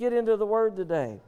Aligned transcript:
get 0.00 0.14
into 0.14 0.34
the 0.34 0.46
Word 0.46 0.76
today. 0.76 1.20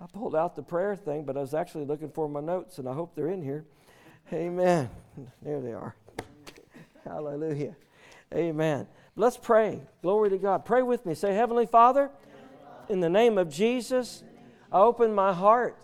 I 0.00 0.06
pulled 0.06 0.34
out 0.34 0.56
the 0.56 0.62
prayer 0.62 0.96
thing, 0.96 1.24
but 1.24 1.36
I 1.36 1.40
was 1.40 1.52
actually 1.52 1.84
looking 1.84 2.08
for 2.08 2.26
my 2.26 2.40
notes, 2.40 2.78
and 2.78 2.88
I 2.88 2.94
hope 2.94 3.14
they're 3.14 3.28
in 3.28 3.42
here. 3.42 3.64
Amen. 4.32 4.88
There 5.42 5.60
they 5.62 5.72
are. 5.72 5.94
Hallelujah. 7.04 7.74
Amen. 8.34 8.86
Let's 9.14 9.38
pray. 9.38 9.80
Glory 10.02 10.28
to 10.28 10.36
God. 10.36 10.66
Pray 10.66 10.82
with 10.82 11.06
me. 11.06 11.14
Say, 11.14 11.34
Heavenly 11.34 11.64
Father, 11.64 12.10
in 12.90 13.00
the 13.00 13.08
name 13.08 13.38
of 13.38 13.48
Jesus, 13.48 14.22
I 14.70 14.80
open 14.80 15.14
my 15.14 15.32
heart 15.32 15.78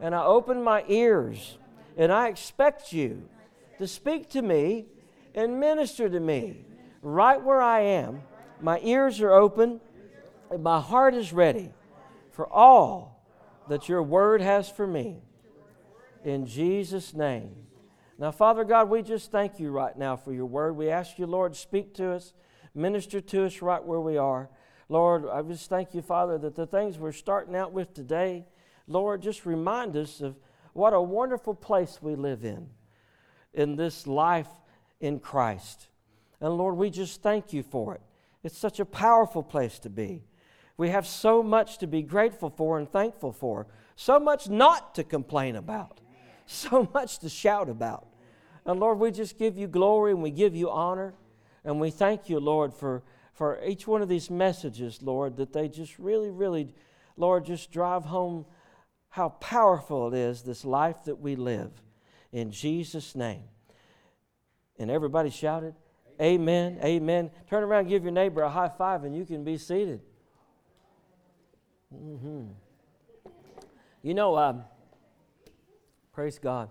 and 0.00 0.14
I 0.14 0.24
open 0.24 0.62
my 0.62 0.84
ears, 0.86 1.58
and 1.96 2.12
I 2.12 2.28
expect 2.28 2.92
you 2.92 3.28
to 3.78 3.88
speak 3.88 4.30
to 4.30 4.42
me 4.42 4.86
and 5.34 5.58
minister 5.58 6.08
to 6.08 6.20
me 6.20 6.64
right 7.02 7.42
where 7.42 7.60
I 7.60 7.80
am. 7.80 8.22
My 8.60 8.78
ears 8.82 9.20
are 9.20 9.32
open 9.32 9.80
and 10.50 10.62
my 10.62 10.80
heart 10.80 11.14
is 11.14 11.32
ready 11.32 11.70
for 12.30 12.50
all 12.52 13.24
that 13.68 13.88
your 13.88 14.02
word 14.02 14.40
has 14.40 14.68
for 14.68 14.86
me. 14.86 15.22
In 16.24 16.46
Jesus' 16.46 17.14
name. 17.14 17.54
Now, 18.18 18.30
Father 18.30 18.64
God, 18.64 18.88
we 18.88 19.02
just 19.02 19.30
thank 19.30 19.60
you 19.60 19.70
right 19.70 19.96
now 19.96 20.16
for 20.16 20.32
your 20.32 20.46
word. 20.46 20.76
We 20.76 20.88
ask 20.88 21.18
you, 21.18 21.26
Lord, 21.26 21.54
speak 21.54 21.94
to 21.94 22.12
us, 22.12 22.32
minister 22.74 23.20
to 23.20 23.44
us 23.44 23.60
right 23.60 23.84
where 23.84 24.00
we 24.00 24.16
are. 24.16 24.48
Lord, 24.88 25.26
I 25.28 25.42
just 25.42 25.68
thank 25.68 25.94
you, 25.94 26.02
Father, 26.02 26.38
that 26.38 26.54
the 26.54 26.66
things 26.66 26.98
we're 26.98 27.12
starting 27.12 27.54
out 27.54 27.72
with 27.72 27.92
today, 27.92 28.46
Lord, 28.86 29.22
just 29.22 29.44
remind 29.44 29.96
us 29.96 30.20
of 30.20 30.36
what 30.72 30.94
a 30.94 31.00
wonderful 31.00 31.54
place 31.54 31.98
we 32.00 32.14
live 32.14 32.44
in, 32.44 32.68
in 33.52 33.76
this 33.76 34.06
life 34.06 34.48
in 35.00 35.18
Christ. 35.18 35.88
And 36.40 36.56
Lord, 36.56 36.76
we 36.76 36.90
just 36.90 37.22
thank 37.22 37.52
you 37.52 37.62
for 37.62 37.94
it. 37.94 38.02
It's 38.42 38.58
such 38.58 38.78
a 38.78 38.84
powerful 38.84 39.42
place 39.42 39.78
to 39.80 39.90
be. 39.90 40.22
We 40.76 40.90
have 40.90 41.06
so 41.06 41.42
much 41.42 41.78
to 41.78 41.86
be 41.86 42.02
grateful 42.02 42.50
for 42.50 42.78
and 42.78 42.90
thankful 42.90 43.32
for, 43.32 43.66
so 43.94 44.20
much 44.20 44.48
not 44.48 44.94
to 44.96 45.04
complain 45.04 45.56
about, 45.56 46.00
so 46.46 46.88
much 46.92 47.18
to 47.20 47.28
shout 47.28 47.68
about. 47.68 48.06
And 48.66 48.80
Lord, 48.80 48.98
we 48.98 49.10
just 49.10 49.38
give 49.38 49.56
you 49.56 49.68
glory 49.68 50.12
and 50.12 50.22
we 50.22 50.30
give 50.30 50.54
you 50.54 50.70
honor. 50.70 51.14
And 51.64 51.80
we 51.80 51.90
thank 51.90 52.28
you, 52.28 52.38
Lord, 52.38 52.74
for, 52.74 53.02
for 53.32 53.62
each 53.64 53.86
one 53.86 54.02
of 54.02 54.08
these 54.08 54.30
messages, 54.30 55.02
Lord, 55.02 55.36
that 55.36 55.52
they 55.52 55.68
just 55.68 55.98
really, 55.98 56.30
really, 56.30 56.74
Lord, 57.16 57.44
just 57.44 57.70
drive 57.72 58.04
home 58.04 58.44
how 59.08 59.30
powerful 59.30 60.12
it 60.12 60.18
is, 60.18 60.42
this 60.42 60.64
life 60.64 61.04
that 61.04 61.20
we 61.20 61.36
live. 61.36 61.70
In 62.32 62.50
Jesus' 62.50 63.14
name. 63.14 63.44
And 64.78 64.90
everybody 64.90 65.30
shouted, 65.30 65.74
Amen, 66.20 66.78
amen. 66.82 67.30
Turn 67.48 67.62
around, 67.62 67.88
give 67.88 68.02
your 68.02 68.12
neighbor 68.12 68.42
a 68.42 68.50
high 68.50 68.70
five, 68.70 69.04
and 69.04 69.14
you 69.14 69.24
can 69.24 69.44
be 69.44 69.58
seated. 69.58 70.00
Mm-hmm. 71.94 72.46
You 74.02 74.14
know, 74.14 74.36
um, 74.36 74.64
praise 76.12 76.38
God. 76.38 76.68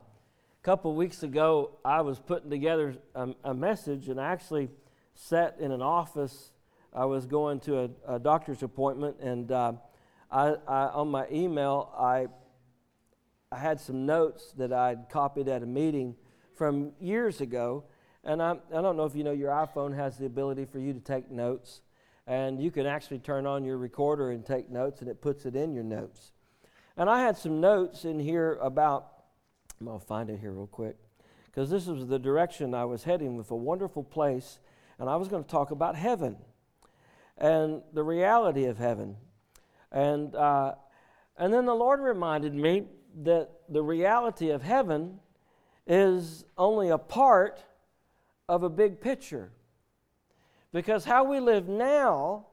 A 0.61 0.65
couple 0.65 0.93
weeks 0.93 1.23
ago, 1.23 1.77
I 1.85 2.01
was 2.01 2.19
putting 2.19 2.49
together 2.49 2.95
a, 3.13 3.29
a, 3.45 3.53
message, 3.53 4.09
and 4.09 4.19
I 4.19 4.31
actually 4.33 4.69
sat 5.13 5.55
in 5.59 5.71
an 5.71 5.81
office. 5.81 6.51
I 6.93 7.05
was 7.05 7.25
going 7.25 7.61
to 7.61 7.79
a, 7.79 8.15
a 8.15 8.19
doctor's 8.19 8.61
appointment, 8.61 9.17
and 9.21 9.51
uh, 9.51 9.73
I, 10.29 10.55
I, 10.67 10.87
on 10.87 11.11
my 11.11 11.27
email, 11.31 11.93
I, 11.97 12.27
I 13.51 13.57
had 13.57 13.79
some 13.79 14.05
notes 14.05 14.53
that 14.57 14.73
I'd 14.73 15.07
copied 15.09 15.47
at 15.47 15.63
a 15.63 15.65
meeting 15.65 16.15
from 16.55 16.91
years 16.99 17.39
ago. 17.39 17.85
And 18.25 18.41
I, 18.41 18.55
I 18.73 18.81
don't 18.81 18.97
know 18.97 19.05
if 19.05 19.15
you 19.15 19.23
know 19.23 19.31
your 19.31 19.51
iPhone 19.51 19.95
has 19.95 20.17
the 20.17 20.25
ability 20.25 20.65
for 20.65 20.79
you 20.79 20.91
to 20.93 20.99
take 20.99 21.31
notes 21.31 21.81
and 22.27 22.61
you 22.61 22.71
can 22.71 22.85
actually 22.85 23.19
turn 23.19 23.45
on 23.45 23.63
your 23.63 23.77
recorder 23.77 24.31
and 24.31 24.45
take 24.45 24.69
notes, 24.69 25.01
and 25.01 25.09
it 25.09 25.21
puts 25.21 25.45
it 25.45 25.55
in 25.55 25.73
your 25.73 25.83
notes. 25.83 26.31
And 26.97 27.09
I 27.09 27.21
had 27.21 27.37
some 27.37 27.59
notes 27.59 28.05
in 28.05 28.19
here 28.19 28.57
about, 28.61 29.11
I'm 29.79 29.87
going 29.87 29.99
to 29.99 30.05
find 30.05 30.29
it 30.29 30.39
here 30.39 30.51
real 30.51 30.67
quick, 30.67 30.97
because 31.45 31.69
this 31.69 31.85
was 31.87 32.07
the 32.07 32.19
direction 32.19 32.73
I 32.73 32.85
was 32.85 33.03
heading 33.03 33.37
with 33.37 33.51
a 33.51 33.55
wonderful 33.55 34.03
place, 34.03 34.59
and 34.97 35.09
I 35.09 35.17
was 35.17 35.27
going 35.27 35.43
to 35.43 35.49
talk 35.49 35.71
about 35.71 35.95
heaven 35.95 36.37
and 37.37 37.81
the 37.93 38.03
reality 38.03 38.65
of 38.65 38.77
heaven. 38.77 39.17
And, 39.91 40.35
uh, 40.35 40.75
and 41.37 41.53
then 41.53 41.65
the 41.65 41.75
Lord 41.75 41.99
reminded 41.99 42.53
me 42.53 42.85
that 43.23 43.49
the 43.69 43.83
reality 43.83 44.49
of 44.49 44.61
heaven 44.61 45.19
is 45.85 46.45
only 46.57 46.89
a 46.89 46.97
part 46.97 47.63
of 48.47 48.63
a 48.63 48.69
big 48.69 49.01
picture. 49.01 49.51
Because 50.75 51.05
how 51.05 51.23
we 51.23 51.39
live 51.39 51.69
now 51.69 52.47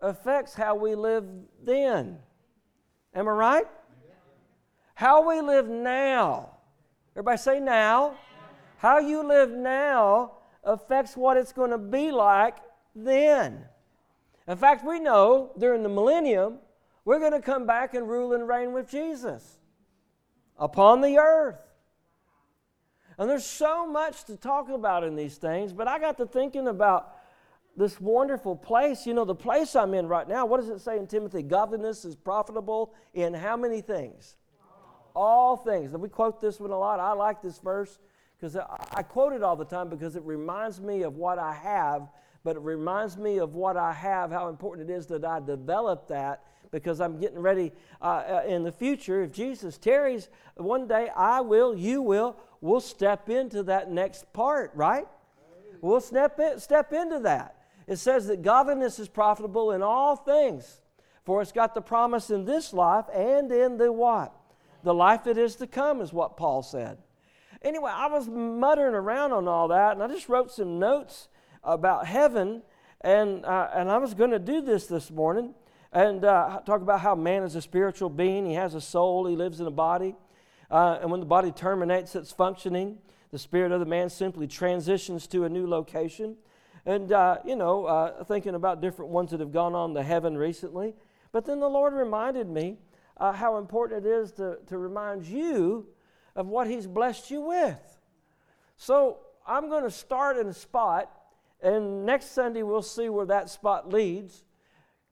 affects 0.00 0.54
how 0.54 0.74
we 0.74 0.96
live 0.96 1.24
then. 1.62 2.18
Am 3.14 3.28
I 3.28 3.30
right? 3.30 3.66
How 4.96 5.28
we 5.28 5.40
live 5.40 5.68
now. 5.68 6.50
Everybody 7.12 7.38
say 7.38 7.60
now. 7.60 8.16
How 8.78 8.98
you 8.98 9.24
live 9.24 9.52
now 9.52 10.32
affects 10.64 11.16
what 11.16 11.36
it's 11.36 11.52
going 11.52 11.70
to 11.70 11.78
be 11.78 12.10
like 12.10 12.56
then. 12.92 13.64
In 14.48 14.56
fact, 14.56 14.84
we 14.84 14.98
know 14.98 15.52
during 15.56 15.84
the 15.84 15.88
millennium, 15.88 16.58
we're 17.04 17.20
going 17.20 17.30
to 17.30 17.40
come 17.40 17.66
back 17.66 17.94
and 17.94 18.08
rule 18.08 18.32
and 18.32 18.48
reign 18.48 18.72
with 18.72 18.90
Jesus 18.90 19.60
upon 20.58 21.02
the 21.02 21.18
earth. 21.18 21.64
And 23.16 23.30
there's 23.30 23.46
so 23.46 23.86
much 23.86 24.24
to 24.24 24.36
talk 24.36 24.70
about 24.70 25.04
in 25.04 25.14
these 25.14 25.36
things, 25.36 25.72
but 25.72 25.86
I 25.86 26.00
got 26.00 26.16
to 26.16 26.26
thinking 26.26 26.66
about 26.66 27.13
this 27.76 28.00
wonderful 28.00 28.56
place. 28.56 29.06
You 29.06 29.14
know, 29.14 29.24
the 29.24 29.34
place 29.34 29.74
I'm 29.74 29.94
in 29.94 30.06
right 30.06 30.28
now, 30.28 30.46
what 30.46 30.60
does 30.60 30.70
it 30.70 30.80
say 30.80 30.98
in 30.98 31.06
Timothy? 31.06 31.42
Godliness 31.42 32.04
is 32.04 32.16
profitable 32.16 32.94
in 33.12 33.34
how 33.34 33.56
many 33.56 33.80
things? 33.80 34.36
All 35.14 35.56
things. 35.56 35.92
And 35.92 36.02
we 36.02 36.08
quote 36.08 36.40
this 36.40 36.60
one 36.60 36.70
a 36.70 36.78
lot. 36.78 37.00
I 37.00 37.12
like 37.12 37.42
this 37.42 37.58
verse 37.58 37.98
because 38.38 38.56
I 38.56 39.02
quote 39.02 39.32
it 39.32 39.42
all 39.42 39.56
the 39.56 39.64
time 39.64 39.88
because 39.88 40.16
it 40.16 40.22
reminds 40.22 40.80
me 40.80 41.02
of 41.02 41.16
what 41.16 41.38
I 41.38 41.52
have, 41.54 42.08
but 42.42 42.56
it 42.56 42.62
reminds 42.62 43.16
me 43.16 43.38
of 43.38 43.54
what 43.54 43.76
I 43.76 43.92
have, 43.92 44.30
how 44.30 44.48
important 44.48 44.90
it 44.90 44.92
is 44.92 45.06
that 45.06 45.24
I 45.24 45.40
develop 45.40 46.08
that 46.08 46.44
because 46.70 47.00
I'm 47.00 47.20
getting 47.20 47.38
ready 47.38 47.70
uh, 48.02 48.04
uh 48.04 48.42
in 48.46 48.64
the 48.64 48.72
future. 48.72 49.22
If 49.22 49.30
Jesus 49.30 49.78
tarries, 49.78 50.28
one 50.56 50.88
day 50.88 51.08
I 51.14 51.40
will, 51.40 51.76
you 51.76 52.02
will, 52.02 52.36
we'll 52.60 52.80
step 52.80 53.28
into 53.28 53.62
that 53.64 53.90
next 53.90 54.32
part, 54.32 54.72
right? 54.74 55.06
We'll 55.80 56.00
step, 56.00 56.40
in, 56.40 56.58
step 56.58 56.92
into 56.92 57.20
that 57.20 57.53
it 57.86 57.96
says 57.96 58.26
that 58.26 58.42
godliness 58.42 58.98
is 58.98 59.08
profitable 59.08 59.72
in 59.72 59.82
all 59.82 60.16
things, 60.16 60.80
for 61.24 61.42
it's 61.42 61.52
got 61.52 61.74
the 61.74 61.80
promise 61.80 62.30
in 62.30 62.44
this 62.44 62.72
life 62.72 63.06
and 63.14 63.50
in 63.50 63.76
the 63.76 63.92
what? 63.92 64.34
The 64.82 64.94
life 64.94 65.24
that 65.24 65.38
is 65.38 65.56
to 65.56 65.66
come, 65.66 66.00
is 66.00 66.12
what 66.12 66.36
Paul 66.36 66.62
said. 66.62 66.98
Anyway, 67.62 67.90
I 67.92 68.08
was 68.08 68.28
muttering 68.28 68.94
around 68.94 69.32
on 69.32 69.48
all 69.48 69.68
that, 69.68 69.92
and 69.92 70.02
I 70.02 70.08
just 70.08 70.28
wrote 70.28 70.52
some 70.52 70.78
notes 70.78 71.28
about 71.62 72.06
heaven, 72.06 72.62
and, 73.00 73.44
uh, 73.44 73.68
and 73.74 73.90
I 73.90 73.98
was 73.98 74.12
going 74.12 74.30
to 74.30 74.38
do 74.38 74.60
this 74.60 74.86
this 74.86 75.10
morning 75.10 75.54
and 75.92 76.24
uh, 76.24 76.60
talk 76.66 76.82
about 76.82 77.00
how 77.00 77.14
man 77.14 77.44
is 77.44 77.54
a 77.54 77.62
spiritual 77.62 78.10
being. 78.10 78.44
He 78.44 78.54
has 78.54 78.74
a 78.74 78.80
soul, 78.80 79.26
he 79.26 79.36
lives 79.36 79.60
in 79.60 79.66
a 79.66 79.70
body. 79.70 80.16
Uh, 80.70 80.98
and 81.00 81.10
when 81.10 81.20
the 81.20 81.26
body 81.26 81.52
terminates 81.52 82.16
its 82.16 82.32
functioning, 82.32 82.98
the 83.30 83.38
spirit 83.38 83.70
of 83.70 83.80
the 83.80 83.86
man 83.86 84.10
simply 84.10 84.46
transitions 84.46 85.26
to 85.28 85.44
a 85.44 85.48
new 85.48 85.66
location 85.66 86.36
and, 86.86 87.12
uh, 87.12 87.38
you 87.44 87.56
know, 87.56 87.86
uh, 87.86 88.24
thinking 88.24 88.54
about 88.54 88.80
different 88.80 89.10
ones 89.10 89.30
that 89.30 89.40
have 89.40 89.52
gone 89.52 89.74
on 89.74 89.94
to 89.94 90.02
heaven 90.02 90.36
recently. 90.36 90.94
But 91.32 91.46
then 91.46 91.60
the 91.60 91.68
Lord 91.68 91.94
reminded 91.94 92.48
me 92.48 92.76
uh, 93.16 93.32
how 93.32 93.56
important 93.58 94.06
it 94.06 94.08
is 94.08 94.32
to, 94.32 94.58
to 94.66 94.78
remind 94.78 95.24
you 95.24 95.86
of 96.36 96.46
what 96.46 96.66
He's 96.66 96.86
blessed 96.86 97.30
you 97.30 97.40
with. 97.40 98.00
So 98.76 99.18
I'm 99.46 99.68
going 99.68 99.84
to 99.84 99.90
start 99.90 100.36
in 100.36 100.46
a 100.48 100.52
spot, 100.52 101.10
and 101.62 102.04
next 102.04 102.32
Sunday 102.32 102.62
we'll 102.62 102.82
see 102.82 103.08
where 103.08 103.26
that 103.26 103.50
spot 103.50 103.92
leads, 103.92 104.44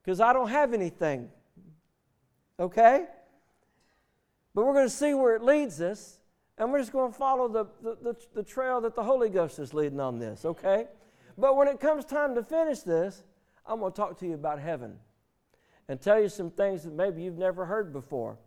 because 0.03 0.19
I 0.19 0.33
don't 0.33 0.49
have 0.49 0.73
anything. 0.73 1.29
Okay? 2.59 3.05
But 4.53 4.65
we're 4.65 4.73
going 4.73 4.87
to 4.87 4.93
see 4.93 5.13
where 5.13 5.35
it 5.35 5.43
leads 5.43 5.81
us, 5.81 6.19
and 6.57 6.71
we're 6.71 6.79
just 6.79 6.91
going 6.91 7.11
to 7.11 7.17
follow 7.17 7.47
the, 7.47 7.65
the, 7.81 7.97
the, 8.01 8.15
the 8.35 8.43
trail 8.43 8.81
that 8.81 8.95
the 8.95 9.03
Holy 9.03 9.29
Ghost 9.29 9.57
is 9.59 9.73
leading 9.73 9.99
on 9.99 10.19
this, 10.19 10.45
okay? 10.45 10.87
But 11.37 11.55
when 11.55 11.67
it 11.67 11.79
comes 11.79 12.05
time 12.05 12.35
to 12.35 12.43
finish 12.43 12.79
this, 12.79 13.23
I'm 13.65 13.79
going 13.79 13.91
to 13.91 13.95
talk 13.95 14.19
to 14.19 14.27
you 14.27 14.33
about 14.33 14.59
heaven 14.59 14.97
and 15.87 15.99
tell 15.99 16.21
you 16.21 16.29
some 16.29 16.51
things 16.51 16.83
that 16.83 16.93
maybe 16.93 17.23
you've 17.23 17.37
never 17.37 17.65
heard 17.65 17.91
before 17.91 18.37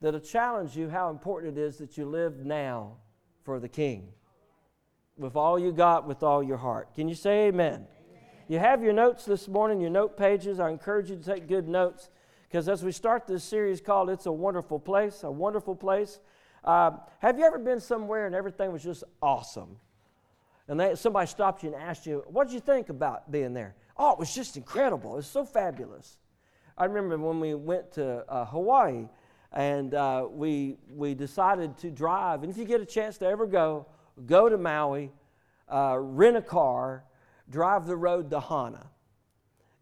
that'll 0.00 0.20
challenge 0.20 0.76
you 0.76 0.88
how 0.88 1.10
important 1.10 1.56
it 1.56 1.60
is 1.60 1.78
that 1.78 1.96
you 1.96 2.04
live 2.04 2.44
now 2.44 2.96
for 3.44 3.60
the 3.60 3.68
King 3.68 4.08
with 5.16 5.36
all 5.36 5.58
you 5.58 5.72
got, 5.72 6.06
with 6.06 6.22
all 6.22 6.42
your 6.42 6.56
heart. 6.56 6.94
Can 6.94 7.08
you 7.08 7.14
say 7.14 7.48
amen? 7.48 7.74
amen? 7.74 7.86
You 8.48 8.58
have 8.58 8.82
your 8.82 8.92
notes 8.92 9.24
this 9.24 9.48
morning, 9.48 9.80
your 9.80 9.90
note 9.90 10.16
pages. 10.16 10.60
I 10.60 10.70
encourage 10.70 11.10
you 11.10 11.16
to 11.16 11.22
take 11.22 11.46
good 11.46 11.68
notes 11.68 12.10
because 12.48 12.68
as 12.68 12.82
we 12.82 12.92
start 12.92 13.26
this 13.26 13.44
series 13.44 13.80
called 13.80 14.10
It's 14.10 14.26
a 14.26 14.32
Wonderful 14.32 14.78
Place, 14.78 15.22
a 15.22 15.30
wonderful 15.30 15.74
place. 15.74 16.20
Uh, 16.64 16.92
have 17.20 17.38
you 17.38 17.44
ever 17.44 17.58
been 17.58 17.80
somewhere 17.80 18.26
and 18.26 18.34
everything 18.34 18.72
was 18.72 18.82
just 18.82 19.04
awesome? 19.20 19.76
And 20.68 20.78
they, 20.78 20.94
somebody 20.94 21.26
stopped 21.26 21.62
you 21.62 21.74
and 21.74 21.82
asked 21.82 22.06
you, 22.06 22.24
What 22.26 22.48
did 22.48 22.54
you 22.54 22.60
think 22.60 22.88
about 22.88 23.30
being 23.30 23.54
there? 23.54 23.74
Oh, 23.96 24.12
it 24.12 24.18
was 24.18 24.34
just 24.34 24.56
incredible. 24.56 25.12
It 25.14 25.16
was 25.16 25.26
so 25.26 25.44
fabulous. 25.44 26.18
I 26.78 26.86
remember 26.86 27.18
when 27.18 27.40
we 27.40 27.54
went 27.54 27.92
to 27.92 28.24
uh, 28.28 28.44
Hawaii 28.46 29.08
and 29.52 29.94
uh, 29.94 30.26
we, 30.30 30.78
we 30.90 31.14
decided 31.14 31.76
to 31.78 31.90
drive. 31.90 32.42
And 32.42 32.50
if 32.50 32.56
you 32.56 32.64
get 32.64 32.80
a 32.80 32.86
chance 32.86 33.18
to 33.18 33.26
ever 33.26 33.46
go, 33.46 33.86
go 34.24 34.48
to 34.48 34.56
Maui, 34.56 35.12
uh, 35.72 35.98
rent 35.98 36.36
a 36.36 36.42
car, 36.42 37.04
drive 37.50 37.86
the 37.86 37.96
road 37.96 38.30
to 38.30 38.40
Hana. 38.40 38.86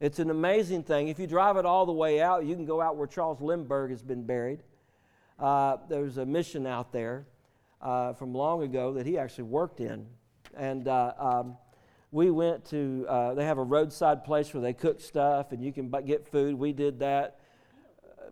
It's 0.00 0.18
an 0.18 0.30
amazing 0.30 0.82
thing. 0.82 1.08
If 1.08 1.18
you 1.18 1.26
drive 1.26 1.56
it 1.56 1.66
all 1.66 1.86
the 1.86 1.92
way 1.92 2.20
out, 2.20 2.46
you 2.46 2.54
can 2.54 2.64
go 2.64 2.80
out 2.80 2.96
where 2.96 3.06
Charles 3.06 3.40
Lindbergh 3.40 3.90
has 3.90 4.02
been 4.02 4.24
buried. 4.24 4.62
Uh, 5.38 5.76
there's 5.88 6.16
a 6.18 6.26
mission 6.26 6.66
out 6.66 6.92
there 6.92 7.26
uh, 7.80 8.14
from 8.14 8.34
long 8.34 8.62
ago 8.62 8.94
that 8.94 9.06
he 9.06 9.18
actually 9.18 9.44
worked 9.44 9.80
in. 9.80 10.06
And 10.56 10.88
uh, 10.88 11.12
um, 11.19 11.56
we 12.12 12.31
went 12.31 12.64
to, 12.67 13.06
uh, 13.08 13.35
they 13.35 13.44
have 13.44 13.58
a 13.58 13.62
roadside 13.62 14.25
place 14.25 14.52
where 14.52 14.61
they 14.61 14.73
cook 14.73 15.00
stuff 15.00 15.52
and 15.52 15.62
you 15.62 15.73
can 15.73 15.91
get 16.05 16.26
food. 16.26 16.55
We 16.55 16.73
did 16.73 17.00
that. 17.00 17.38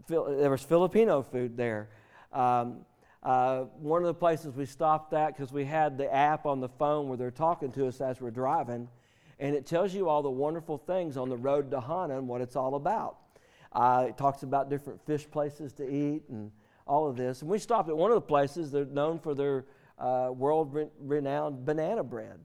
There 0.09 0.51
was 0.51 0.63
Filipino 0.63 1.23
food 1.23 1.57
there. 1.57 1.89
Um, 2.33 2.85
uh, 3.23 3.65
one 3.81 4.01
of 4.03 4.07
the 4.07 4.15
places 4.15 4.55
we 4.55 4.65
stopped 4.65 5.13
at 5.13 5.37
because 5.37 5.53
we 5.53 5.65
had 5.65 5.99
the 5.99 6.13
app 6.13 6.47
on 6.47 6.61
the 6.61 6.69
phone 6.69 7.09
where 7.09 7.17
they're 7.17 7.31
talking 7.31 7.73
to 7.73 7.87
us 7.87 8.01
as 8.01 8.21
we're 8.21 8.31
driving, 8.31 8.89
and 9.41 9.55
it 9.57 9.67
tells 9.67 9.93
you 9.93 10.09
all 10.09 10.23
the 10.23 10.31
wonderful 10.31 10.79
things 10.79 11.17
on 11.17 11.29
the 11.29 11.37
road 11.37 11.71
to 11.73 11.81
Hana 11.81 12.17
and 12.17 12.29
what 12.29 12.41
it's 12.41 12.57
all 12.57 12.77
about. 12.77 13.17
Uh, 13.73 14.07
it 14.09 14.17
talks 14.17 14.45
about 14.45 14.71
different 14.71 15.05
fish 15.05 15.29
places 15.31 15.73
to 15.75 15.89
eat 15.89 16.23
and 16.29 16.51
all 16.87 17.09
of 17.09 17.17
this. 17.17 17.43
And 17.43 17.51
we 17.51 17.59
stopped 17.59 17.89
at 17.89 17.97
one 17.97 18.11
of 18.11 18.15
the 18.15 18.21
places 18.21 18.71
they're 18.71 18.85
known 18.85 19.19
for 19.19 19.35
their 19.35 19.67
uh, 19.99 20.31
world 20.33 20.77
renowned 21.01 21.65
banana 21.65 22.03
bread. 22.03 22.39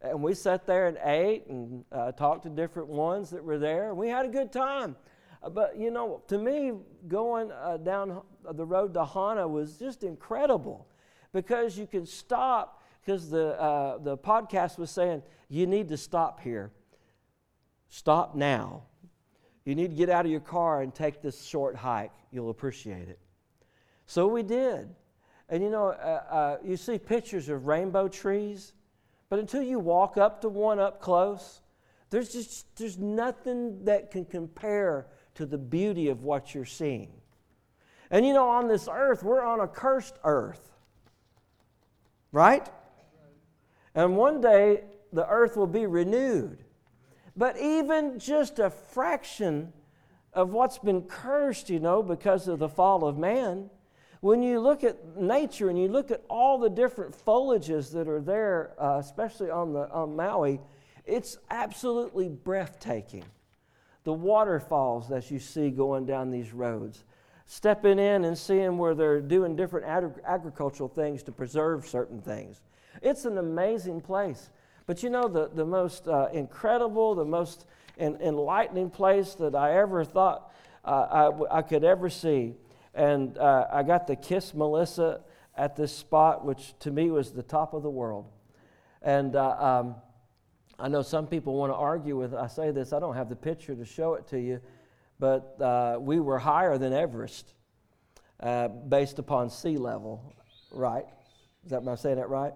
And 0.00 0.22
we 0.22 0.34
sat 0.34 0.66
there 0.66 0.86
and 0.86 0.98
ate 1.02 1.46
and 1.48 1.84
uh, 1.90 2.12
talked 2.12 2.44
to 2.44 2.50
different 2.50 2.88
ones 2.88 3.30
that 3.30 3.42
were 3.42 3.58
there. 3.58 3.94
We 3.94 4.08
had 4.08 4.26
a 4.26 4.28
good 4.28 4.52
time. 4.52 4.96
Uh, 5.42 5.50
but, 5.50 5.76
you 5.76 5.90
know, 5.90 6.22
to 6.28 6.38
me, 6.38 6.72
going 7.08 7.50
uh, 7.50 7.78
down 7.78 8.22
the 8.52 8.64
road 8.64 8.94
to 8.94 9.04
Hana 9.04 9.46
was 9.46 9.76
just 9.76 10.04
incredible 10.04 10.86
because 11.32 11.76
you 11.76 11.86
can 11.86 12.06
stop, 12.06 12.82
because 13.00 13.28
the, 13.28 13.60
uh, 13.60 13.98
the 13.98 14.16
podcast 14.16 14.78
was 14.78 14.90
saying, 14.90 15.22
you 15.48 15.66
need 15.66 15.88
to 15.88 15.96
stop 15.96 16.40
here. 16.40 16.70
Stop 17.88 18.34
now. 18.34 18.84
You 19.64 19.74
need 19.74 19.90
to 19.90 19.96
get 19.96 20.10
out 20.10 20.24
of 20.24 20.30
your 20.30 20.40
car 20.40 20.82
and 20.82 20.94
take 20.94 21.22
this 21.22 21.44
short 21.44 21.74
hike. 21.74 22.12
You'll 22.30 22.50
appreciate 22.50 23.08
it. 23.08 23.18
So 24.06 24.26
we 24.28 24.42
did. 24.42 24.88
And 25.48 25.62
you 25.62 25.70
know, 25.70 25.88
uh, 25.88 26.22
uh, 26.30 26.56
you 26.62 26.76
see 26.76 26.98
pictures 26.98 27.48
of 27.48 27.66
rainbow 27.66 28.08
trees, 28.08 28.74
but 29.30 29.38
until 29.38 29.62
you 29.62 29.78
walk 29.78 30.16
up 30.16 30.42
to 30.42 30.48
one 30.48 30.78
up 30.78 31.00
close, 31.00 31.62
there's 32.10 32.30
just 32.30 32.76
there's 32.76 32.98
nothing 32.98 33.84
that 33.84 34.10
can 34.10 34.24
compare 34.24 35.06
to 35.34 35.46
the 35.46 35.58
beauty 35.58 36.08
of 36.08 36.22
what 36.22 36.54
you're 36.54 36.64
seeing. 36.64 37.10
And 38.10 38.26
you 38.26 38.32
know, 38.32 38.48
on 38.48 38.68
this 38.68 38.88
earth, 38.90 39.22
we're 39.22 39.42
on 39.42 39.60
a 39.60 39.68
cursed 39.68 40.16
earth. 40.24 40.72
Right? 42.32 42.68
And 43.94 44.16
one 44.16 44.40
day 44.40 44.84
the 45.12 45.26
earth 45.26 45.56
will 45.56 45.66
be 45.66 45.86
renewed. 45.86 46.64
But 47.36 47.58
even 47.58 48.18
just 48.18 48.58
a 48.58 48.70
fraction 48.70 49.72
of 50.32 50.50
what's 50.50 50.78
been 50.78 51.02
cursed, 51.02 51.70
you 51.70 51.80
know, 51.80 52.02
because 52.02 52.48
of 52.48 52.58
the 52.58 52.68
fall 52.68 53.04
of 53.04 53.16
man, 53.16 53.70
when 54.20 54.42
you 54.42 54.60
look 54.60 54.82
at 54.82 55.16
nature 55.16 55.68
and 55.68 55.78
you 55.78 55.88
look 55.88 56.10
at 56.10 56.22
all 56.28 56.58
the 56.58 56.70
different 56.70 57.14
foliages 57.24 57.92
that 57.92 58.08
are 58.08 58.20
there, 58.20 58.72
uh, 58.78 58.98
especially 58.98 59.50
on, 59.50 59.72
the, 59.72 59.88
on 59.90 60.16
Maui, 60.16 60.60
it's 61.06 61.38
absolutely 61.50 62.28
breathtaking. 62.28 63.24
The 64.04 64.12
waterfalls 64.12 65.08
that 65.08 65.30
you 65.30 65.38
see 65.38 65.70
going 65.70 66.06
down 66.06 66.30
these 66.30 66.52
roads, 66.52 67.04
stepping 67.46 67.98
in 67.98 68.24
and 68.24 68.36
seeing 68.36 68.76
where 68.76 68.94
they're 68.94 69.20
doing 69.20 69.54
different 69.54 69.86
ag- 69.86 70.20
agricultural 70.26 70.88
things 70.88 71.22
to 71.24 71.32
preserve 71.32 71.86
certain 71.86 72.20
things. 72.20 72.62
It's 73.02 73.24
an 73.24 73.38
amazing 73.38 74.00
place. 74.00 74.50
But 74.86 75.02
you 75.02 75.10
know, 75.10 75.28
the, 75.28 75.48
the 75.48 75.64
most 75.64 76.08
uh, 76.08 76.28
incredible, 76.32 77.14
the 77.14 77.24
most 77.24 77.66
en- 77.98 78.18
enlightening 78.20 78.90
place 78.90 79.34
that 79.34 79.54
I 79.54 79.76
ever 79.76 80.04
thought 80.04 80.52
uh, 80.84 81.30
I, 81.50 81.58
I 81.58 81.62
could 81.62 81.84
ever 81.84 82.08
see 82.08 82.54
and 82.98 83.38
uh, 83.38 83.68
I 83.72 83.84
got 83.84 84.08
to 84.08 84.16
kiss 84.16 84.52
Melissa 84.52 85.20
at 85.56 85.76
this 85.76 85.94
spot, 85.94 86.44
which 86.44 86.74
to 86.80 86.90
me 86.90 87.10
was 87.10 87.30
the 87.30 87.44
top 87.44 87.72
of 87.72 87.84
the 87.84 87.90
world. 87.90 88.26
And 89.02 89.36
uh, 89.36 89.50
um, 89.50 89.94
I 90.80 90.88
know 90.88 91.02
some 91.02 91.28
people 91.28 91.54
want 91.54 91.70
to 91.70 91.76
argue 91.76 92.16
with, 92.16 92.34
I 92.34 92.48
say 92.48 92.72
this, 92.72 92.92
I 92.92 92.98
don't 92.98 93.14
have 93.14 93.28
the 93.28 93.36
picture 93.36 93.76
to 93.76 93.84
show 93.84 94.14
it 94.14 94.26
to 94.28 94.40
you, 94.40 94.60
but 95.20 95.60
uh, 95.60 95.98
we 96.00 96.18
were 96.18 96.40
higher 96.40 96.76
than 96.76 96.92
Everest 96.92 97.54
uh, 98.40 98.66
based 98.66 99.20
upon 99.20 99.48
sea 99.48 99.76
level, 99.76 100.34
right? 100.72 101.06
Is 101.64 101.70
that, 101.70 101.82
am 101.82 101.88
I 101.88 101.94
saying 101.94 102.16
that 102.16 102.28
right? 102.28 102.52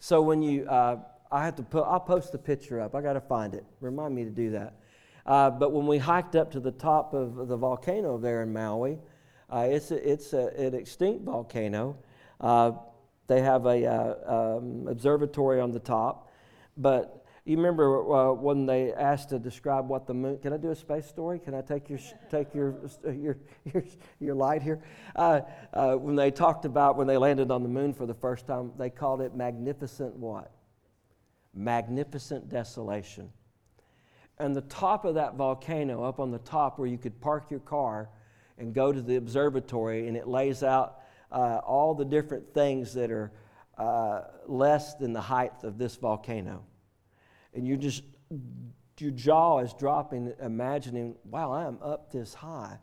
So 0.00 0.20
when 0.20 0.42
you, 0.42 0.66
uh, 0.66 0.98
I 1.32 1.46
have 1.46 1.56
to 1.56 1.62
put, 1.62 1.84
I'll 1.84 1.98
post 1.98 2.32
the 2.32 2.38
picture 2.38 2.78
up. 2.78 2.94
I 2.94 3.00
got 3.00 3.14
to 3.14 3.22
find 3.22 3.54
it. 3.54 3.64
Remind 3.80 4.14
me 4.14 4.24
to 4.24 4.30
do 4.30 4.50
that. 4.50 4.74
Uh, 5.24 5.48
but 5.48 5.72
when 5.72 5.86
we 5.86 5.96
hiked 5.96 6.36
up 6.36 6.50
to 6.52 6.60
the 6.60 6.72
top 6.72 7.14
of 7.14 7.48
the 7.48 7.56
volcano 7.56 8.18
there 8.18 8.42
in 8.42 8.52
Maui, 8.52 8.98
uh, 9.52 9.66
it's 9.68 9.90
a, 9.90 10.10
it's 10.10 10.32
a, 10.32 10.48
an 10.56 10.74
extinct 10.74 11.24
volcano. 11.24 11.96
Uh, 12.40 12.72
they 13.26 13.40
have 13.42 13.66
a 13.66 13.86
uh, 13.86 14.56
um, 14.56 14.86
observatory 14.88 15.60
on 15.60 15.72
the 15.72 15.78
top, 15.78 16.30
but 16.76 17.18
you 17.48 17.56
remember 17.56 18.14
uh, 18.14 18.32
when 18.34 18.66
they 18.66 18.92
asked 18.92 19.30
to 19.30 19.38
describe 19.38 19.88
what 19.88 20.06
the 20.06 20.12
moon? 20.12 20.38
Can 20.38 20.52
I 20.52 20.58
do 20.58 20.70
a 20.70 20.74
space 20.74 21.06
story? 21.06 21.38
Can 21.38 21.54
I 21.54 21.62
take 21.62 21.88
your 21.88 21.98
take 22.30 22.54
your 22.54 22.74
your 23.04 23.38
your, 23.72 23.84
your 24.20 24.34
light 24.34 24.62
here? 24.62 24.82
Uh, 25.16 25.40
uh, 25.72 25.94
when 25.94 26.14
they 26.14 26.30
talked 26.30 26.66
about 26.66 26.96
when 26.96 27.06
they 27.06 27.16
landed 27.16 27.50
on 27.50 27.62
the 27.62 27.68
moon 27.68 27.94
for 27.94 28.04
the 28.04 28.14
first 28.14 28.46
time, 28.46 28.72
they 28.76 28.90
called 28.90 29.22
it 29.22 29.34
magnificent 29.34 30.14
what? 30.16 30.52
Magnificent 31.54 32.50
desolation. 32.50 33.30
And 34.38 34.54
the 34.54 34.60
top 34.62 35.06
of 35.06 35.14
that 35.14 35.34
volcano, 35.34 36.04
up 36.04 36.20
on 36.20 36.30
the 36.30 36.38
top 36.38 36.78
where 36.78 36.86
you 36.86 36.98
could 36.98 37.18
park 37.18 37.50
your 37.50 37.60
car, 37.60 38.10
and 38.58 38.74
go 38.74 38.92
to 38.92 39.00
the 39.00 39.16
observatory, 39.16 40.08
and 40.08 40.16
it 40.16 40.26
lays 40.26 40.62
out 40.62 41.00
uh, 41.30 41.60
all 41.64 41.94
the 41.94 42.04
different 42.04 42.52
things 42.54 42.94
that 42.94 43.10
are 43.10 43.32
uh, 43.76 44.22
less 44.46 44.94
than 44.94 45.12
the 45.12 45.20
height 45.20 45.52
of 45.62 45.78
this 45.78 45.96
volcano. 45.96 46.64
And 47.54 47.66
you 47.66 47.76
just, 47.76 48.02
your 48.98 49.12
jaw 49.12 49.60
is 49.60 49.72
dropping, 49.74 50.32
imagining, 50.42 51.14
wow, 51.24 51.52
I 51.52 51.66
am 51.66 51.78
up 51.82 52.10
this 52.10 52.34
high. 52.34 52.78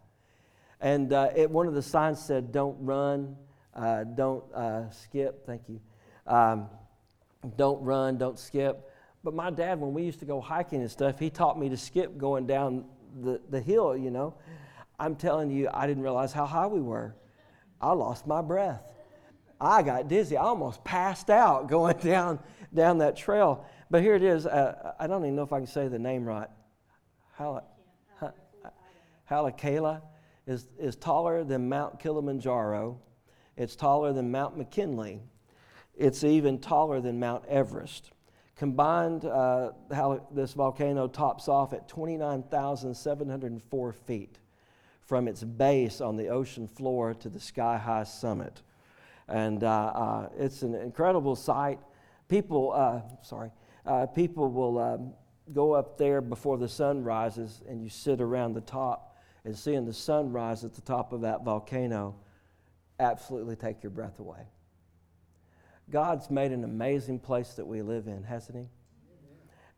And 0.80 1.12
uh, 1.12 1.30
it, 1.36 1.50
one 1.50 1.68
of 1.68 1.74
the 1.74 1.82
signs 1.82 2.20
said, 2.20 2.52
don't 2.52 2.78
run, 2.80 3.36
uh, 3.74 4.04
don't 4.04 4.44
uh, 4.54 4.90
skip, 4.92 5.46
thank 5.46 5.64
you. 5.68 5.82
Um, 6.28 6.70
don't 7.58 7.82
run, 7.84 8.18
don't 8.18 8.40
skip. 8.40 8.90
But 9.24 9.34
my 9.34 9.50
dad, 9.50 9.80
when 9.80 9.94
we 9.94 10.04
used 10.04 10.20
to 10.20 10.26
go 10.26 10.40
hiking 10.40 10.82
and 10.82 10.90
stuff, 10.90 11.20
he 11.20 11.30
taught 11.30 11.60
me 11.60 11.70
to 11.70 11.78
skip 11.78 12.18
going 12.18 12.46
down 12.48 12.86
the, 13.22 13.42
the 13.50 13.60
hill, 13.60 13.98
you 13.98 14.12
know. 14.12 14.36
I'm 15.00 15.16
telling 15.16 15.52
you, 15.52 15.70
I 15.74 15.88
didn't 15.88 16.04
realize 16.04 16.32
how 16.32 16.46
high 16.46 16.68
we 16.68 16.82
were. 16.82 17.16
I 17.82 17.92
lost 17.92 18.26
my 18.26 18.42
breath. 18.42 18.94
I 19.60 19.84
got 19.84 20.08
dizzy. 20.08 20.38
I 20.38 20.44
almost 20.44 20.84
passed 20.84 21.30
out 21.30 21.70
going 21.70 21.98
down, 21.98 22.40
down 22.74 23.00
that 23.00 23.16
trail. 23.16 23.66
But 23.90 24.02
here 24.02 24.16
it 24.16 24.24
is. 24.24 24.46
Uh, 24.46 24.94
I 25.00 25.08
don't 25.08 25.24
even 25.24 25.36
know 25.36 25.44
if 25.44 25.54
I 25.54 25.60
can 25.60 25.68
say 25.68 25.88
the 25.88 26.00
name 26.00 26.26
right. 26.26 26.50
Haleakala 29.30 30.02
is, 30.48 30.68
is 30.80 30.96
taller 30.96 31.44
than 31.44 31.70
Mount 31.70 32.00
Kilimanjaro. 32.00 33.00
It's 33.58 33.76
taller 33.76 34.14
than 34.14 34.32
Mount 34.32 34.58
McKinley. 34.58 35.22
It's 35.96 36.24
even 36.24 36.60
taller 36.60 37.02
than 37.02 37.20
Mount 37.20 37.46
Everest. 37.48 38.12
Combined, 38.56 39.26
uh, 39.26 39.72
this 40.32 40.54
volcano 40.54 41.08
tops 41.08 41.50
off 41.50 41.74
at 41.74 41.90
29,704 41.90 43.94
feet 43.94 44.40
from 45.06 45.28
its 45.28 45.44
base 45.44 46.02
on 46.02 46.18
the 46.18 46.30
ocean 46.30 46.68
floor 46.68 47.14
to 47.14 47.30
the 47.30 47.40
sky 47.40 47.78
high 47.78 48.04
summit. 48.04 48.62
And 49.28 49.64
uh, 49.64 49.68
uh, 49.68 50.30
it's 50.38 50.62
an 50.62 50.76
incredible 50.76 51.36
sight. 51.36 51.80
People, 52.28 52.74
uh, 52.74 53.02
sorry, 53.24 53.52
uh, 53.86 54.08
people 54.08 54.50
will 54.52 54.80
um, 54.80 55.14
go 55.54 55.74
up 55.74 55.98
there 55.98 56.22
before 56.22 56.58
the 56.58 56.68
sun 56.68 57.04
rises, 57.04 57.62
and 57.68 57.84
you 57.84 57.90
sit 57.90 58.20
around 58.20 58.54
the 58.54 58.62
top 58.62 59.18
and 59.44 59.56
seeing 59.56 59.86
the 59.86 59.94
sun 59.94 60.32
rise 60.32 60.64
at 60.64 60.74
the 60.74 60.82
top 60.82 61.14
of 61.14 61.22
that 61.22 61.44
volcano 61.44 62.16
absolutely 63.00 63.56
take 63.56 63.84
your 63.84 63.92
breath 63.92 64.20
away. 64.20 64.48
God's 65.92 66.32
made 66.32 66.52
an 66.52 66.64
amazing 66.64 67.20
place 67.20 67.54
that 67.54 67.66
we 67.66 67.84
live 67.84 68.08
in, 68.08 68.24
hasn't 68.24 68.58
He? 68.58 68.70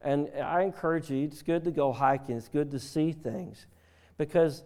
And 0.02 0.30
I 0.42 0.62
encourage 0.62 1.10
you, 1.10 1.24
it's 1.26 1.42
good 1.42 1.64
to 1.66 1.72
go 1.72 1.92
hiking, 1.92 2.38
it's 2.38 2.48
good 2.48 2.72
to 2.72 2.80
see 2.80 3.12
things 3.12 3.66
because 4.18 4.64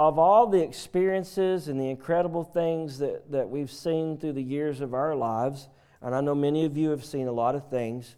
of 0.00 0.18
all 0.18 0.46
the 0.46 0.62
experiences 0.62 1.68
and 1.68 1.78
the 1.78 1.90
incredible 1.90 2.42
things 2.42 3.00
that, 3.00 3.30
that 3.30 3.50
we've 3.50 3.70
seen 3.70 4.16
through 4.16 4.32
the 4.32 4.42
years 4.42 4.80
of 4.80 4.94
our 4.94 5.14
lives, 5.14 5.68
and 6.00 6.14
I 6.14 6.22
know 6.22 6.34
many 6.34 6.64
of 6.64 6.74
you 6.74 6.88
have 6.88 7.04
seen 7.04 7.28
a 7.28 7.32
lot 7.32 7.54
of 7.54 7.68
things, 7.68 8.16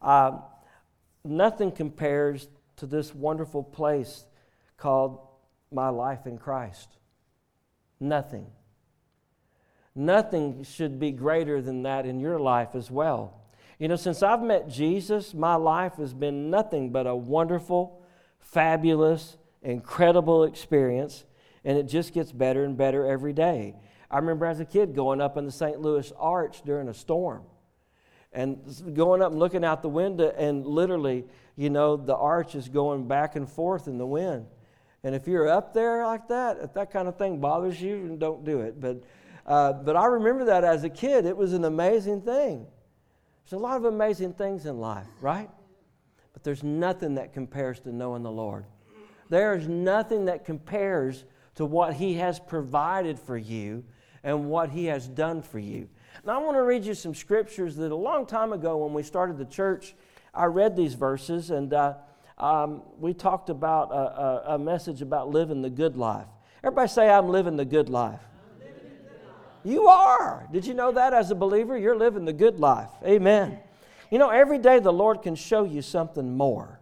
uh, 0.00 0.38
nothing 1.24 1.72
compares 1.72 2.46
to 2.76 2.86
this 2.86 3.12
wonderful 3.12 3.64
place 3.64 4.26
called 4.76 5.18
my 5.72 5.88
life 5.88 6.24
in 6.24 6.38
Christ. 6.38 6.88
Nothing. 7.98 8.46
Nothing 9.92 10.62
should 10.62 11.00
be 11.00 11.10
greater 11.10 11.60
than 11.60 11.82
that 11.82 12.06
in 12.06 12.20
your 12.20 12.38
life 12.38 12.76
as 12.76 12.92
well. 12.92 13.40
You 13.80 13.88
know, 13.88 13.96
since 13.96 14.22
I've 14.22 14.40
met 14.40 14.68
Jesus, 14.68 15.34
my 15.34 15.56
life 15.56 15.94
has 15.96 16.14
been 16.14 16.48
nothing 16.48 16.90
but 16.90 17.08
a 17.08 17.16
wonderful, 17.16 18.00
fabulous, 18.38 19.36
incredible 19.64 20.44
experience, 20.44 21.24
and 21.64 21.76
it 21.76 21.84
just 21.84 22.12
gets 22.12 22.30
better 22.30 22.64
and 22.64 22.76
better 22.76 23.06
every 23.06 23.32
day. 23.32 23.74
I 24.10 24.18
remember 24.18 24.46
as 24.46 24.60
a 24.60 24.64
kid 24.64 24.94
going 24.94 25.20
up 25.20 25.36
in 25.36 25.46
the 25.46 25.52
St. 25.52 25.80
Louis 25.80 26.12
Arch 26.18 26.62
during 26.62 26.88
a 26.88 26.94
storm 26.94 27.42
and 28.34 28.58
going 28.94 29.22
up 29.22 29.30
and 29.30 29.40
looking 29.40 29.64
out 29.64 29.80
the 29.80 29.88
window, 29.88 30.32
and 30.36 30.66
literally, 30.66 31.24
you 31.56 31.70
know, 31.70 31.96
the 31.96 32.16
arch 32.16 32.54
is 32.54 32.68
going 32.68 33.06
back 33.06 33.36
and 33.36 33.48
forth 33.48 33.86
in 33.86 33.96
the 33.96 34.06
wind. 34.06 34.46
And 35.04 35.14
if 35.14 35.28
you're 35.28 35.48
up 35.48 35.72
there 35.72 36.04
like 36.04 36.28
that, 36.28 36.58
if 36.60 36.74
that 36.74 36.90
kind 36.90 37.06
of 37.06 37.16
thing 37.16 37.38
bothers 37.38 37.80
you, 37.80 38.16
don't 38.18 38.44
do 38.44 38.60
it. 38.60 38.80
But, 38.80 39.04
uh, 39.46 39.74
but 39.74 39.96
I 39.96 40.06
remember 40.06 40.46
that 40.46 40.64
as 40.64 40.82
a 40.82 40.90
kid. 40.90 41.26
It 41.26 41.36
was 41.36 41.52
an 41.52 41.64
amazing 41.64 42.22
thing. 42.22 42.66
There's 43.44 43.60
a 43.60 43.62
lot 43.62 43.76
of 43.76 43.84
amazing 43.84 44.32
things 44.32 44.66
in 44.66 44.78
life, 44.78 45.06
right? 45.20 45.50
But 46.32 46.42
there's 46.42 46.64
nothing 46.64 47.14
that 47.14 47.32
compares 47.32 47.78
to 47.80 47.92
knowing 47.92 48.22
the 48.22 48.32
Lord. 48.32 48.64
There 49.28 49.54
is 49.54 49.68
nothing 49.68 50.26
that 50.26 50.44
compares 50.44 51.24
to 51.56 51.64
what 51.64 51.94
He 51.94 52.14
has 52.14 52.38
provided 52.38 53.18
for 53.18 53.36
you 53.36 53.84
and 54.22 54.48
what 54.48 54.70
He 54.70 54.86
has 54.86 55.06
done 55.08 55.42
for 55.42 55.58
you. 55.58 55.88
Now, 56.24 56.40
I 56.40 56.44
want 56.44 56.56
to 56.56 56.62
read 56.62 56.84
you 56.84 56.94
some 56.94 57.14
scriptures 57.14 57.76
that 57.76 57.92
a 57.92 57.96
long 57.96 58.26
time 58.26 58.52
ago 58.52 58.78
when 58.78 58.94
we 58.94 59.02
started 59.02 59.36
the 59.36 59.44
church, 59.44 59.94
I 60.32 60.46
read 60.46 60.76
these 60.76 60.94
verses 60.94 61.50
and 61.50 61.72
uh, 61.72 61.94
um, 62.38 62.82
we 62.98 63.14
talked 63.14 63.50
about 63.50 63.90
a, 63.92 63.94
a, 63.94 64.54
a, 64.54 64.58
message 64.58 65.02
about 65.02 65.30
living 65.30 65.62
the 65.62 65.70
good 65.70 65.96
life. 65.96 66.26
Everybody 66.64 66.88
say, 66.88 67.08
I'm 67.08 67.28
living 67.28 67.56
the 67.56 67.64
good 67.64 67.88
life. 67.88 68.20
You 69.64 69.86
are. 69.86 70.46
Did 70.52 70.66
you 70.66 70.74
know 70.74 70.92
that 70.92 71.14
as 71.14 71.30
a 71.30 71.34
believer? 71.34 71.78
You're 71.78 71.96
living 71.96 72.24
the 72.24 72.32
good 72.32 72.58
life. 72.58 72.90
Amen. 73.04 73.58
You 74.10 74.18
know, 74.18 74.30
every 74.30 74.58
day 74.58 74.78
the 74.78 74.92
Lord 74.92 75.22
can 75.22 75.34
show 75.34 75.64
you 75.64 75.80
something 75.80 76.36
more. 76.36 76.80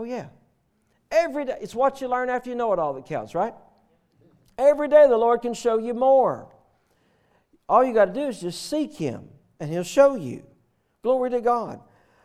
Oh, 0.00 0.04
yeah. 0.04 0.28
Every 1.10 1.44
day. 1.44 1.58
It's 1.60 1.74
what 1.74 2.00
you 2.00 2.08
learn 2.08 2.30
after 2.30 2.48
you 2.48 2.56
know 2.56 2.72
it 2.72 2.78
all 2.78 2.94
that 2.94 3.04
counts, 3.04 3.34
right? 3.34 3.52
Every 4.56 4.88
day 4.88 5.06
the 5.06 5.18
Lord 5.18 5.42
can 5.42 5.52
show 5.52 5.76
you 5.76 5.92
more. 5.92 6.48
All 7.68 7.84
you 7.84 7.92
got 7.92 8.06
to 8.06 8.12
do 8.14 8.28
is 8.28 8.40
just 8.40 8.70
seek 8.70 8.94
Him, 8.94 9.28
and 9.60 9.70
He'll 9.70 9.82
show 9.82 10.14
you. 10.14 10.44
Glory 11.02 11.28
to 11.30 11.42
God. 11.42 11.80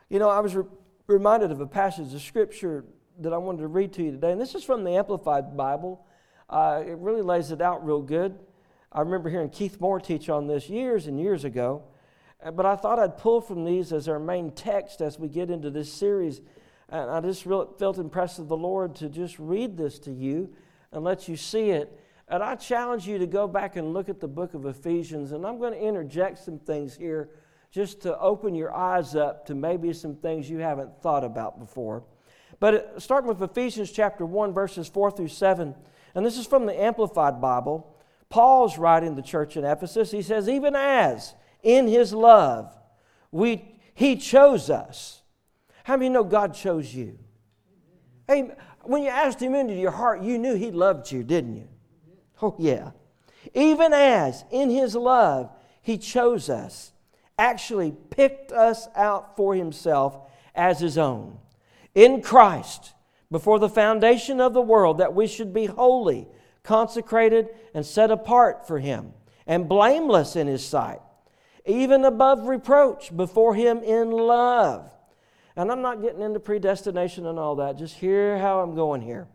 You 0.07 0.19
know, 0.19 0.29
I 0.29 0.39
was 0.39 0.55
re- 0.55 0.63
reminded 1.07 1.51
of 1.51 1.59
a 1.59 1.67
passage 1.67 2.13
of 2.13 2.21
Scripture 2.21 2.85
that 3.19 3.33
I 3.33 3.37
wanted 3.37 3.59
to 3.59 3.67
read 3.67 3.91
to 3.93 4.03
you 4.03 4.11
today, 4.11 4.31
and 4.31 4.39
this 4.39 4.55
is 4.55 4.63
from 4.63 4.85
the 4.85 4.91
Amplified 4.91 5.57
Bible. 5.57 6.05
Uh, 6.49 6.81
it 6.87 6.97
really 6.97 7.23
lays 7.23 7.51
it 7.51 7.59
out 7.59 7.85
real 7.85 8.01
good. 8.01 8.39
I 8.89 9.01
remember 9.01 9.29
hearing 9.29 9.49
Keith 9.49 9.81
Moore 9.81 9.99
teach 9.99 10.29
on 10.29 10.47
this 10.47 10.69
years 10.69 11.07
and 11.07 11.19
years 11.19 11.43
ago, 11.43 11.83
uh, 12.41 12.51
but 12.51 12.65
I 12.65 12.77
thought 12.77 12.99
I'd 12.99 13.17
pull 13.17 13.41
from 13.41 13.65
these 13.65 13.91
as 13.91 14.07
our 14.07 14.19
main 14.19 14.51
text 14.51 15.01
as 15.01 15.19
we 15.19 15.27
get 15.27 15.49
into 15.49 15.69
this 15.69 15.91
series. 15.91 16.39
And 16.89 17.09
I 17.09 17.19
just 17.21 17.45
really 17.45 17.67
felt 17.79 17.97
impressed 17.97 18.39
of 18.39 18.47
the 18.47 18.57
Lord 18.57 18.95
to 18.97 19.09
just 19.09 19.39
read 19.39 19.77
this 19.77 19.99
to 19.99 20.11
you 20.11 20.53
and 20.91 21.03
let 21.03 21.27
you 21.27 21.35
see 21.35 21.71
it. 21.71 21.99
And 22.27 22.41
I 22.41 22.55
challenge 22.55 23.07
you 23.07 23.17
to 23.19 23.27
go 23.27 23.47
back 23.47 23.75
and 23.75 23.93
look 23.93 24.09
at 24.09 24.19
the 24.19 24.27
book 24.27 24.53
of 24.53 24.65
Ephesians, 24.65 25.31
and 25.31 25.45
I'm 25.45 25.59
going 25.59 25.73
to 25.73 25.79
interject 25.79 26.39
some 26.39 26.57
things 26.57 26.95
here 26.95 27.29
just 27.71 28.01
to 28.01 28.17
open 28.19 28.55
your 28.55 28.73
eyes 28.73 29.15
up 29.15 29.45
to 29.47 29.55
maybe 29.55 29.93
some 29.93 30.15
things 30.15 30.49
you 30.49 30.59
haven't 30.59 31.01
thought 31.01 31.23
about 31.23 31.59
before. 31.59 32.03
But 32.59 32.73
uh, 32.73 32.99
starting 32.99 33.27
with 33.27 33.41
Ephesians 33.41 33.91
chapter 33.91 34.25
1, 34.25 34.53
verses 34.53 34.87
4 34.87 35.11
through 35.11 35.27
7, 35.27 35.75
and 36.15 36.25
this 36.25 36.37
is 36.37 36.47
from 36.47 36.65
the 36.65 36.81
Amplified 36.81 37.41
Bible. 37.41 37.95
Paul's 38.29 38.77
writing 38.77 39.15
the 39.15 39.21
church 39.21 39.57
in 39.57 39.65
Ephesus. 39.65 40.11
He 40.11 40.21
says, 40.21 40.47
Even 40.47 40.75
as 40.75 41.35
in 41.61 41.87
his 41.87 42.13
love 42.13 42.75
we, 43.31 43.75
he 43.93 44.15
chose 44.15 44.69
us. 44.69 45.21
How 45.85 45.97
many 45.97 46.09
know 46.09 46.23
God 46.23 46.55
chose 46.55 46.91
you? 46.91 47.19
Hey, 48.27 48.49
when 48.81 49.03
you 49.03 49.09
asked 49.09 49.39
him 49.39 49.53
into 49.53 49.75
your 49.75 49.91
heart, 49.91 50.23
you 50.23 50.39
knew 50.39 50.55
he 50.55 50.71
loved 50.71 51.11
you, 51.11 51.21
didn't 51.23 51.57
you? 51.57 51.67
Oh, 52.41 52.55
yeah. 52.57 52.89
Even 53.53 53.93
as 53.93 54.45
in 54.49 54.71
his 54.71 54.95
love 54.95 55.51
he 55.83 55.99
chose 55.99 56.49
us, 56.49 56.91
actually 57.37 57.93
picked 58.09 58.51
us 58.51 58.87
out 58.95 59.35
for 59.35 59.53
himself 59.53 60.17
as 60.55 60.79
his 60.79 60.97
own. 60.97 61.37
In 61.93 62.23
Christ, 62.23 62.93
before 63.29 63.59
the 63.59 63.69
foundation 63.69 64.41
of 64.41 64.55
the 64.55 64.63
world 64.63 64.97
that 64.97 65.13
we 65.13 65.27
should 65.27 65.53
be 65.53 65.67
holy, 65.67 66.27
consecrated, 66.63 67.49
and 67.75 67.85
set 67.85 68.09
apart 68.09 68.67
for 68.67 68.79
Him, 68.79 69.13
and 69.45 69.69
blameless 69.69 70.35
in 70.35 70.47
His 70.47 70.65
sight, 70.65 71.01
even 71.63 72.05
above 72.05 72.47
reproach 72.47 73.15
before 73.15 73.53
Him 73.53 73.83
in 73.83 74.09
love. 74.09 74.89
And 75.55 75.71
I'm 75.71 75.81
not 75.81 76.01
getting 76.01 76.21
into 76.21 76.39
predestination 76.39 77.25
and 77.25 77.39
all 77.39 77.55
that, 77.57 77.77
just 77.77 77.95
hear 77.95 78.37
how 78.37 78.59
I'm 78.59 78.75
going 78.75 79.01
here. 79.01 79.27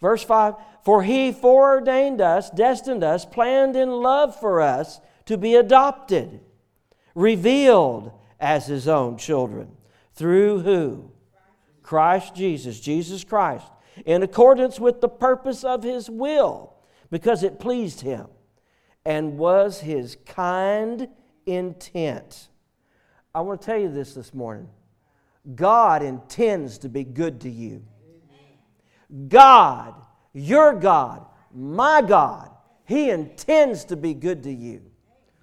Verse 0.00 0.22
5 0.24 0.54
For 0.84 1.02
He 1.02 1.32
foreordained 1.32 2.20
us, 2.20 2.50
destined 2.50 3.04
us, 3.04 3.24
planned 3.24 3.76
in 3.76 3.90
love 3.90 4.38
for 4.38 4.60
us 4.60 5.00
to 5.26 5.36
be 5.36 5.54
adopted, 5.54 6.40
revealed 7.14 8.12
as 8.38 8.66
His 8.66 8.88
own 8.88 9.18
children. 9.18 9.76
Through 10.14 10.60
who? 10.60 11.10
Christ 11.82 12.34
Jesus, 12.34 12.78
Jesus 12.78 13.24
Christ, 13.24 13.66
in 14.06 14.22
accordance 14.22 14.78
with 14.78 15.00
the 15.00 15.08
purpose 15.08 15.64
of 15.64 15.82
his 15.82 16.08
will, 16.08 16.74
because 17.10 17.42
it 17.42 17.58
pleased 17.58 18.02
him 18.02 18.28
and 19.04 19.38
was 19.38 19.80
his 19.80 20.16
kind 20.26 21.08
intent. 21.46 22.48
I 23.34 23.40
want 23.40 23.60
to 23.60 23.66
tell 23.66 23.78
you 23.78 23.90
this 23.90 24.14
this 24.14 24.32
morning. 24.32 24.68
God 25.54 26.02
intends 26.02 26.78
to 26.78 26.88
be 26.88 27.04
good 27.04 27.40
to 27.42 27.50
you. 27.50 27.82
God, 29.28 29.94
your 30.32 30.74
God, 30.74 31.26
my 31.52 32.02
God, 32.02 32.50
He 32.84 33.10
intends 33.10 33.84
to 33.86 33.96
be 33.96 34.14
good 34.14 34.42
to 34.44 34.52
you. 34.52 34.82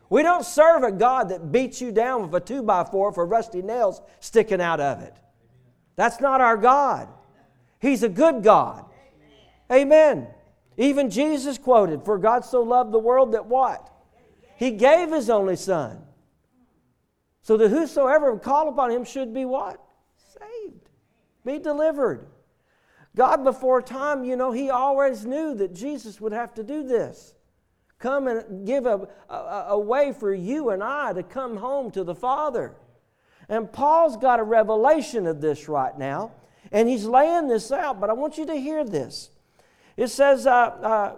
We 0.09 0.23
don't 0.23 0.45
serve 0.45 0.83
a 0.83 0.91
God 0.91 1.29
that 1.29 1.51
beats 1.51 1.81
you 1.81 1.91
down 1.91 2.23
with 2.23 2.33
a 2.33 2.45
two 2.45 2.63
by 2.63 2.83
four 2.85 3.11
for 3.11 3.25
rusty 3.25 3.61
nails 3.61 4.01
sticking 4.19 4.61
out 4.61 4.79
of 4.79 5.01
it. 5.01 5.17
That's 5.95 6.21
not 6.21 6.39
our 6.39 6.55
God. 6.55 7.09
He's 7.79 8.03
a 8.03 8.09
good 8.09 8.43
God. 8.43 8.85
Amen. 9.71 10.27
Even 10.77 11.09
Jesus 11.09 11.57
quoted, 11.57 12.05
For 12.05 12.17
God 12.17 12.45
so 12.45 12.61
loved 12.61 12.93
the 12.93 12.99
world 12.99 13.33
that 13.33 13.47
what? 13.47 13.91
He 14.55 14.71
gave 14.71 15.11
His 15.11 15.29
only 15.29 15.55
Son. 15.55 16.01
So 17.41 17.57
that 17.57 17.69
whosoever 17.69 18.31
would 18.31 18.43
call 18.43 18.69
upon 18.69 18.91
Him 18.91 19.03
should 19.03 19.33
be 19.33 19.43
what? 19.43 19.81
Be 21.47 21.59
delivered. 21.59 22.27
God, 23.15 23.45
before 23.45 23.81
time, 23.81 24.25
you 24.25 24.35
know, 24.35 24.51
He 24.51 24.69
always 24.69 25.25
knew 25.25 25.55
that 25.55 25.73
Jesus 25.73 26.19
would 26.19 26.33
have 26.33 26.53
to 26.55 26.63
do 26.63 26.83
this. 26.83 27.35
Come 27.99 28.27
and 28.27 28.67
give 28.67 28.85
a, 28.85 29.07
a, 29.29 29.65
a 29.69 29.79
way 29.79 30.11
for 30.11 30.33
you 30.33 30.71
and 30.71 30.83
I 30.83 31.13
to 31.13 31.23
come 31.23 31.55
home 31.55 31.89
to 31.91 32.03
the 32.03 32.13
Father. 32.13 32.75
And 33.47 33.71
Paul's 33.71 34.17
got 34.17 34.41
a 34.41 34.43
revelation 34.43 35.25
of 35.25 35.39
this 35.39 35.69
right 35.69 35.97
now, 35.97 36.33
and 36.69 36.89
he's 36.89 37.05
laying 37.05 37.47
this 37.47 37.71
out, 37.71 38.01
but 38.01 38.09
I 38.09 38.13
want 38.13 38.37
you 38.37 38.45
to 38.47 38.55
hear 38.55 38.83
this. 38.83 39.29
It 39.95 40.09
says, 40.09 40.45
uh, 40.45 40.51
uh, 40.51 41.15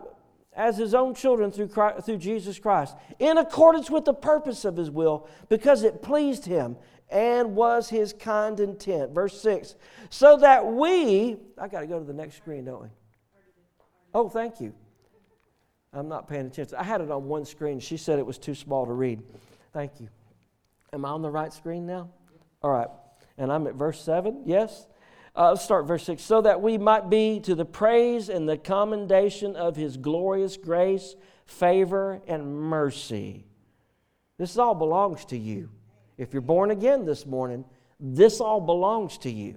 as 0.55 0.77
his 0.77 0.93
own 0.93 1.15
children 1.15 1.51
through, 1.51 1.69
Christ, 1.69 2.05
through 2.05 2.17
Jesus 2.17 2.59
Christ, 2.59 2.95
in 3.17 3.39
accordance 3.39 3.89
with 3.89 4.05
the 4.05 4.13
purpose 4.13 4.63
of 4.63 4.77
his 4.77 4.91
will, 4.91 5.27
because 5.49 5.83
it 5.83 6.03
pleased 6.03 6.45
him 6.45 6.77
and 7.09 7.55
was 7.55 7.89
his 7.89 8.13
kind 8.13 8.59
intent. 8.59 9.11
Verse 9.11 9.39
6 9.41 9.75
so 10.09 10.37
that 10.37 10.65
we, 10.65 11.37
I 11.57 11.67
got 11.67 11.81
to 11.81 11.87
go 11.87 11.99
to 11.99 12.05
the 12.05 12.13
next 12.13 12.37
screen, 12.37 12.65
don't 12.65 12.81
we? 12.81 12.87
Oh, 14.13 14.27
thank 14.27 14.59
you. 14.59 14.73
I'm 15.93 16.07
not 16.07 16.27
paying 16.27 16.47
attention. 16.47 16.75
I 16.77 16.83
had 16.83 17.01
it 17.01 17.11
on 17.11 17.27
one 17.27 17.45
screen. 17.45 17.79
She 17.79 17.97
said 17.97 18.19
it 18.19 18.25
was 18.25 18.37
too 18.37 18.55
small 18.55 18.85
to 18.85 18.93
read. 18.93 19.21
Thank 19.73 19.99
you. 19.99 20.09
Am 20.93 21.05
I 21.05 21.09
on 21.09 21.21
the 21.21 21.29
right 21.29 21.53
screen 21.53 21.85
now? 21.85 22.09
All 22.61 22.71
right. 22.71 22.87
And 23.37 23.51
I'm 23.51 23.67
at 23.67 23.75
verse 23.75 24.01
7. 24.01 24.43
Yes? 24.45 24.87
Uh, 25.35 25.49
let's 25.49 25.63
start 25.63 25.85
verse 25.85 26.03
6. 26.03 26.21
So 26.21 26.41
that 26.41 26.61
we 26.61 26.77
might 26.77 27.09
be 27.09 27.39
to 27.41 27.53
the 27.55 27.65
praise 27.65 28.29
and 28.29 28.49
the 28.49 28.57
commendation 28.57 29.55
of 29.55 29.75
his 29.75 29.97
glorious 29.97 30.57
grace, 30.57 31.15
favor, 31.45 32.21
and 32.27 32.55
mercy. 32.55 33.45
This 34.37 34.57
all 34.57 34.75
belongs 34.75 35.25
to 35.25 35.37
you. 35.37 35.69
If 36.19 36.33
you're 36.33 36.41
born 36.41 36.69
again 36.69 37.05
this 37.05 37.25
morning, 37.25 37.63
this 37.97 38.41
all 38.41 38.59
belongs 38.59 39.17
to 39.19 39.31
you, 39.31 39.55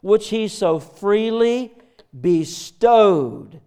which 0.00 0.28
he 0.28 0.46
so 0.46 0.78
freely 0.78 1.74
bestowed 2.18 3.60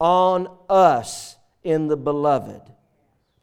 on 0.00 0.48
us 0.68 1.36
in 1.62 1.86
the 1.86 1.96
beloved. 1.96 2.62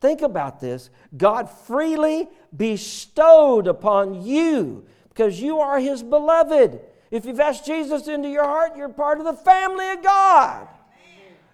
Think 0.01 0.21
about 0.21 0.59
this. 0.59 0.89
God 1.15 1.49
freely 1.49 2.27
bestowed 2.55 3.67
upon 3.67 4.21
you 4.21 4.85
because 5.07 5.39
you 5.41 5.59
are 5.59 5.79
his 5.79 6.03
beloved. 6.03 6.81
If 7.09 7.23
you've 7.23 7.39
asked 7.39 7.65
Jesus 7.65 8.09
into 8.09 8.27
your 8.27 8.43
heart, 8.43 8.75
you're 8.75 8.89
part 8.89 9.19
of 9.19 9.25
the 9.25 9.33
family 9.33 9.89
of 9.91 10.03
God. 10.03 10.67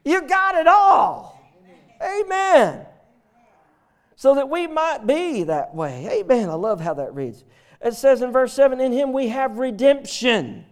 You 0.04 0.28
got 0.28 0.56
it 0.56 0.66
all. 0.66 1.40
Amen. 2.02 2.88
So 4.20 4.36
that 4.36 4.50
we 4.50 4.68
might 4.68 5.08
be 5.08 5.44
that 5.44 5.74
way. 5.74 6.06
Amen. 6.20 6.50
I 6.50 6.56
love 6.56 6.82
how 6.82 6.94
that 6.96 7.16
reads. 7.16 7.46
It 7.80 7.94
says 7.94 8.22
in 8.22 8.34
verse 8.34 8.52
7 8.52 8.82
In 8.82 8.92
him 8.92 9.14
we 9.14 9.30
have 9.30 9.58
redemption, 9.58 10.66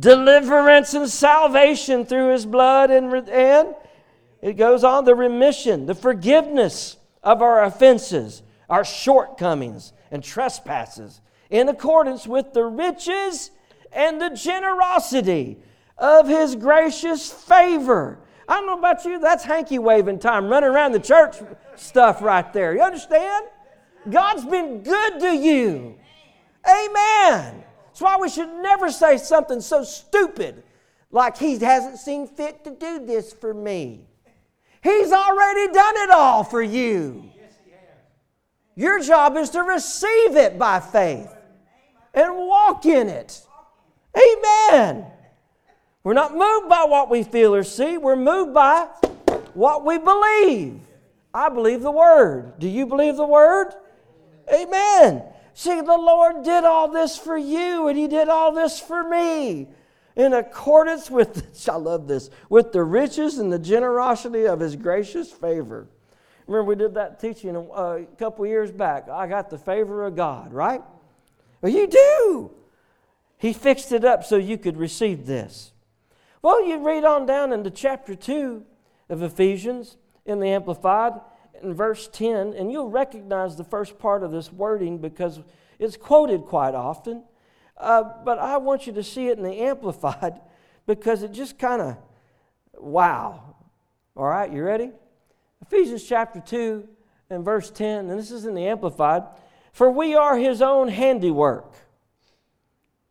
deliverance, 0.00 0.92
and 0.92 1.08
salvation 1.08 2.04
through 2.04 2.32
his 2.32 2.44
blood, 2.44 2.90
and, 2.90 3.14
and 3.28 3.76
it 4.42 4.54
goes 4.54 4.82
on 4.82 5.04
the 5.04 5.14
remission, 5.14 5.86
the 5.86 5.94
forgiveness 5.94 6.96
of 7.22 7.42
our 7.42 7.62
offenses, 7.62 8.42
our 8.68 8.84
shortcomings, 8.84 9.92
and 10.10 10.24
trespasses, 10.24 11.20
in 11.50 11.68
accordance 11.68 12.26
with 12.26 12.54
the 12.54 12.64
riches 12.64 13.52
and 13.92 14.20
the 14.20 14.30
generosity 14.30 15.58
of 15.96 16.26
his 16.26 16.56
gracious 16.56 17.30
favor. 17.30 18.18
I 18.48 18.54
don't 18.54 18.66
know 18.66 18.78
about 18.78 19.04
you, 19.04 19.18
that's 19.18 19.44
hanky 19.44 19.78
waving 19.78 20.18
time, 20.18 20.48
running 20.48 20.70
around 20.70 20.92
the 20.92 21.00
church 21.00 21.36
stuff 21.76 22.20
right 22.22 22.52
there. 22.52 22.74
You 22.74 22.82
understand? 22.82 23.46
God's 24.10 24.44
been 24.44 24.82
good 24.82 25.20
to 25.20 25.34
you. 25.34 25.96
Amen. 26.68 27.64
That's 27.86 28.00
why 28.00 28.16
we 28.20 28.28
should 28.28 28.52
never 28.62 28.90
say 28.90 29.16
something 29.16 29.60
so 29.60 29.84
stupid 29.84 30.62
like 31.10 31.38
He 31.38 31.58
hasn't 31.58 31.98
seen 31.98 32.26
fit 32.26 32.64
to 32.64 32.70
do 32.72 33.06
this 33.06 33.32
for 33.32 33.54
me. 33.54 34.06
He's 34.82 35.12
already 35.12 35.72
done 35.72 35.94
it 35.96 36.10
all 36.10 36.44
for 36.44 36.62
you. 36.62 37.30
Your 38.76 39.00
job 39.00 39.36
is 39.36 39.50
to 39.50 39.62
receive 39.62 40.36
it 40.36 40.58
by 40.58 40.80
faith 40.80 41.32
and 42.12 42.36
walk 42.36 42.84
in 42.84 43.08
it. 43.08 43.40
Amen. 44.16 45.06
We're 46.04 46.12
not 46.12 46.36
moved 46.36 46.68
by 46.68 46.84
what 46.84 47.10
we 47.10 47.22
feel 47.24 47.54
or 47.54 47.64
see, 47.64 47.96
we're 47.96 48.14
moved 48.14 48.52
by 48.52 48.88
what 49.54 49.84
we 49.84 49.98
believe. 49.98 50.80
I 51.32 51.48
believe 51.48 51.80
the 51.80 51.90
Word. 51.90 52.58
Do 52.58 52.68
you 52.68 52.86
believe 52.86 53.16
the 53.16 53.26
Word? 53.26 53.72
Amen. 54.52 55.22
See, 55.54 55.80
the 55.80 55.96
Lord 55.96 56.44
did 56.44 56.64
all 56.64 56.88
this 56.88 57.16
for 57.16 57.38
you, 57.38 57.88
and 57.88 57.98
He 57.98 58.06
did 58.06 58.28
all 58.28 58.52
this 58.52 58.78
for 58.78 59.02
me 59.08 59.68
in 60.14 60.32
accordance 60.32 61.10
with, 61.10 61.68
I 61.68 61.76
love 61.76 62.06
this, 62.06 62.30
with 62.48 62.72
the 62.72 62.82
riches 62.82 63.38
and 63.38 63.50
the 63.50 63.58
generosity 63.58 64.46
of 64.46 64.60
His 64.60 64.76
gracious 64.76 65.32
favor. 65.32 65.88
Remember, 66.46 66.68
we 66.68 66.74
did 66.74 66.94
that 66.94 67.18
teaching 67.18 67.56
uh, 67.56 68.00
a 68.02 68.06
couple 68.18 68.46
years 68.46 68.70
back. 68.70 69.08
I 69.08 69.26
got 69.26 69.48
the 69.48 69.58
favor 69.58 70.04
of 70.04 70.14
God, 70.14 70.52
right? 70.52 70.82
Well, 71.62 71.72
you 71.72 71.86
do. 71.86 72.50
He 73.38 73.54
fixed 73.54 73.92
it 73.92 74.04
up 74.04 74.24
so 74.24 74.36
you 74.36 74.58
could 74.58 74.76
receive 74.76 75.24
this. 75.24 75.72
Well, 76.44 76.62
you 76.66 76.86
read 76.86 77.04
on 77.04 77.24
down 77.24 77.54
into 77.54 77.70
chapter 77.70 78.14
2 78.14 78.62
of 79.08 79.22
Ephesians 79.22 79.96
in 80.26 80.40
the 80.40 80.48
Amplified, 80.48 81.14
in 81.62 81.72
verse 81.72 82.06
10, 82.12 82.52
and 82.52 82.70
you'll 82.70 82.90
recognize 82.90 83.56
the 83.56 83.64
first 83.64 83.98
part 83.98 84.22
of 84.22 84.30
this 84.30 84.52
wording 84.52 84.98
because 84.98 85.40
it's 85.78 85.96
quoted 85.96 86.42
quite 86.42 86.74
often. 86.74 87.24
Uh, 87.78 88.02
but 88.26 88.38
I 88.38 88.58
want 88.58 88.86
you 88.86 88.92
to 88.92 89.02
see 89.02 89.28
it 89.28 89.38
in 89.38 89.42
the 89.42 89.58
Amplified 89.58 90.38
because 90.86 91.22
it 91.22 91.32
just 91.32 91.58
kind 91.58 91.80
of, 91.80 91.96
wow. 92.74 93.56
All 94.14 94.26
right, 94.26 94.52
you 94.52 94.62
ready? 94.62 94.90
Ephesians 95.62 96.04
chapter 96.04 96.40
2 96.40 96.86
and 97.30 97.42
verse 97.42 97.70
10, 97.70 98.10
and 98.10 98.18
this 98.18 98.30
is 98.30 98.44
in 98.44 98.52
the 98.52 98.66
Amplified. 98.66 99.22
For 99.72 99.90
we 99.90 100.14
are 100.14 100.36
his 100.36 100.60
own 100.60 100.88
handiwork. 100.88 101.72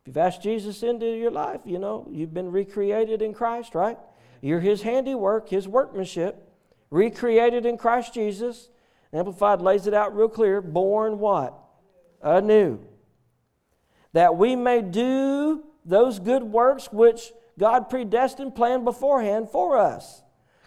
If 0.04 0.08
you've 0.08 0.16
asked 0.18 0.42
Jesus 0.42 0.82
into 0.82 1.06
your 1.06 1.30
life, 1.30 1.62
you 1.64 1.78
know, 1.78 2.06
you've 2.10 2.34
been 2.34 2.52
recreated 2.52 3.22
in 3.22 3.32
Christ, 3.32 3.74
right? 3.74 3.96
You're 4.42 4.60
his 4.60 4.82
handiwork, 4.82 5.48
his 5.48 5.66
workmanship 5.66 6.46
recreated 6.90 7.64
in 7.64 7.78
Christ 7.78 8.12
Jesus. 8.12 8.68
Amplified 9.14 9.62
lays 9.62 9.86
it 9.86 9.94
out 9.94 10.14
real 10.14 10.28
clear 10.28 10.60
born 10.60 11.18
what? 11.18 11.58
Anew. 12.20 12.80
That 14.12 14.36
we 14.36 14.56
may 14.56 14.82
do 14.82 15.64
those 15.86 16.18
good 16.18 16.42
works 16.42 16.92
which 16.92 17.32
God 17.58 17.88
predestined, 17.88 18.54
planned 18.54 18.84
beforehand 18.84 19.48
for 19.48 19.78
us. 19.78 20.22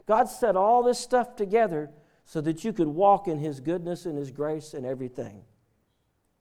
God 0.07 0.29
set 0.29 0.55
all 0.55 0.81
this 0.81 0.97
stuff 0.97 1.35
together 1.35 1.91
so 2.25 2.41
that 2.41 2.63
you 2.63 2.73
could 2.73 2.87
walk 2.87 3.27
in 3.27 3.37
His 3.37 3.59
goodness 3.59 4.07
and 4.07 4.17
His 4.17 4.31
grace 4.31 4.73
and 4.73 4.83
everything. 4.83 5.43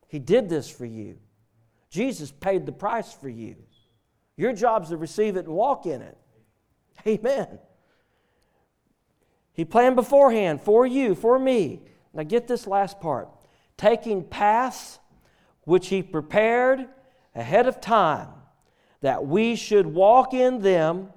He 0.08 0.18
did 0.18 0.48
this 0.48 0.70
for 0.70 0.86
you. 0.86 1.18
Jesus 1.90 2.30
paid 2.30 2.66
the 2.66 2.72
price 2.72 3.12
for 3.12 3.28
you. 3.28 3.56
Your 4.36 4.52
job 4.52 4.84
is 4.84 4.88
to 4.90 4.96
receive 4.96 5.36
it 5.36 5.46
and 5.46 5.54
walk 5.54 5.86
in 5.86 6.02
it. 6.02 6.16
Amen. 7.06 7.58
He 9.52 9.64
planned 9.64 9.96
beforehand 9.96 10.60
for 10.60 10.86
you, 10.86 11.14
for 11.14 11.38
me. 11.38 11.80
Now 12.12 12.22
get 12.22 12.46
this 12.46 12.66
last 12.66 13.00
part. 13.00 13.28
Taking 13.76 14.24
paths 14.24 14.98
which 15.62 15.88
he 15.88 16.02
prepared 16.02 16.86
ahead 17.34 17.66
of 17.66 17.80
time 17.80 18.28
that 19.00 19.26
we 19.26 19.56
should 19.56 19.86
walk 19.86 20.34
in 20.34 20.60
them. 20.60 21.10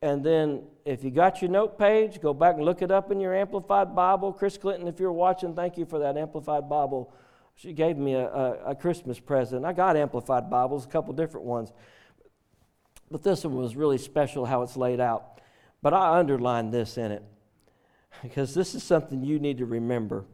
And 0.00 0.24
then, 0.24 0.64
if 0.84 1.04
you 1.04 1.10
got 1.10 1.40
your 1.40 1.50
note 1.50 1.78
page, 1.78 2.20
go 2.20 2.34
back 2.34 2.56
and 2.56 2.64
look 2.64 2.82
it 2.82 2.90
up 2.90 3.12
in 3.12 3.20
your 3.20 3.34
Amplified 3.34 3.94
Bible. 3.94 4.32
Chris 4.32 4.58
Clinton, 4.58 4.88
if 4.88 4.98
you're 4.98 5.12
watching, 5.12 5.54
thank 5.54 5.78
you 5.78 5.84
for 5.84 6.00
that 6.00 6.16
Amplified 6.16 6.68
Bible. 6.68 7.14
She 7.54 7.72
gave 7.72 7.96
me 7.96 8.14
a, 8.14 8.26
a, 8.26 8.64
a 8.70 8.74
Christmas 8.74 9.20
present. 9.20 9.64
I 9.64 9.72
got 9.72 9.96
Amplified 9.96 10.50
Bibles, 10.50 10.84
a 10.84 10.88
couple 10.88 11.12
different 11.12 11.46
ones. 11.46 11.72
But 13.10 13.22
this 13.22 13.44
one 13.44 13.56
was 13.56 13.76
really 13.76 13.98
special 13.98 14.46
how 14.46 14.62
it's 14.62 14.76
laid 14.76 15.00
out. 15.00 15.40
But 15.82 15.92
I 15.92 16.18
underlined 16.18 16.72
this 16.72 16.96
in 16.96 17.12
it 17.12 17.22
because 18.22 18.54
this 18.54 18.74
is 18.74 18.82
something 18.82 19.22
you 19.22 19.38
need 19.38 19.58
to 19.58 19.66
remember. 19.66 20.24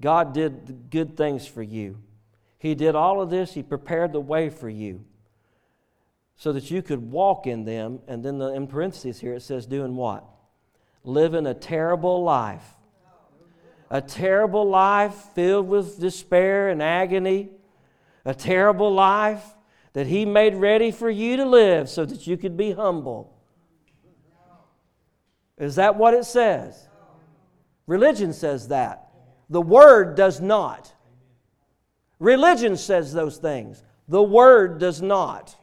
God 0.00 0.32
did 0.32 0.90
good 0.90 1.16
things 1.16 1.46
for 1.46 1.62
you. 1.62 1.98
He 2.58 2.74
did 2.74 2.94
all 2.94 3.20
of 3.20 3.30
this, 3.30 3.54
He 3.54 3.62
prepared 3.62 4.12
the 4.12 4.20
way 4.20 4.48
for 4.50 4.68
you 4.68 5.04
so 6.36 6.52
that 6.52 6.70
you 6.70 6.82
could 6.82 7.10
walk 7.10 7.46
in 7.46 7.64
them. 7.64 8.00
And 8.08 8.24
then 8.24 8.38
the, 8.38 8.52
in 8.54 8.66
parentheses 8.66 9.20
here 9.20 9.34
it 9.34 9.42
says, 9.42 9.66
doing 9.66 9.96
what? 9.96 10.24
Living 11.04 11.46
a 11.46 11.54
terrible 11.54 12.22
life. 12.24 12.64
A 13.94 14.02
terrible 14.02 14.68
life 14.68 15.14
filled 15.36 15.68
with 15.68 16.00
despair 16.00 16.68
and 16.68 16.82
agony. 16.82 17.50
A 18.24 18.34
terrible 18.34 18.92
life 18.92 19.44
that 19.92 20.08
He 20.08 20.26
made 20.26 20.56
ready 20.56 20.90
for 20.90 21.08
you 21.08 21.36
to 21.36 21.44
live 21.44 21.88
so 21.88 22.04
that 22.04 22.26
you 22.26 22.36
could 22.36 22.56
be 22.56 22.72
humble. 22.72 23.32
Is 25.56 25.76
that 25.76 25.94
what 25.94 26.12
it 26.12 26.24
says? 26.24 26.88
Religion 27.86 28.32
says 28.32 28.66
that. 28.66 29.10
The 29.48 29.62
Word 29.62 30.16
does 30.16 30.40
not. 30.40 30.92
Religion 32.18 32.76
says 32.76 33.12
those 33.12 33.36
things. 33.36 33.84
The 34.08 34.24
Word 34.24 34.80
does 34.80 35.02
not. 35.02 35.54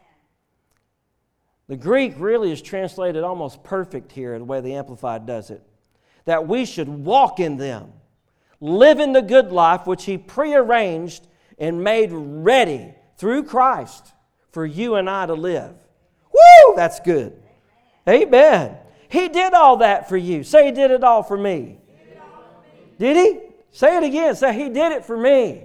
The 1.68 1.76
Greek 1.76 2.14
really 2.18 2.54
is 2.54 2.62
translated 2.62 3.26
almost 3.26 3.62
perfect 3.62 4.14
here, 4.14 4.40
the 4.40 4.46
way 4.46 4.62
the 4.62 4.76
Amplified 4.76 5.26
does 5.26 5.50
it. 5.50 5.62
That 6.24 6.48
we 6.48 6.64
should 6.64 6.88
walk 6.88 7.42
in 7.42 7.58
them, 7.58 7.92
live 8.62 9.00
in 9.00 9.12
the 9.12 9.22
good 9.22 9.52
life 9.52 9.86
which 9.86 10.06
He 10.06 10.18
prearranged 10.18 11.28
and 11.58 11.84
made 11.84 12.12
ready 12.12 12.94
through 13.18 13.44
Christ 13.44 14.14
for 14.52 14.66
you 14.66 14.96
and 14.96 15.10
I 15.10 15.26
to 15.26 15.34
live. 15.34 15.76
Woo! 16.32 16.76
That's 16.76 17.00
good. 17.02 17.42
Amen. 18.08 18.78
He 19.10 19.28
did 19.28 19.54
all 19.54 19.78
that 19.78 20.08
for 20.08 20.18
you. 20.18 20.44
Say, 20.44 20.68
He 20.68 20.72
did 20.72 20.92
it 20.92 21.04
all 21.04 21.24
for 21.24 21.38
me. 21.38 21.80
Did 22.98 23.18
he? 23.18 23.40
Say 23.72 23.98
it 23.98 24.04
again. 24.04 24.36
Say, 24.36 24.54
He 24.54 24.70
did 24.70 24.92
it 24.92 25.06
for 25.06 25.18
me. 25.18 25.64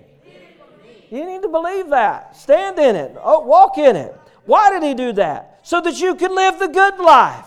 You 1.10 1.24
need 1.24 1.42
to 1.42 1.48
believe 1.48 1.90
that. 1.90 2.36
Stand 2.36 2.78
in 2.78 2.96
it. 2.96 3.16
Oh, 3.22 3.40
walk 3.40 3.78
in 3.78 3.94
it. 3.94 4.18
Why 4.44 4.70
did 4.70 4.82
He 4.82 4.94
do 4.94 5.12
that? 5.12 5.60
So 5.62 5.80
that 5.80 6.00
you 6.00 6.14
could 6.14 6.32
live 6.32 6.58
the 6.58 6.68
good 6.68 6.98
life. 6.98 7.46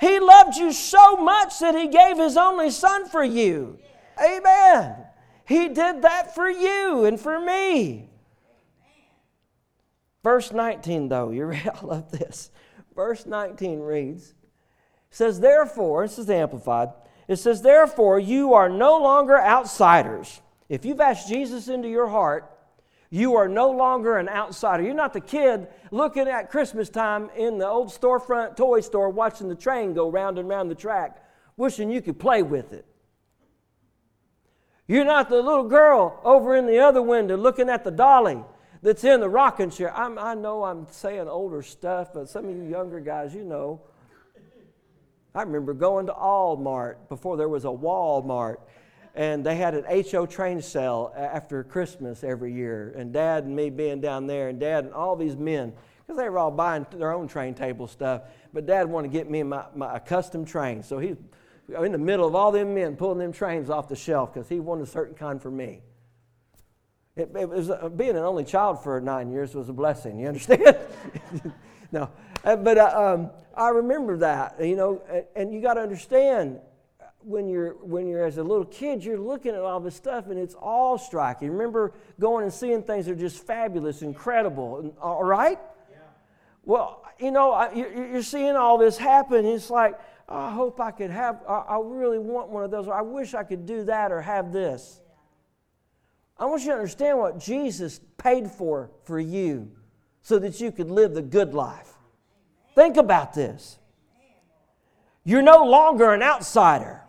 He 0.00 0.20
loved 0.20 0.56
you 0.56 0.72
so 0.72 1.16
much 1.16 1.58
that 1.60 1.74
He 1.74 1.88
gave 1.88 2.18
His 2.18 2.36
only 2.36 2.70
Son 2.70 3.08
for 3.08 3.24
you. 3.24 3.78
Amen. 4.22 4.96
He 5.46 5.68
did 5.68 6.02
that 6.02 6.34
for 6.34 6.48
you 6.48 7.04
and 7.04 7.20
for 7.20 7.38
me. 7.38 8.08
Verse 10.22 10.52
19, 10.52 11.08
though, 11.08 11.30
you 11.30 11.44
ready? 11.44 11.68
I 11.82 11.84
love 11.84 12.10
this. 12.10 12.50
Verse 12.94 13.26
19 13.26 13.80
reads, 13.80 14.34
says, 15.10 15.40
Therefore, 15.40 16.06
this 16.06 16.18
is 16.18 16.30
amplified, 16.30 16.88
it 17.28 17.36
says, 17.36 17.62
Therefore, 17.62 18.18
you 18.18 18.54
are 18.54 18.68
no 18.68 18.98
longer 18.98 19.38
outsiders. 19.38 20.40
If 20.68 20.84
you've 20.84 21.00
asked 21.00 21.28
Jesus 21.28 21.68
into 21.68 21.88
your 21.88 22.08
heart, 22.08 22.50
you 23.10 23.36
are 23.36 23.48
no 23.48 23.70
longer 23.70 24.16
an 24.16 24.28
outsider. 24.28 24.82
You're 24.82 24.94
not 24.94 25.12
the 25.12 25.20
kid 25.20 25.68
looking 25.90 26.26
at 26.26 26.50
Christmas 26.50 26.88
time 26.88 27.30
in 27.36 27.58
the 27.58 27.68
old 27.68 27.88
storefront 27.88 28.56
toy 28.56 28.80
store 28.80 29.10
watching 29.10 29.48
the 29.48 29.54
train 29.54 29.94
go 29.94 30.10
round 30.10 30.38
and 30.38 30.48
round 30.48 30.70
the 30.70 30.74
track, 30.74 31.22
wishing 31.56 31.90
you 31.90 32.00
could 32.00 32.18
play 32.18 32.42
with 32.42 32.72
it. 32.72 32.86
You're 34.86 35.04
not 35.04 35.30
the 35.30 35.40
little 35.40 35.68
girl 35.68 36.20
over 36.24 36.54
in 36.56 36.66
the 36.66 36.78
other 36.78 37.00
window 37.00 37.36
looking 37.36 37.70
at 37.70 37.84
the 37.84 37.90
dolly 37.90 38.42
that's 38.82 39.02
in 39.02 39.20
the 39.20 39.28
rocking 39.28 39.70
chair. 39.70 39.96
I'm, 39.96 40.18
I 40.18 40.34
know 40.34 40.62
I'm 40.62 40.86
saying 40.90 41.26
older 41.26 41.62
stuff, 41.62 42.12
but 42.12 42.28
some 42.28 42.46
of 42.46 42.54
you 42.54 42.64
younger 42.64 43.00
guys, 43.00 43.34
you 43.34 43.44
know. 43.44 43.80
I 45.34 45.42
remember 45.42 45.72
going 45.72 46.06
to 46.06 46.12
Walmart 46.12 47.08
before 47.08 47.36
there 47.38 47.48
was 47.48 47.64
a 47.64 47.68
Walmart, 47.68 48.58
and 49.14 49.44
they 49.44 49.56
had 49.56 49.74
an 49.74 50.04
HO 50.10 50.26
train 50.26 50.60
sale 50.60 51.12
after 51.16 51.64
Christmas 51.64 52.22
every 52.22 52.52
year. 52.52 52.94
And 52.96 53.12
Dad 53.12 53.44
and 53.44 53.56
me 53.56 53.70
being 53.70 54.02
down 54.02 54.26
there, 54.26 54.50
and 54.50 54.60
Dad 54.60 54.84
and 54.84 54.92
all 54.92 55.16
these 55.16 55.34
men, 55.34 55.72
because 56.06 56.18
they 56.18 56.28
were 56.28 56.38
all 56.38 56.50
buying 56.50 56.86
their 56.92 57.12
own 57.12 57.26
train 57.26 57.54
table 57.54 57.88
stuff. 57.88 58.22
But 58.52 58.66
Dad 58.66 58.86
wanted 58.86 59.08
to 59.08 59.12
get 59.12 59.30
me 59.30 59.42
my, 59.42 59.64
my 59.74 59.98
custom 59.98 60.44
train, 60.44 60.82
so 60.82 60.98
he's 60.98 61.16
in 61.68 61.92
the 61.92 61.98
middle 61.98 62.26
of 62.26 62.34
all 62.34 62.52
them 62.52 62.74
men 62.74 62.96
pulling 62.96 63.18
them 63.18 63.32
trains 63.32 63.70
off 63.70 63.88
the 63.88 63.96
shelf 63.96 64.34
because 64.34 64.48
he 64.48 64.60
wanted 64.60 64.82
a 64.82 64.86
certain 64.86 65.14
kind 65.14 65.40
for 65.40 65.50
me. 65.50 65.80
It, 67.16 67.30
it 67.36 67.48
was 67.48 67.70
uh, 67.70 67.88
being 67.90 68.10
an 68.10 68.24
only 68.24 68.44
child 68.44 68.82
for 68.82 69.00
nine 69.00 69.30
years 69.30 69.54
was 69.54 69.68
a 69.68 69.72
blessing. 69.72 70.18
You 70.18 70.28
understand? 70.28 70.76
no, 71.92 72.10
uh, 72.44 72.56
but 72.56 72.76
uh, 72.76 73.14
um, 73.14 73.30
I 73.56 73.68
remember 73.68 74.16
that. 74.18 74.56
You 74.60 74.76
know, 74.76 75.02
and, 75.08 75.24
and 75.36 75.54
you 75.54 75.60
got 75.60 75.74
to 75.74 75.80
understand 75.80 76.58
when 77.20 77.48
you're 77.48 77.74
when 77.84 78.06
you're 78.06 78.24
as 78.24 78.36
a 78.38 78.42
little 78.42 78.64
kid, 78.66 79.04
you're 79.04 79.18
looking 79.18 79.54
at 79.54 79.60
all 79.60 79.80
this 79.80 79.94
stuff 79.94 80.28
and 80.28 80.38
it's 80.38 80.54
all 80.54 80.98
striking. 80.98 81.50
Remember 81.50 81.92
going 82.20 82.44
and 82.44 82.52
seeing 82.52 82.82
things 82.82 83.06
that 83.06 83.12
are 83.12 83.16
just 83.16 83.46
fabulous, 83.46 84.02
incredible. 84.02 84.94
All 85.00 85.24
right. 85.24 85.58
Yeah. 85.90 85.96
Well, 86.64 87.02
you 87.18 87.30
know, 87.30 87.70
you're 87.74 88.22
seeing 88.22 88.56
all 88.56 88.76
this 88.76 88.98
happen. 88.98 89.46
It's 89.46 89.70
like 89.70 89.98
I 90.28 90.50
hope 90.50 90.80
I 90.80 90.90
could 90.90 91.10
have. 91.10 91.42
I 91.46 91.78
really 91.82 92.18
want 92.18 92.48
one 92.48 92.64
of 92.64 92.70
those. 92.70 92.88
I 92.88 93.02
wish 93.02 93.34
I 93.34 93.42
could 93.42 93.66
do 93.66 93.84
that 93.84 94.10
or 94.10 94.20
have 94.20 94.52
this. 94.52 95.00
I 96.38 96.46
want 96.46 96.62
you 96.62 96.68
to 96.68 96.74
understand 96.74 97.18
what 97.18 97.38
Jesus 97.38 98.00
paid 98.16 98.50
for 98.50 98.90
for 99.04 99.20
you, 99.20 99.70
so 100.22 100.38
that 100.38 100.60
you 100.60 100.72
could 100.72 100.90
live 100.90 101.14
the 101.14 101.22
good 101.22 101.54
life. 101.54 101.92
Think 102.74 102.96
about 102.96 103.34
this. 103.34 103.78
You're 105.24 105.42
no 105.42 105.64
longer 105.64 106.12
an 106.12 106.22
outsider. 106.22 107.02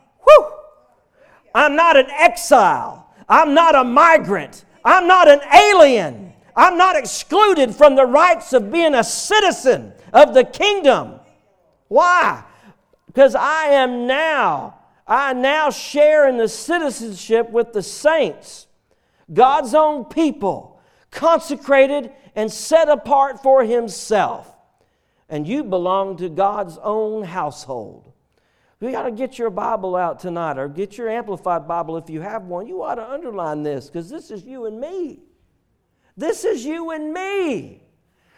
I'm 1.53 1.75
not 1.77 1.95
an 1.95 2.07
exile. 2.11 3.09
I'm 3.29 3.53
not 3.53 3.75
a 3.75 3.83
migrant. 3.83 4.65
I'm 4.83 5.07
not 5.07 5.29
an 5.29 5.39
alien. 5.53 6.33
I'm 6.55 6.77
not 6.77 6.97
excluded 6.97 7.73
from 7.73 7.95
the 7.95 8.05
rights 8.05 8.51
of 8.51 8.71
being 8.71 8.93
a 8.93 9.03
citizen 9.03 9.93
of 10.13 10.33
the 10.33 10.43
kingdom. 10.43 11.19
Why? 11.87 12.43
Because 13.15 13.33
I 13.33 13.67
am 13.67 14.07
now, 14.07 14.77
I 15.07 15.31
now 15.31 15.69
share 15.69 16.27
in 16.27 16.35
the 16.35 16.49
citizenship 16.49 17.49
with 17.49 17.71
the 17.71 17.81
saints, 17.81 18.67
God's 19.33 19.73
own 19.73 20.03
people, 20.03 20.81
consecrated 21.11 22.11
and 22.35 22.51
set 22.51 22.89
apart 22.89 23.41
for 23.41 23.63
Himself. 23.63 24.53
And 25.29 25.47
you 25.47 25.63
belong 25.63 26.17
to 26.17 26.27
God's 26.27 26.77
own 26.79 27.23
household. 27.23 28.11
You 28.81 28.91
got 28.91 29.03
to 29.03 29.11
get 29.11 29.39
your 29.39 29.49
Bible 29.49 29.95
out 29.95 30.19
tonight 30.19 30.57
or 30.57 30.67
get 30.67 30.97
your 30.97 31.07
Amplified 31.07 31.69
Bible 31.69 31.95
if 31.95 32.09
you 32.09 32.19
have 32.19 32.43
one. 32.43 32.67
You 32.67 32.83
ought 32.83 32.95
to 32.95 33.09
underline 33.09 33.63
this 33.63 33.87
because 33.87 34.09
this 34.09 34.29
is 34.29 34.43
you 34.43 34.65
and 34.65 34.77
me. 34.77 35.21
This 36.17 36.43
is 36.43 36.65
you 36.65 36.91
and 36.91 37.13
me. 37.13 37.84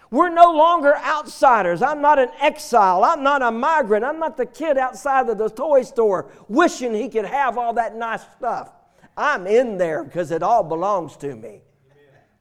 We're 0.10 0.30
no 0.30 0.54
longer 0.54 0.96
outsiders. 0.96 1.82
I'm 1.82 2.02
not 2.02 2.18
an 2.18 2.30
exile. 2.40 3.04
I'm 3.04 3.24
not 3.24 3.42
a 3.42 3.52
migrant. 3.52 4.06
I'm 4.06 4.20
not 4.20 4.38
the 4.38 4.46
kid 4.46 4.78
outside 4.78 5.28
of 5.30 5.38
the 5.38 5.50
toy 5.50 5.84
store 5.84 6.32
wishing 6.48 6.94
he 6.94 7.10
could 7.10 7.26
have 7.26 7.58
all 7.58 7.74
that 7.74 7.96
nice 7.96 8.22
stuff. 8.38 8.72
I'm 9.18 9.48
in 9.48 9.78
there 9.78 10.04
because 10.04 10.32
it 10.32 10.44
all 10.44 10.64
belongs 10.64 11.18
to 11.18 11.36
me. 11.36 11.62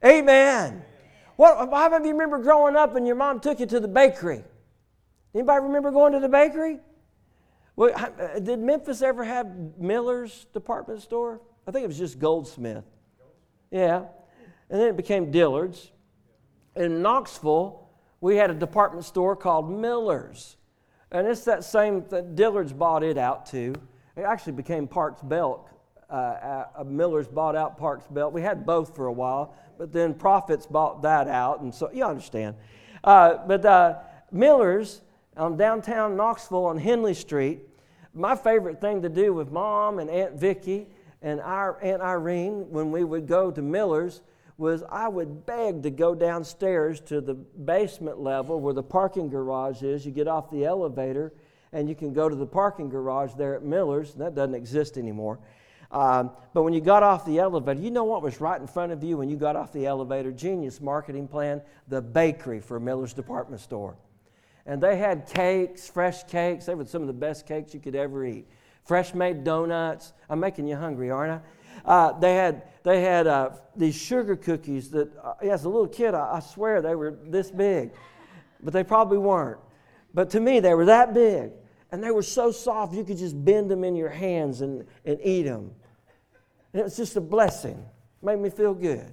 Amen. 0.05 0.29
Amen. 0.29 0.83
What, 1.37 1.71
how 1.71 1.89
many 1.89 1.97
of 1.97 2.07
you 2.07 2.13
remember 2.13 2.39
growing 2.39 2.77
up 2.77 2.95
and 2.95 3.07
your 3.07 3.17
mom 3.17 3.41
took 3.41 3.59
you 3.59 3.67
to 3.67 3.81
the 3.81 3.89
bakery? 3.89 4.45
Anybody 5.35 5.63
remember 5.63 5.91
going 5.91 6.13
to 6.13 6.21
the 6.21 6.29
bakery? 6.29 6.79
Well, 7.75 7.93
uh, 7.95 8.39
did 8.39 8.59
Memphis 8.59 9.03
ever 9.03 9.25
have 9.25 9.47
Miller's 9.79 10.47
department 10.53 11.03
store? 11.03 11.41
I 11.67 11.73
think 11.73 11.85
it 11.85 11.89
was 11.89 11.99
just 11.99 12.19
Goldsmith. 12.19 12.85
Yeah. 13.71 14.05
And 14.71 14.81
then 14.81 14.89
it 14.89 14.97
became 14.97 15.31
Dillard's. 15.31 15.91
In 16.77 17.03
Knoxville, 17.03 17.89
we 18.21 18.37
had 18.37 18.51
a 18.51 18.55
department 18.55 19.05
store 19.05 19.35
called 19.35 19.71
Miller's. 19.71 20.57
And 21.11 21.27
it's 21.27 21.45
that 21.45 21.65
same 21.65 22.05
that 22.09 22.35
Dillard's 22.35 22.73
bought 22.73 23.03
it 23.03 23.17
out 23.17 23.47
to. 23.47 23.75
It 24.17 24.23
actually 24.23 24.53
became 24.53 24.87
Parks 24.87 25.23
Belk. 25.23 25.71
Uh, 26.11 26.65
uh, 26.77 26.85
Miller's 26.85 27.29
bought 27.29 27.57
out 27.57 27.79
Parks 27.79 28.07
Belk. 28.11 28.33
We 28.33 28.43
had 28.43 28.67
both 28.67 28.95
for 28.95 29.07
a 29.07 29.13
while, 29.13 29.55
but 29.79 29.93
then 29.93 30.15
Proffitt's 30.15 30.67
bought 30.67 31.03
that 31.03 31.29
out, 31.29 31.61
and 31.61 31.75
so 31.75 31.91
you 31.93 32.05
understand. 32.05 32.55
Uh, 33.03 33.39
but 33.47 33.65
uh, 33.65 33.99
Miller's 34.31 35.03
on 35.37 35.57
downtown 35.57 36.17
Knoxville 36.17 36.65
on 36.65 36.79
Henley 36.79 37.15
Street. 37.15 37.61
My 38.15 38.37
favorite 38.37 38.81
thing 38.81 39.03
to 39.03 39.09
do 39.09 39.35
with 39.35 39.51
mom 39.51 39.99
and 39.99 40.09
Aunt 40.09 40.35
Vicky 40.35 40.87
and 41.23 41.41
our 41.41 41.79
Aunt 41.83 42.03
Irene 42.03 42.71
when 42.71 42.91
we 42.91 43.05
would 43.05 43.27
go 43.27 43.51
to 43.51 43.61
Miller's 43.61 44.23
was 44.59 44.83
I 44.91 45.09
would 45.09 45.45
beg 45.45 45.83
to 45.83 45.91
go 45.91 46.15
downstairs 46.15 47.01
to 47.03 47.21
the 47.21 47.35
basement 47.35 48.21
level 48.21 48.61
where 48.61 48.75
the 48.75 48.83
parking 48.83 49.29
garage 49.29 49.83
is. 49.83 50.07
You 50.07 50.13
get 50.13 50.29
off 50.29 50.51
the 50.51 50.65
elevator 50.65 51.33
and 51.73 51.89
you 51.89 51.95
can 51.95 52.13
go 52.13 52.29
to 52.29 52.35
the 52.35 52.47
parking 52.47 52.89
garage 52.89 53.35
there 53.35 53.55
at 53.55 53.63
Miller's. 53.63 54.15
That 54.15 54.35
doesn't 54.35 54.55
exist 54.55 54.97
anymore. 54.97 55.39
Um, 55.91 56.31
but 56.53 56.63
when 56.63 56.73
you 56.73 56.81
got 56.81 57.03
off 57.03 57.25
the 57.25 57.39
elevator, 57.39 57.81
you 57.81 57.91
know 57.91 58.05
what 58.05 58.23
was 58.23 58.41
right 58.41 58.61
in 58.61 58.67
front 58.67 58.93
of 58.93 59.05
you 59.05 59.19
when 59.19 59.29
you 59.29 59.37
got 59.37 59.57
off 59.57 59.73
the 59.73 59.87
elevator? 59.87 60.33
Genius 60.33 60.81
marketing 60.81 61.29
plan, 61.29 61.63
the 61.89 62.01
bakery 62.01 62.61
for 62.61 62.81
Miller's 62.81 63.13
department 63.13 63.61
store. 63.61 63.97
And 64.65 64.83
they 64.83 64.97
had 64.97 65.29
cakes, 65.29 65.89
fresh 65.89 66.25
cakes. 66.25 66.67
They 66.67 66.75
were 66.75 66.87
some 66.87 67.03
of 67.03 67.07
the 67.07 67.13
best 67.13 67.47
cakes 67.47 67.73
you 67.73 67.79
could 67.79 67.95
ever 67.95 68.25
eat. 68.25 68.49
Fresh 68.85 69.15
made 69.15 69.45
donuts. 69.45 70.13
I'm 70.29 70.41
making 70.41 70.67
you 70.67 70.77
hungry, 70.77 71.11
aren't 71.11 71.33
I? 71.33 71.41
Uh, 71.87 72.19
they 72.19 72.35
had, 72.35 72.63
they 72.83 73.01
had 73.01 73.27
uh, 73.27 73.51
these 73.77 73.95
sugar 73.95 74.37
cookies 74.37 74.91
that, 74.91 75.09
uh, 75.23 75.35
as 75.43 75.65
a 75.65 75.69
little 75.69 75.87
kid, 75.87 76.15
I, 76.15 76.35
I 76.37 76.41
swear 76.41 76.83
they 76.83 76.97
were 76.97 77.17
this 77.25 77.51
big, 77.51 77.93
but 78.61 78.73
they 78.73 78.83
probably 78.83 79.19
weren't. 79.19 79.61
But 80.13 80.31
to 80.31 80.41
me, 80.41 80.61
they 80.61 80.75
were 80.75 80.87
that 80.87 81.15
big. 81.15 81.53
And 81.93 82.03
they 82.03 82.11
were 82.11 82.23
so 82.23 82.51
soft, 82.51 82.95
you 82.95 83.05
could 83.05 83.17
just 83.17 83.43
bend 83.45 83.71
them 83.71 83.85
in 83.85 83.95
your 83.95 84.09
hands 84.09 84.61
and, 84.61 84.85
and 85.05 85.19
eat 85.23 85.45
them. 85.45 85.71
And 86.73 86.81
it 86.81 86.85
was 86.85 86.97
just 86.97 87.17
a 87.17 87.21
blessing. 87.21 87.85
Made 88.21 88.41
me 88.41 88.51
feel 88.51 88.75
good. 88.75 89.13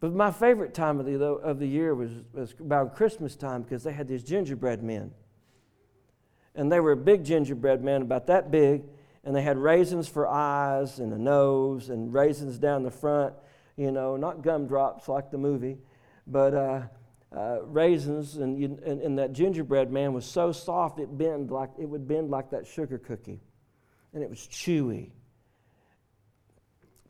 But 0.00 0.12
my 0.12 0.30
favorite 0.30 0.74
time 0.74 1.00
of 1.00 1.06
the, 1.06 1.24
of 1.24 1.58
the 1.58 1.66
year 1.66 1.94
was, 1.94 2.10
was 2.32 2.54
about 2.60 2.94
Christmas 2.94 3.34
time 3.34 3.62
because 3.62 3.82
they 3.82 3.92
had 3.92 4.06
these 4.06 4.22
gingerbread 4.22 4.82
men. 4.82 5.10
And 6.54 6.70
they 6.70 6.78
were 6.78 6.94
big 6.94 7.24
gingerbread 7.24 7.82
men, 7.82 8.02
about 8.02 8.26
that 8.26 8.50
big, 8.50 8.82
and 9.28 9.36
they 9.36 9.42
had 9.42 9.58
raisins 9.58 10.08
for 10.08 10.26
eyes 10.26 11.00
and 11.00 11.12
a 11.12 11.18
nose 11.18 11.90
and 11.90 12.14
raisins 12.14 12.56
down 12.56 12.82
the 12.82 12.90
front, 12.90 13.34
you 13.76 13.92
know, 13.92 14.16
not 14.16 14.40
gumdrops 14.40 15.06
like 15.06 15.30
the 15.30 15.36
movie, 15.36 15.76
but 16.26 16.54
uh, 16.54 16.80
uh, 17.36 17.58
raisins. 17.64 18.36
And, 18.38 18.58
you, 18.58 18.80
and, 18.86 19.02
and 19.02 19.18
that 19.18 19.34
gingerbread 19.34 19.92
man 19.92 20.14
was 20.14 20.24
so 20.24 20.50
soft 20.50 20.98
it 20.98 21.18
bend 21.18 21.50
like 21.50 21.68
it 21.78 21.84
would 21.84 22.08
bend 22.08 22.30
like 22.30 22.48
that 22.52 22.66
sugar 22.66 22.96
cookie, 22.96 23.42
and 24.14 24.22
it 24.22 24.30
was 24.30 24.38
chewy. 24.38 25.10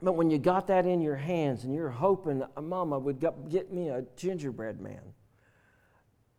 But 0.02 0.14
when 0.14 0.28
you 0.28 0.38
got 0.38 0.66
that 0.66 0.86
in 0.86 1.00
your 1.00 1.14
hands 1.14 1.62
and 1.62 1.72
you're 1.72 1.88
hoping 1.88 2.42
Mama 2.60 2.98
would 2.98 3.20
get 3.48 3.72
me 3.72 3.90
a 3.90 4.04
gingerbread 4.16 4.80
man. 4.80 5.14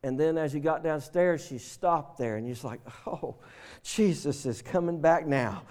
And 0.03 0.19
then 0.19 0.37
as 0.37 0.53
you 0.53 0.59
got 0.59 0.83
downstairs, 0.83 1.45
she 1.45 1.57
stopped 1.57 2.17
there 2.17 2.37
and 2.37 2.47
you're 2.47 2.55
like, 2.63 2.81
oh, 3.07 3.35
Jesus 3.83 4.45
is 4.45 4.61
coming 4.61 5.01
back 5.01 5.27
now. 5.27 5.63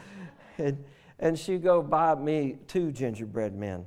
And, 0.59 0.85
and 1.19 1.39
she'd 1.39 1.63
go 1.63 1.83
buy 1.83 2.15
me 2.15 2.59
two 2.67 2.93
gingerbread 2.93 3.55
men. 3.55 3.87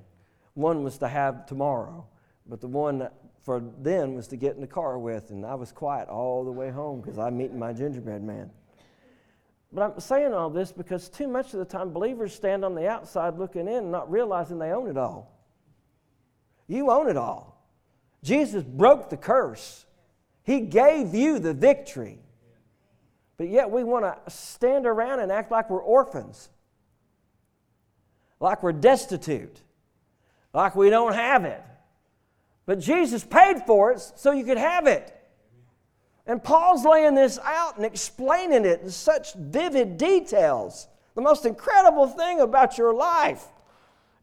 One 0.54 0.84
was 0.84 0.98
to 1.00 1.08
have 1.08 1.46
tomorrow, 1.46 2.08
but 2.48 2.60
the 2.60 2.68
one 2.68 3.10
for 3.42 3.62
then 3.80 4.14
was 4.14 4.28
to 4.30 4.36
get 4.36 4.56
in 4.56 4.62
the 4.62 4.68
car 4.68 4.98
with. 5.00 5.32
And 5.32 5.46
I 5.46 5.56
was 5.56 5.72
quiet 5.72 6.10
all 6.10 6.44
the 6.44 6.52
way 6.52 6.70
home 6.70 7.02
because 7.02 7.18
I'm 7.18 7.38
meeting 7.38 7.60
my 7.60 7.74
gingerbread 7.74 8.24
man. 8.24 8.52
But 9.74 9.84
I'm 9.84 10.00
saying 10.00 10.34
all 10.34 10.50
this 10.50 10.72
because 10.72 11.08
too 11.08 11.28
much 11.28 11.54
of 11.54 11.60
the 11.60 11.66
time 11.66 11.92
believers 11.92 12.34
stand 12.34 12.66
on 12.66 12.76
the 12.76 12.88
outside 12.88 13.38
looking 13.38 13.68
in 13.68 13.90
not 13.90 14.12
realizing 14.12 14.60
they 14.60 14.72
own 14.72 14.90
it 14.90 14.98
all. 14.98 15.40
You 16.68 16.92
own 16.92 17.10
it 17.10 17.18
all. 17.18 17.66
Jesus 18.24 18.64
broke 18.64 19.10
the 19.10 19.18
curse, 19.18 19.86
He 20.44 20.62
gave 20.62 21.14
you 21.14 21.40
the 21.40 21.54
victory. 21.54 22.20
But 23.38 23.50
yet 23.50 23.72
we 23.72 23.84
want 23.84 24.06
to 24.06 24.32
stand 24.32 24.86
around 24.86 25.20
and 25.20 25.32
act 25.32 25.52
like 25.52 25.70
we're 25.70 25.82
orphans, 25.82 26.50
like 28.40 28.62
we're 28.62 28.72
destitute, 28.72 29.62
like 30.54 30.76
we 30.76 30.90
don't 30.90 31.14
have 31.14 31.46
it. 31.46 31.64
But 32.66 32.80
Jesus 32.80 33.24
paid 33.24 33.64
for 33.66 33.92
it 33.92 34.00
so 34.16 34.32
you 34.32 34.44
could 34.44 34.58
have 34.58 34.86
it. 34.86 35.16
And 36.28 36.44
Paul's 36.44 36.86
laying 36.86 37.16
this 37.16 37.40
out 37.44 37.78
and 37.78 37.86
explaining 37.86 38.64
it 38.64 38.82
in 38.82 38.92
such 38.92 39.34
vivid 39.34 39.98
details. 39.98 40.88
The 41.16 41.22
most 41.22 41.46
incredible 41.46 42.08
thing 42.08 42.42
about 42.42 42.78
your 42.78 42.94
life 42.94 43.44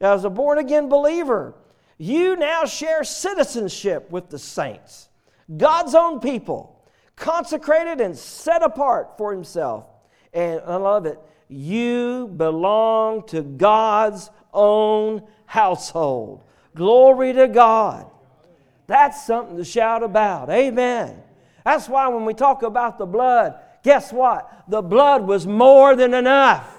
as 0.00 0.24
a 0.24 0.30
born 0.30 0.58
again 0.58 0.88
believer 0.88 1.54
you 1.98 2.36
now 2.36 2.64
share 2.64 3.02
citizenship 3.02 4.10
with 4.10 4.30
the 4.30 4.38
saints, 4.38 5.07
God's 5.56 5.94
own 5.94 6.20
people, 6.20 6.84
consecrated 7.16 8.00
and 8.00 8.16
set 8.16 8.62
apart 8.62 9.16
for 9.16 9.32
Himself. 9.32 9.86
And 10.32 10.60
I 10.66 10.76
love 10.76 11.06
it. 11.06 11.18
You 11.48 12.32
belong 12.36 13.26
to 13.28 13.42
God's 13.42 14.30
own 14.52 15.22
household. 15.46 16.42
Glory 16.74 17.32
to 17.32 17.48
God. 17.48 18.06
That's 18.86 19.26
something 19.26 19.56
to 19.56 19.64
shout 19.64 20.02
about. 20.02 20.50
Amen. 20.50 21.22
That's 21.64 21.88
why 21.88 22.08
when 22.08 22.24
we 22.24 22.34
talk 22.34 22.62
about 22.62 22.98
the 22.98 23.06
blood, 23.06 23.54
guess 23.82 24.12
what? 24.12 24.64
The 24.68 24.82
blood 24.82 25.26
was 25.26 25.46
more 25.46 25.96
than 25.96 26.14
enough. 26.14 26.78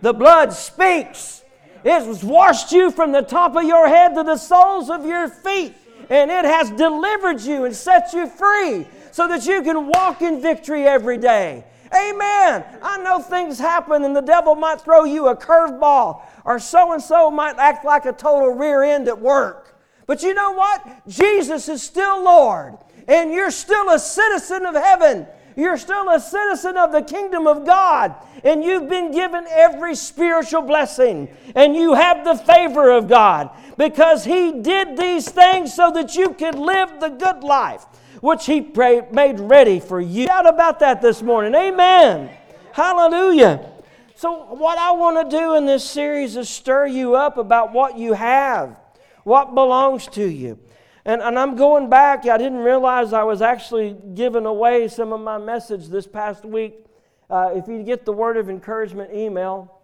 The 0.00 0.12
blood 0.12 0.52
speaks. 0.52 1.42
It 1.84 1.90
has 1.90 2.24
washed 2.24 2.72
you 2.72 2.90
from 2.90 3.12
the 3.12 3.22
top 3.22 3.56
of 3.56 3.64
your 3.64 3.88
head 3.88 4.14
to 4.14 4.22
the 4.22 4.36
soles 4.36 4.90
of 4.90 5.04
your 5.06 5.28
feet, 5.28 5.74
and 6.10 6.30
it 6.30 6.44
has 6.44 6.70
delivered 6.70 7.40
you 7.40 7.64
and 7.64 7.74
set 7.74 8.12
you 8.12 8.26
free 8.26 8.86
so 9.10 9.28
that 9.28 9.46
you 9.46 9.62
can 9.62 9.86
walk 9.86 10.22
in 10.22 10.40
victory 10.40 10.84
every 10.84 11.18
day. 11.18 11.64
Amen. 11.94 12.64
I 12.82 12.98
know 13.02 13.20
things 13.20 13.58
happen 13.58 14.04
and 14.04 14.16
the 14.16 14.22
devil 14.22 14.54
might 14.54 14.80
throw 14.80 15.04
you 15.04 15.28
a 15.28 15.36
curveball 15.36 16.22
or 16.44 16.58
so 16.58 16.92
and 16.92 17.02
so 17.02 17.30
might 17.30 17.56
act 17.58 17.84
like 17.84 18.04
a 18.06 18.12
total 18.12 18.48
rear 18.48 18.82
end 18.82 19.06
at 19.08 19.20
work. 19.20 19.78
But 20.06 20.22
you 20.22 20.34
know 20.34 20.52
what? 20.52 21.06
Jesus 21.06 21.68
is 21.68 21.82
still 21.82 22.24
Lord 22.24 22.76
and 23.06 23.32
you're 23.32 23.50
still 23.50 23.90
a 23.90 23.98
citizen 23.98 24.66
of 24.66 24.74
heaven. 24.74 25.26
You're 25.56 25.78
still 25.78 26.08
a 26.10 26.18
citizen 26.18 26.76
of 26.76 26.92
the 26.92 27.02
kingdom 27.02 27.46
of 27.46 27.64
God, 27.64 28.14
and 28.42 28.64
you've 28.64 28.88
been 28.88 29.12
given 29.12 29.46
every 29.48 29.94
spiritual 29.94 30.62
blessing, 30.62 31.28
and 31.54 31.76
you 31.76 31.94
have 31.94 32.24
the 32.24 32.36
favor 32.36 32.90
of 32.90 33.08
God 33.08 33.50
because 33.78 34.24
He 34.24 34.60
did 34.60 34.96
these 34.96 35.28
things 35.28 35.72
so 35.74 35.90
that 35.92 36.14
you 36.16 36.34
could 36.34 36.56
live 36.56 37.00
the 37.00 37.10
good 37.10 37.44
life 37.44 37.86
which 38.20 38.46
He 38.46 38.60
made 38.60 39.38
ready 39.38 39.78
for 39.78 40.00
you. 40.00 40.26
Shout 40.26 40.46
about 40.46 40.80
that 40.80 41.02
this 41.02 41.22
morning. 41.22 41.54
Amen. 41.54 42.30
Hallelujah. 42.72 43.70
So, 44.16 44.54
what 44.54 44.78
I 44.78 44.92
want 44.92 45.30
to 45.30 45.36
do 45.36 45.54
in 45.54 45.66
this 45.66 45.88
series 45.88 46.36
is 46.36 46.48
stir 46.48 46.86
you 46.86 47.14
up 47.16 47.36
about 47.36 47.72
what 47.72 47.98
you 47.98 48.12
have, 48.14 48.80
what 49.24 49.54
belongs 49.54 50.06
to 50.08 50.24
you. 50.24 50.58
And, 51.06 51.20
and 51.20 51.38
I'm 51.38 51.54
going 51.54 51.90
back. 51.90 52.26
I 52.26 52.38
didn't 52.38 52.58
realize 52.58 53.12
I 53.12 53.24
was 53.24 53.42
actually 53.42 53.96
giving 54.14 54.46
away 54.46 54.88
some 54.88 55.12
of 55.12 55.20
my 55.20 55.36
message 55.36 55.88
this 55.88 56.06
past 56.06 56.44
week. 56.44 56.86
Uh, 57.28 57.50
if 57.54 57.68
you 57.68 57.82
get 57.82 58.04
the 58.04 58.12
word 58.12 58.36
of 58.36 58.48
encouragement 58.48 59.12
email, 59.12 59.82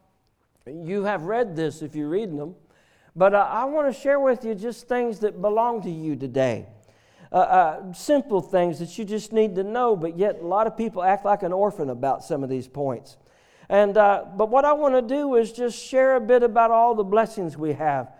you 0.66 1.04
have 1.04 1.24
read 1.24 1.56
this 1.56 1.82
if 1.82 1.94
you're 1.94 2.08
reading 2.08 2.36
them. 2.36 2.54
But 3.14 3.34
uh, 3.34 3.48
I 3.50 3.64
want 3.64 3.92
to 3.92 4.00
share 4.00 4.20
with 4.20 4.44
you 4.44 4.54
just 4.54 4.88
things 4.88 5.18
that 5.20 5.42
belong 5.42 5.82
to 5.82 5.90
you 5.90 6.16
today. 6.16 6.66
Uh, 7.32 7.36
uh, 7.36 7.92
simple 7.92 8.40
things 8.40 8.78
that 8.78 8.96
you 8.98 9.04
just 9.04 9.32
need 9.32 9.54
to 9.56 9.62
know, 9.62 9.94
but 9.94 10.16
yet 10.16 10.40
a 10.40 10.46
lot 10.46 10.66
of 10.66 10.76
people 10.76 11.02
act 11.02 11.24
like 11.24 11.42
an 11.42 11.52
orphan 11.52 11.90
about 11.90 12.24
some 12.24 12.42
of 12.42 12.50
these 12.50 12.66
points. 12.66 13.16
And, 13.68 13.96
uh, 13.96 14.24
but 14.36 14.48
what 14.48 14.64
I 14.64 14.72
want 14.72 14.94
to 14.94 15.02
do 15.02 15.36
is 15.36 15.52
just 15.52 15.78
share 15.78 16.16
a 16.16 16.20
bit 16.20 16.42
about 16.42 16.70
all 16.70 16.94
the 16.94 17.04
blessings 17.04 17.56
we 17.56 17.74
have 17.74 18.12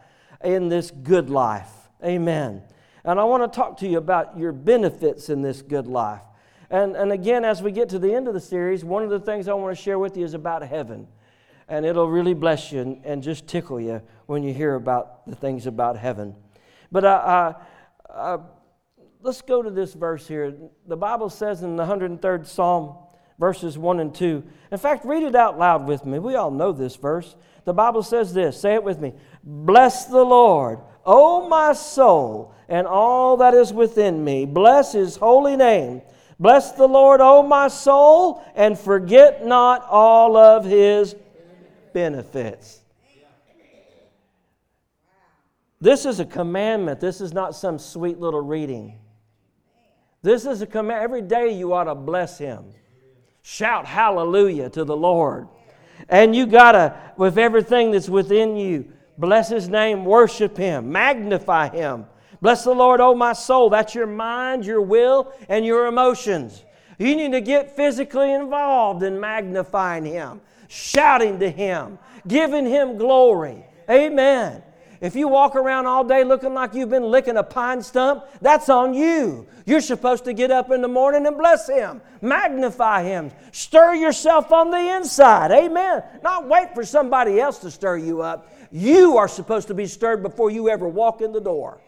in 0.44 0.68
this 0.68 0.90
good 0.90 1.28
life. 1.28 1.70
Amen. 2.04 2.62
And 3.04 3.18
I 3.18 3.24
want 3.24 3.50
to 3.50 3.56
talk 3.56 3.78
to 3.78 3.88
you 3.88 3.98
about 3.98 4.38
your 4.38 4.52
benefits 4.52 5.28
in 5.28 5.42
this 5.42 5.62
good 5.62 5.86
life. 5.86 6.22
And, 6.70 6.94
and 6.94 7.10
again, 7.10 7.44
as 7.44 7.62
we 7.62 7.72
get 7.72 7.88
to 7.90 7.98
the 7.98 8.14
end 8.14 8.28
of 8.28 8.34
the 8.34 8.40
series, 8.40 8.84
one 8.84 9.02
of 9.02 9.10
the 9.10 9.20
things 9.20 9.48
I 9.48 9.54
want 9.54 9.76
to 9.76 9.82
share 9.82 9.98
with 9.98 10.16
you 10.16 10.24
is 10.24 10.34
about 10.34 10.62
heaven. 10.62 11.08
And 11.68 11.84
it'll 11.84 12.08
really 12.08 12.34
bless 12.34 12.72
you 12.72 12.80
and, 12.80 13.04
and 13.04 13.22
just 13.22 13.46
tickle 13.46 13.80
you 13.80 14.02
when 14.26 14.42
you 14.42 14.52
hear 14.54 14.74
about 14.74 15.26
the 15.26 15.34
things 15.34 15.66
about 15.66 15.96
heaven. 15.96 16.34
But 16.92 17.04
uh, 17.04 17.08
uh, 17.08 18.12
uh, 18.12 18.38
let's 19.22 19.42
go 19.42 19.62
to 19.62 19.70
this 19.70 19.94
verse 19.94 20.26
here. 20.26 20.54
The 20.86 20.96
Bible 20.96 21.30
says 21.30 21.62
in 21.62 21.76
the 21.76 21.84
103rd 21.84 22.46
Psalm, 22.46 22.96
verses 23.38 23.78
1 23.78 24.00
and 24.00 24.14
2. 24.14 24.44
In 24.70 24.78
fact, 24.78 25.04
read 25.04 25.22
it 25.22 25.34
out 25.34 25.58
loud 25.58 25.86
with 25.86 26.04
me. 26.04 26.18
We 26.18 26.34
all 26.34 26.50
know 26.50 26.72
this 26.72 26.96
verse. 26.96 27.36
The 27.64 27.72
Bible 27.72 28.02
says 28.02 28.32
this 28.32 28.60
say 28.60 28.74
it 28.74 28.84
with 28.84 29.00
me 29.00 29.14
Bless 29.42 30.06
the 30.06 30.22
Lord, 30.22 30.80
O 31.04 31.48
my 31.48 31.72
soul 31.72 32.54
and 32.68 32.86
all 32.86 33.36
that 33.38 33.54
is 33.54 33.72
within 33.72 34.22
me. 34.24 34.46
Bless 34.46 34.92
his 34.92 35.16
holy 35.16 35.56
name. 35.56 36.02
Bless 36.38 36.72
the 36.72 36.86
Lord, 36.86 37.20
O 37.20 37.42
my 37.42 37.68
soul, 37.68 38.42
and 38.54 38.78
forget 38.78 39.44
not 39.44 39.84
all 39.90 40.36
of 40.36 40.64
his 40.64 41.14
benefits. 41.92 42.80
This 45.80 46.04
is 46.04 46.20
a 46.20 46.24
commandment. 46.24 47.00
This 47.00 47.20
is 47.20 47.32
not 47.32 47.54
some 47.54 47.78
sweet 47.78 48.18
little 48.18 48.42
reading. 48.42 48.98
This 50.22 50.44
is 50.44 50.60
a 50.60 50.66
command. 50.66 51.02
Every 51.02 51.22
day 51.22 51.54
you 51.54 51.72
ought 51.72 51.84
to 51.84 51.94
bless 51.94 52.38
him. 52.38 52.64
Shout 53.42 53.86
hallelujah 53.86 54.68
to 54.70 54.84
the 54.84 54.96
Lord. 54.96 55.48
And 56.08 56.36
you 56.36 56.46
got 56.46 56.72
to, 56.72 56.94
with 57.16 57.38
everything 57.38 57.90
that's 57.90 58.08
within 58.08 58.56
you, 58.56 58.92
bless 59.20 59.48
his 59.48 59.68
name, 59.68 60.04
worship 60.04 60.56
him, 60.56 60.90
magnify 60.90 61.68
him. 61.68 62.06
Bless 62.40 62.64
the 62.64 62.72
Lord, 62.72 63.00
oh 63.00 63.14
my 63.14 63.34
soul. 63.34 63.68
That's 63.68 63.94
your 63.94 64.06
mind, 64.06 64.64
your 64.64 64.80
will, 64.80 65.32
and 65.48 65.64
your 65.64 65.86
emotions. 65.86 66.64
You 67.00 67.16
need 67.16 67.32
to 67.32 67.40
get 67.40 67.76
physically 67.76 68.32
involved 68.32 69.02
in 69.02 69.18
magnifying 69.18 70.04
Him, 70.04 70.42
shouting 70.68 71.38
to 71.40 71.50
Him, 71.50 71.98
giving 72.28 72.66
Him 72.66 72.98
glory. 72.98 73.64
Amen. 73.88 74.62
If 75.00 75.16
you 75.16 75.28
walk 75.28 75.56
around 75.56 75.86
all 75.86 76.04
day 76.04 76.24
looking 76.24 76.52
like 76.52 76.74
you've 76.74 76.90
been 76.90 77.10
licking 77.10 77.38
a 77.38 77.42
pine 77.42 77.82
stump, 77.82 78.24
that's 78.42 78.68
on 78.68 78.92
you. 78.92 79.46
You're 79.64 79.80
supposed 79.80 80.24
to 80.26 80.34
get 80.34 80.50
up 80.50 80.70
in 80.70 80.82
the 80.82 80.88
morning 80.88 81.26
and 81.26 81.38
bless 81.38 81.68
Him, 81.70 82.02
magnify 82.20 83.04
Him, 83.04 83.30
stir 83.50 83.94
yourself 83.94 84.52
on 84.52 84.70
the 84.70 84.96
inside. 84.96 85.52
Amen. 85.52 86.02
Not 86.22 86.48
wait 86.48 86.74
for 86.74 86.84
somebody 86.84 87.40
else 87.40 87.58
to 87.60 87.70
stir 87.70 87.96
you 87.96 88.20
up. 88.20 88.52
You 88.70 89.16
are 89.16 89.28
supposed 89.28 89.68
to 89.68 89.74
be 89.74 89.86
stirred 89.86 90.22
before 90.22 90.50
you 90.50 90.68
ever 90.68 90.86
walk 90.88 91.20
in 91.20 91.32
the 91.32 91.40
door. 91.40 91.80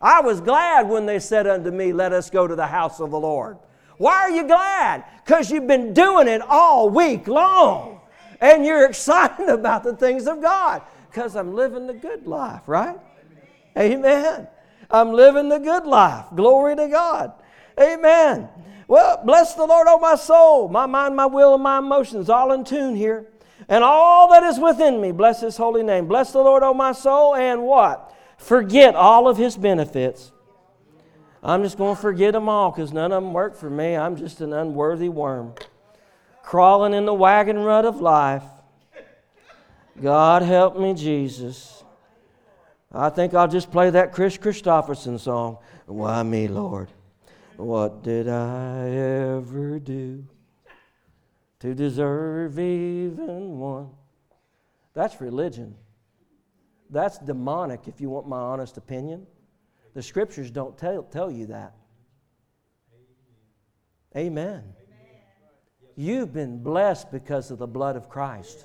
I 0.00 0.20
was 0.20 0.40
glad 0.40 0.88
when 0.88 1.06
they 1.06 1.18
said 1.18 1.46
unto 1.46 1.70
me, 1.70 1.92
Let 1.92 2.12
us 2.12 2.30
go 2.30 2.46
to 2.46 2.54
the 2.54 2.66
house 2.66 3.00
of 3.00 3.10
the 3.10 3.18
Lord. 3.18 3.58
Why 3.96 4.14
are 4.14 4.30
you 4.30 4.46
glad? 4.46 5.04
Because 5.24 5.50
you've 5.50 5.66
been 5.66 5.92
doing 5.92 6.28
it 6.28 6.40
all 6.40 6.88
week 6.88 7.26
long. 7.26 8.00
And 8.40 8.64
you're 8.64 8.86
excited 8.88 9.48
about 9.48 9.82
the 9.82 9.96
things 9.96 10.28
of 10.28 10.40
God. 10.40 10.82
Because 11.10 11.34
I'm 11.34 11.54
living 11.54 11.86
the 11.86 11.94
good 11.94 12.26
life, 12.26 12.62
right? 12.66 12.96
Amen. 13.76 14.46
I'm 14.90 15.12
living 15.12 15.48
the 15.48 15.58
good 15.58 15.84
life. 15.84 16.26
Glory 16.34 16.76
to 16.76 16.88
God. 16.88 17.32
Amen. 17.80 18.48
Well, 18.86 19.20
bless 19.24 19.54
the 19.54 19.66
Lord, 19.66 19.86
oh 19.88 19.98
my 19.98 20.14
soul, 20.14 20.68
my 20.68 20.86
mind, 20.86 21.14
my 21.14 21.26
will, 21.26 21.54
and 21.54 21.62
my 21.62 21.78
emotions, 21.78 22.30
all 22.30 22.52
in 22.52 22.64
tune 22.64 22.96
here. 22.96 23.26
And 23.68 23.84
all 23.84 24.30
that 24.30 24.42
is 24.42 24.58
within 24.58 25.00
me, 25.00 25.12
bless 25.12 25.42
his 25.42 25.56
holy 25.56 25.82
name. 25.82 26.06
Bless 26.06 26.32
the 26.32 26.38
Lord, 26.38 26.62
O 26.62 26.72
my 26.72 26.92
soul, 26.92 27.34
and 27.34 27.62
what? 27.62 28.14
forget 28.38 28.94
all 28.94 29.28
of 29.28 29.36
his 29.36 29.56
benefits. 29.56 30.32
I'm 31.42 31.62
just 31.62 31.76
going 31.76 31.94
to 31.94 32.00
forget 32.00 32.32
them 32.32 32.48
all 32.48 32.70
because 32.70 32.92
none 32.92 33.12
of 33.12 33.22
them 33.22 33.32
work 33.32 33.56
for 33.56 33.68
me. 33.68 33.96
I'm 33.96 34.16
just 34.16 34.40
an 34.40 34.52
unworthy 34.52 35.08
worm 35.08 35.54
crawling 36.42 36.94
in 36.94 37.04
the 37.04 37.12
wagon 37.12 37.58
rut 37.58 37.84
of 37.84 38.00
life. 38.00 38.44
God 40.00 40.42
help 40.42 40.78
me, 40.78 40.94
Jesus. 40.94 41.84
I 42.90 43.10
think 43.10 43.34
I'll 43.34 43.48
just 43.48 43.70
play 43.70 43.90
that 43.90 44.12
Kris 44.12 44.38
Kristofferson 44.38 45.20
song. 45.20 45.58
Why 45.84 46.22
me, 46.22 46.48
Lord? 46.48 46.88
What 47.56 48.02
did 48.02 48.28
I 48.28 48.88
ever 48.88 49.78
do 49.78 50.24
to 51.60 51.74
deserve 51.74 52.58
even 52.58 53.58
one? 53.58 53.90
That's 54.94 55.20
religion. 55.20 55.74
That's 56.90 57.18
demonic, 57.18 57.86
if 57.86 58.00
you 58.00 58.10
want 58.10 58.28
my 58.28 58.38
honest 58.38 58.76
opinion. 58.76 59.26
The 59.94 60.02
scriptures 60.02 60.50
don't 60.50 60.76
tell, 60.78 61.02
tell 61.02 61.30
you 61.30 61.46
that. 61.46 61.74
Amen. 64.16 64.64
You've 65.96 66.32
been 66.32 66.62
blessed 66.62 67.10
because 67.10 67.50
of 67.50 67.58
the 67.58 67.66
blood 67.66 67.96
of 67.96 68.08
Christ. 68.08 68.64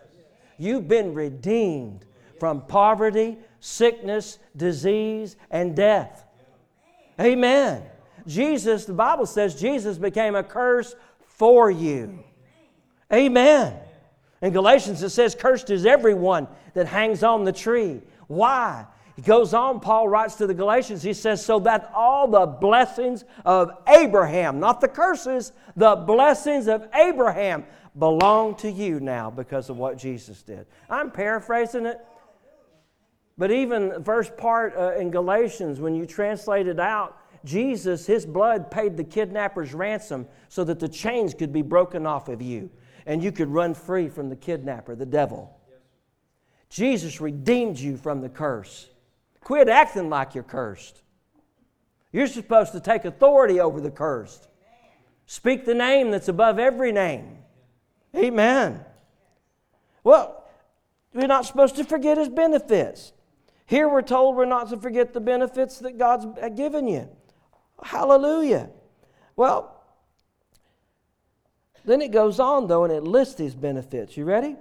You've 0.58 0.88
been 0.88 1.13
redeemed 1.13 2.06
from 2.39 2.62
poverty, 2.62 3.38
sickness, 3.60 4.39
disease, 4.56 5.36
and 5.49 5.75
death. 5.75 6.25
Amen. 7.19 7.84
Jesus, 8.27 8.86
the 8.86 8.93
Bible 8.93 9.25
says 9.25 9.60
Jesus 9.60 9.97
became 9.97 10.36
a 10.36 10.43
curse 10.43 10.95
for 11.19 11.69
you. 11.69 12.23
Amen. 13.13 13.78
In 14.41 14.52
Galatians, 14.52 15.04
it 15.04 15.10
says, 15.12 15.36
Cursed 15.36 15.69
is 15.69 15.86
everyone 15.86 16.47
that 16.73 16.88
hangs 16.88 17.23
on 17.23 17.43
the 17.43 17.52
tree. 17.52 18.02
Why? 18.28 18.86
He 19.15 19.21
goes 19.21 19.54
on, 19.54 19.80
Paul 19.80 20.10
writes 20.10 20.36
to 20.36 20.47
the 20.47 20.54
Galatians, 20.54 21.04
he 21.04 21.13
says, 21.13 21.45
So 21.45 21.60
that 21.60 21.91
all 21.93 22.28
the 22.28 22.47
blessings 22.47 23.23
of 23.45 23.71
Abraham, 23.88 24.60
not 24.60 24.82
the 24.82 24.88
curses, 24.88 25.52
the 25.76 25.95
blessings 25.95 26.67
of 26.67 26.88
Abraham 26.93 27.65
belong 27.97 28.56
to 28.56 28.71
you 28.71 28.99
now 28.99 29.30
because 29.30 29.69
of 29.69 29.78
what 29.78 29.97
Jesus 29.97 30.41
did. 30.41 30.65
I'm 30.89 31.12
paraphrasing 31.12 31.86
it. 31.86 31.99
But 33.38 33.52
even 33.52 33.89
the 33.89 34.04
first 34.04 34.36
part 34.36 34.76
uh, 34.76 34.95
in 34.95 35.12
Galatians, 35.12 35.80
when 35.80 35.93
you 35.93 36.06
translate 36.06 36.67
it 36.67 36.80
out, 36.80 37.17
Jesus, 37.45 38.06
his 38.06 38.26
blood 38.26 38.71
paid 38.71 38.97
the 38.97 39.04
kidnapper's 39.04 39.73
ransom 39.73 40.28
so 40.49 40.63
that 40.63 40.80
the 40.80 40.88
chains 40.88 41.34
could 41.34 41.54
be 41.54 41.62
broken 41.62 42.08
off 42.08 42.30
of 42.30 42.41
you 42.41 42.69
and 43.06 43.24
you 43.24 43.32
could 43.32 43.50
run 43.50 43.74
free 43.74 44.10
from 44.10 44.30
the 44.30 44.36
kidnapper, 44.36 44.96
the 44.96 45.06
devil. 45.06 45.60
Jesus 46.70 47.22
redeemed 47.22 47.78
you 47.78 47.98
from 47.98 48.22
the 48.22 48.30
curse. 48.30 48.89
Quit 49.42 49.70
acting 49.70 50.10
like 50.10 50.34
you're 50.36 50.44
cursed. 50.44 51.02
You're 52.12 52.28
supposed 52.28 52.72
to 52.74 52.80
take 52.80 53.06
authority 53.06 53.60
over 53.60 53.82
the 53.82 53.92
cursed. 53.92 54.48
Speak 55.26 55.66
the 55.66 55.74
name 55.74 56.12
that's 56.12 56.28
above 56.28 56.60
every 56.60 56.92
name. 56.92 57.38
Amen. 58.16 58.84
Well, 60.04 60.44
we're 61.13 61.28
not 61.28 61.46
supposed 61.46 61.76
to 61.78 61.84
forget 61.84 62.18
his 62.18 62.30
benefits. 62.30 63.13
Here 63.66 63.88
we're 63.88 64.02
told 64.02 64.36
we're 64.36 64.46
not 64.46 64.70
to 64.70 64.78
forget 64.78 65.13
the 65.13 65.22
benefits 65.22 65.80
that 65.80 65.98
God's 65.98 66.26
given 66.56 66.88
you. 66.88 67.10
Hallelujah. 67.82 68.70
Well, 69.36 69.83
then 71.86 72.02
it 72.02 72.12
goes 72.12 72.39
on, 72.39 72.67
though, 72.67 72.84
and 72.84 72.93
it 72.93 73.04
lists 73.04 73.36
these 73.36 73.56
benefits. 73.56 74.15
You 74.15 74.26
ready? 74.26 74.56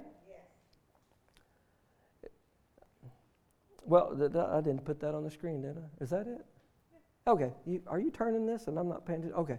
Well, 3.85 4.13
I 4.13 4.61
didn't 4.61 4.85
put 4.85 4.99
that 5.01 5.13
on 5.13 5.23
the 5.23 5.31
screen, 5.31 5.61
did 5.61 5.77
I? 5.77 6.03
Is 6.03 6.09
that 6.11 6.27
it? 6.27 6.45
Okay. 7.27 7.51
You, 7.65 7.81
are 7.87 7.99
you 7.99 8.11
turning 8.11 8.45
this 8.45 8.67
and 8.67 8.77
I'm 8.77 8.87
not 8.87 9.05
paying 9.05 9.19
attention? 9.19 9.39
Okay. 9.39 9.57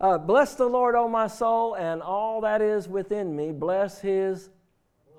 Uh, 0.00 0.18
bless 0.18 0.54
the 0.54 0.66
Lord, 0.66 0.94
O 0.94 1.06
my 1.06 1.26
soul, 1.26 1.74
and 1.74 2.02
all 2.02 2.40
that 2.40 2.60
is 2.60 2.88
within 2.88 3.36
me. 3.36 3.52
Bless 3.52 4.00
his 4.00 4.50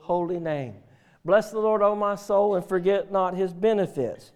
holy 0.01 0.39
name. 0.39 0.75
Bless 1.23 1.51
the 1.51 1.59
Lord, 1.59 1.81
O 1.81 1.95
my 1.95 2.15
soul, 2.15 2.55
and 2.55 2.65
forget 2.65 3.11
not 3.11 3.33
his 3.33 3.53
benefits. 3.53 4.33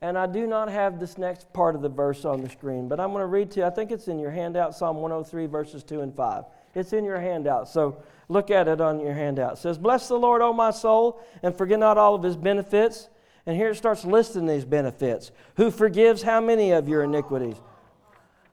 And 0.00 0.16
I 0.16 0.26
do 0.26 0.46
not 0.46 0.70
have 0.70 0.98
this 0.98 1.18
next 1.18 1.52
part 1.52 1.76
of 1.76 1.82
the 1.82 1.88
verse 1.88 2.24
on 2.24 2.40
the 2.40 2.48
screen, 2.48 2.88
but 2.88 2.98
I'm 2.98 3.10
going 3.10 3.20
to 3.20 3.26
read 3.26 3.50
to 3.52 3.60
you. 3.60 3.66
I 3.66 3.70
think 3.70 3.92
it's 3.92 4.08
in 4.08 4.18
your 4.18 4.30
handout, 4.30 4.74
Psalm 4.74 4.96
103, 4.96 5.46
verses 5.46 5.84
2 5.84 6.00
and 6.00 6.14
5. 6.14 6.44
It's 6.74 6.92
in 6.92 7.04
your 7.04 7.20
handout, 7.20 7.68
so 7.68 8.02
look 8.28 8.50
at 8.50 8.68
it 8.68 8.80
on 8.80 9.00
your 9.00 9.12
handout. 9.12 9.54
It 9.54 9.58
says, 9.58 9.78
Bless 9.78 10.08
the 10.08 10.16
Lord, 10.16 10.40
O 10.42 10.52
my 10.52 10.70
soul, 10.70 11.22
and 11.42 11.56
forget 11.56 11.78
not 11.78 11.98
all 11.98 12.14
of 12.14 12.22
his 12.22 12.36
benefits. 12.36 13.08
And 13.44 13.56
here 13.56 13.70
it 13.70 13.76
starts 13.76 14.04
listing 14.04 14.46
these 14.46 14.64
benefits. 14.64 15.32
Who 15.56 15.70
forgives 15.70 16.22
how 16.22 16.40
many 16.40 16.70
of 16.70 16.88
your 16.88 17.02
iniquities? 17.02 17.56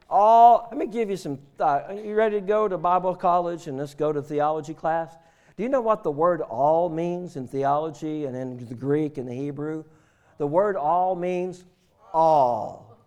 All, 0.09 0.67
let 0.71 0.79
me 0.79 0.87
give 0.87 1.09
you 1.09 1.17
some 1.17 1.37
thought. 1.57 1.91
Are 1.91 1.93
you 1.93 2.15
ready 2.15 2.39
to 2.39 2.45
go 2.45 2.67
to 2.67 2.77
Bible 2.77 3.15
college 3.15 3.67
and 3.67 3.77
let's 3.77 3.93
go 3.93 4.11
to 4.11 4.21
theology 4.21 4.73
class? 4.73 5.15
Do 5.55 5.63
you 5.63 5.69
know 5.69 5.81
what 5.81 6.03
the 6.03 6.11
word 6.11 6.41
all 6.41 6.89
means 6.89 7.35
in 7.35 7.47
theology 7.47 8.25
and 8.25 8.35
in 8.35 8.65
the 8.65 8.73
Greek 8.73 9.17
and 9.17 9.27
the 9.27 9.33
Hebrew? 9.33 9.83
The 10.39 10.47
word 10.47 10.75
all 10.75 11.15
means 11.15 11.63
all. 12.13 12.97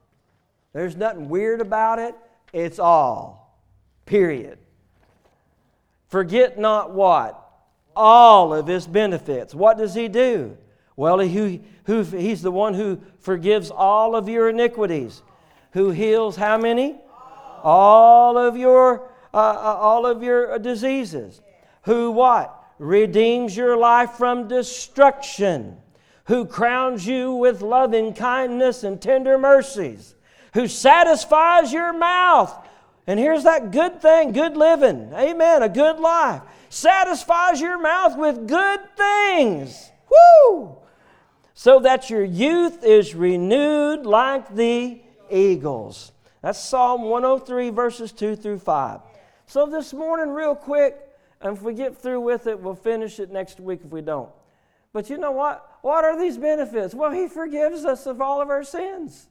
There's 0.73 0.95
nothing 0.95 1.29
weird 1.29 1.61
about 1.61 1.99
it. 1.99 2.15
It's 2.53 2.79
all. 2.79 3.59
Period. 4.07 4.59
Forget 6.13 6.59
not 6.59 6.91
what? 6.91 7.43
All 7.97 8.53
of 8.53 8.67
his 8.67 8.87
benefits. 8.87 9.55
What 9.55 9.79
does 9.79 9.95
he 9.95 10.09
do? 10.09 10.59
Well, 10.95 11.21
he, 11.21 11.63
who, 11.85 12.03
he's 12.03 12.43
the 12.43 12.51
one 12.51 12.75
who 12.75 13.01
forgives 13.21 13.71
all 13.71 14.15
of 14.15 14.29
your 14.29 14.51
iniquities. 14.51 15.23
Who 15.73 15.91
heals 15.91 16.37
how 16.37 16.59
many? 16.59 16.97
All 17.63 18.37
of 18.37 18.59
your, 18.59 19.09
uh, 19.33 19.39
uh, 19.39 19.79
all 19.81 20.05
of 20.05 20.23
your 20.23 20.59
diseases. 20.59 21.41
Who 21.85 22.11
what? 22.11 22.63
Redeems 22.79 23.57
your 23.57 23.79
life 23.79 24.11
from 24.11 24.49
destruction. 24.49 25.79
Who 26.27 26.45
crowns 26.45 27.07
you 27.07 27.33
with 27.33 27.63
loving 27.63 28.13
kindness 28.13 28.85
and 28.85 29.01
tender 29.01 29.39
mercies. 29.39 30.15
Who 30.53 30.69
satisfies 30.69 31.73
your 31.73 31.95
mouth 31.95 32.55
and 33.07 33.19
here's 33.19 33.45
that 33.45 33.71
good 33.73 34.01
thing, 34.01 34.33
good 34.33 34.57
living. 34.57 35.13
Amen. 35.15 35.63
A 35.63 35.69
good 35.69 35.99
life. 35.99 36.43
Satisfies 36.69 37.61
your 37.61 37.81
mouth 37.81 38.17
with 38.17 38.47
good 38.49 38.81
things. 38.97 39.91
Woo! 40.11 40.77
So 41.55 41.81
that 41.81 42.11
your 42.11 42.25
youth 42.25 42.85
is 42.85 43.15
renewed 43.15 44.07
like 44.07 44.55
the 44.55 45.01
eagles. 45.31 46.13
That's 46.43 46.59
Psalm 46.59 47.03
103, 47.03 47.71
verses 47.71 48.13
2 48.13 48.37
through 48.37 48.59
5. 48.59 49.01
So 49.47 49.67
this 49.67 49.93
morning, 49.93 50.33
real 50.33 50.55
quick, 50.55 50.97
and 51.41 51.57
if 51.57 51.63
we 51.63 51.75
get 51.75 51.97
through 51.97 52.21
with 52.21 52.47
it, 52.47 52.59
we'll 52.61 52.75
finish 52.75 53.21
it 53.21 53.31
next 53.31 53.61
week 53.61 53.81
if 53.85 53.91
we 53.91 54.01
don't. 54.01 54.31
But 54.93 55.11
you 55.11 55.19
know 55.19 55.33
what? 55.33 55.79
What 55.83 56.05
are 56.05 56.19
these 56.19 56.39
benefits? 56.39 56.95
Well, 56.95 57.11
He 57.11 57.27
forgives 57.29 57.85
us 57.85 58.07
of 58.07 58.21
all 58.21 58.41
of 58.41 58.49
our 58.49 58.65
sins. 58.65 59.29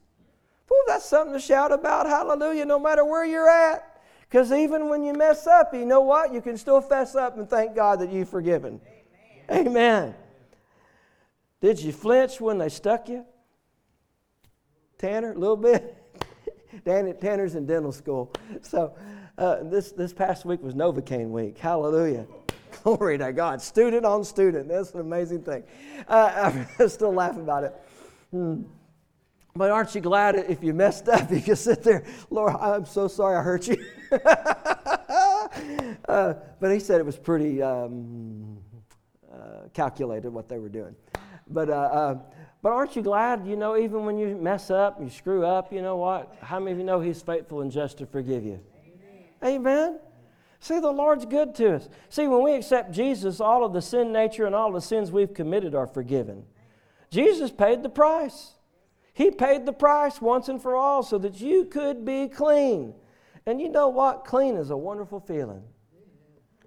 That's 0.87 1.05
something 1.05 1.33
to 1.33 1.39
shout 1.39 1.71
about. 1.71 2.05
Hallelujah, 2.07 2.65
no 2.65 2.79
matter 2.79 3.05
where 3.05 3.25
you're 3.25 3.49
at. 3.49 4.01
Because 4.21 4.51
even 4.51 4.87
when 4.87 5.03
you 5.03 5.13
mess 5.13 5.45
up, 5.45 5.73
you 5.73 5.85
know 5.85 6.01
what? 6.01 6.33
You 6.33 6.41
can 6.41 6.57
still 6.57 6.79
fess 6.79 7.15
up 7.15 7.37
and 7.37 7.49
thank 7.49 7.75
God 7.75 7.99
that 7.99 8.11
you've 8.11 8.29
forgiven. 8.29 8.79
Amen. 9.49 9.67
Amen. 9.67 10.15
Did 11.59 11.79
you 11.79 11.91
flinch 11.91 12.39
when 12.39 12.57
they 12.57 12.69
stuck 12.69 13.09
you? 13.09 13.25
Tanner, 14.97 15.33
a 15.33 15.37
little 15.37 15.57
bit? 15.57 15.97
Tanner's 16.85 17.55
in 17.55 17.65
dental 17.65 17.91
school. 17.91 18.33
So 18.61 18.95
uh, 19.37 19.63
this, 19.63 19.91
this 19.91 20.13
past 20.13 20.45
week 20.45 20.61
was 20.61 20.75
Novocaine 20.75 21.29
week. 21.29 21.57
Hallelujah. 21.57 22.25
Glory 22.83 23.17
to 23.17 23.33
God. 23.33 23.61
Student 23.61 24.05
on 24.05 24.23
student. 24.23 24.69
That's 24.69 24.91
an 24.93 25.01
amazing 25.01 25.43
thing. 25.43 25.63
Uh, 26.07 26.63
I 26.79 26.87
still 26.87 27.13
laugh 27.13 27.35
about 27.35 27.65
it. 27.65 27.75
Hmm. 28.31 28.61
But 29.55 29.69
aren't 29.69 29.93
you 29.93 30.01
glad 30.01 30.35
if 30.35 30.63
you 30.63 30.73
messed 30.73 31.09
up, 31.09 31.31
you 31.31 31.41
can 31.41 31.55
sit 31.55 31.83
there, 31.83 32.03
Lord, 32.29 32.55
I'm 32.55 32.85
so 32.85 33.07
sorry 33.07 33.37
I 33.37 33.41
hurt 33.41 33.67
you. 33.67 33.83
uh, 36.07 36.33
but 36.59 36.71
he 36.71 36.79
said 36.79 36.99
it 36.99 37.05
was 37.05 37.17
pretty 37.17 37.61
um, 37.61 38.57
uh, 39.31 39.67
calculated 39.73 40.29
what 40.29 40.47
they 40.47 40.57
were 40.57 40.69
doing. 40.69 40.95
But, 41.49 41.69
uh, 41.69 41.73
uh, 41.73 42.19
but 42.61 42.71
aren't 42.71 42.95
you 42.95 43.01
glad, 43.01 43.45
you 43.45 43.57
know, 43.57 43.75
even 43.77 44.05
when 44.05 44.17
you 44.17 44.37
mess 44.37 44.71
up, 44.71 45.01
you 45.01 45.09
screw 45.09 45.45
up, 45.45 45.73
you 45.73 45.81
know 45.81 45.97
what? 45.97 46.33
How 46.41 46.59
many 46.59 46.71
of 46.71 46.77
you 46.77 46.85
know 46.85 47.01
he's 47.01 47.21
faithful 47.21 47.61
and 47.61 47.71
just 47.71 47.97
to 47.97 48.05
forgive 48.05 48.45
you? 48.45 48.59
Amen. 49.43 49.55
Amen. 49.55 49.99
See, 50.59 50.79
the 50.79 50.91
Lord's 50.91 51.25
good 51.25 51.55
to 51.55 51.75
us. 51.75 51.89
See, 52.09 52.27
when 52.27 52.43
we 52.43 52.53
accept 52.53 52.91
Jesus, 52.91 53.41
all 53.41 53.65
of 53.65 53.73
the 53.73 53.81
sin 53.81 54.13
nature 54.13 54.45
and 54.45 54.53
all 54.53 54.71
the 54.71 54.79
sins 54.79 55.11
we've 55.11 55.33
committed 55.33 55.73
are 55.73 55.87
forgiven. 55.87 56.43
Jesus 57.09 57.51
paid 57.51 57.81
the 57.83 57.89
price. 57.89 58.53
He 59.21 59.29
paid 59.29 59.67
the 59.67 59.73
price 59.73 60.19
once 60.19 60.49
and 60.49 60.59
for 60.59 60.75
all 60.75 61.03
so 61.03 61.19
that 61.19 61.39
you 61.39 61.65
could 61.65 62.03
be 62.03 62.27
clean. 62.27 62.95
And 63.45 63.61
you 63.61 63.69
know 63.69 63.87
what? 63.87 64.25
Clean 64.25 64.55
is 64.55 64.71
a 64.71 64.77
wonderful 64.77 65.19
feeling. 65.19 65.61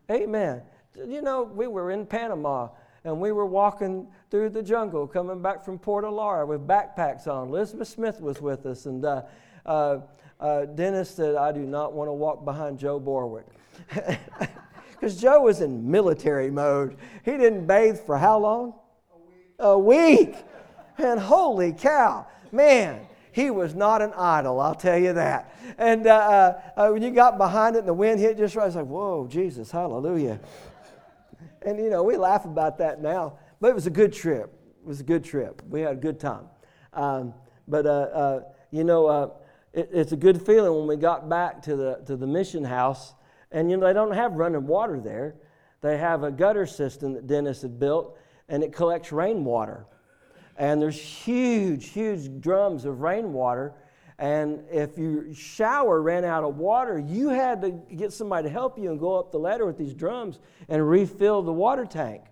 Amen. 0.09 0.63
You 0.95 1.21
know, 1.21 1.43
we 1.43 1.67
were 1.67 1.91
in 1.91 2.07
Panama 2.07 2.69
and 3.03 3.21
we 3.21 3.33
were 3.33 3.45
walking 3.45 4.07
through 4.31 4.51
the 4.51 4.63
jungle 4.63 5.05
coming 5.09 5.43
back 5.43 5.65
from 5.65 5.81
Port 5.81 6.05
Lara 6.05 6.47
with 6.47 6.65
backpacks 6.65 7.27
on. 7.27 7.49
Elizabeth 7.49 7.89
Smith 7.89 8.21
was 8.21 8.41
with 8.41 8.67
us, 8.67 8.87
and 8.87 9.05
uh, 9.05 9.23
uh, 9.67 9.99
uh, 10.39 10.67
Dennis 10.67 11.11
said, 11.11 11.35
I 11.35 11.51
do 11.51 11.67
not 11.67 11.93
want 11.93 12.07
to 12.07 12.13
walk 12.13 12.45
behind 12.45 12.79
Joe 12.79 13.01
Borwick. 13.01 13.47
Because 14.93 15.21
Joe 15.21 15.43
was 15.43 15.61
in 15.61 15.91
military 15.91 16.51
mode. 16.51 16.97
He 17.25 17.33
didn't 17.33 17.67
bathe 17.67 17.99
for 17.99 18.17
how 18.17 18.39
long? 18.39 18.75
A 19.13 19.19
week. 19.19 19.57
A 19.59 19.79
week. 19.79 20.37
And 20.97 21.19
holy 21.19 21.73
cow, 21.73 22.27
man, 22.55 23.07
he 23.33 23.51
was 23.51 23.75
not 23.75 24.01
an 24.01 24.13
idol, 24.17 24.61
I'll 24.61 24.77
tell 24.77 24.97
you 24.97 25.13
that. 25.15 25.53
And 25.77 26.07
uh, 26.07 26.15
uh, 26.15 26.61
uh, 26.77 26.91
when 26.91 27.03
you 27.03 27.11
got 27.11 27.37
behind 27.37 27.75
it 27.75 27.81
and 27.81 27.89
the 27.89 27.95
wind 27.95 28.21
hit 28.21 28.39
just 28.39 28.55
right, 28.55 28.63
I 28.63 28.67
was 28.67 28.77
like, 28.77 28.87
whoa, 28.87 29.27
Jesus, 29.27 29.73
hallelujah. 29.73 30.39
And, 31.63 31.79
you 31.79 31.91
know, 31.91 32.05
we 32.05 32.17
laugh 32.17 32.45
about 32.45 32.79
that 32.79 33.03
now, 33.03 33.39
but 33.61 33.69
it 33.69 33.75
was 33.75 33.87
a 33.89 33.91
good 33.91 34.13
trip. 34.13 34.53
It 34.81 34.87
was 34.87 35.01
a 35.01 35.05
good 35.05 35.25
trip. 35.25 35.63
We 35.69 35.81
had 35.81 35.93
a 35.93 35.97
good 35.97 36.21
time. 36.21 36.45
Um, 36.93 37.35
but, 37.67 37.87
uh, 37.87 37.91
uh, 37.91 38.41
you 38.71 38.85
know, 38.85 39.07
uh, 39.07 39.31
it, 39.73 39.89
it's 39.93 40.13
a 40.13 40.17
good 40.17 40.41
feeling 40.41 40.73
when 40.79 40.87
we 40.87 40.97
got 40.97 41.29
back 41.29 41.61
to 41.63 41.75
the, 41.75 42.03
to 42.07 42.17
the 42.17 42.27
mission 42.27 42.63
house. 42.63 43.15
And, 43.51 43.69
you 43.69 43.77
know, 43.77 43.87
they 43.87 43.93
don't 43.93 44.15
have 44.15 44.35
running 44.35 44.67
water 44.67 45.01
there. 45.01 45.35
They 45.81 45.99
have 45.99 46.23
a 46.23 46.31
gutter 46.31 46.67
system 46.67 47.15
that 47.15 47.27
Dennis 47.27 47.63
had 47.63 47.81
built, 47.81 48.17
and 48.49 48.63
it 48.63 48.73
collects 48.73 49.11
rainwater 49.11 49.87
and 50.57 50.81
there's 50.81 51.01
huge, 51.01 51.89
huge 51.89 52.41
drums 52.41 52.85
of 52.85 53.01
rainwater. 53.01 53.75
And 54.19 54.63
if 54.71 54.97
your 54.97 55.35
shower 55.35 56.01
ran 56.01 56.25
out 56.25 56.45
of 56.45 56.57
water, 56.57 56.99
you 56.99 57.31
had 57.31 57.61
to 57.63 57.71
get 57.71 58.13
somebody 58.13 58.49
to 58.49 58.53
help 58.53 58.79
you 58.79 58.91
and 58.91 59.01
go 59.01 59.19
up 59.19 59.33
the 59.33 59.39
ladder 59.39 59.67
with 59.67 59.77
these 59.77 59.95
drums 59.95 60.39
and 60.69 60.89
refill 60.89 61.43
the 61.43 61.53
water 61.53 61.85
tank 61.85 62.23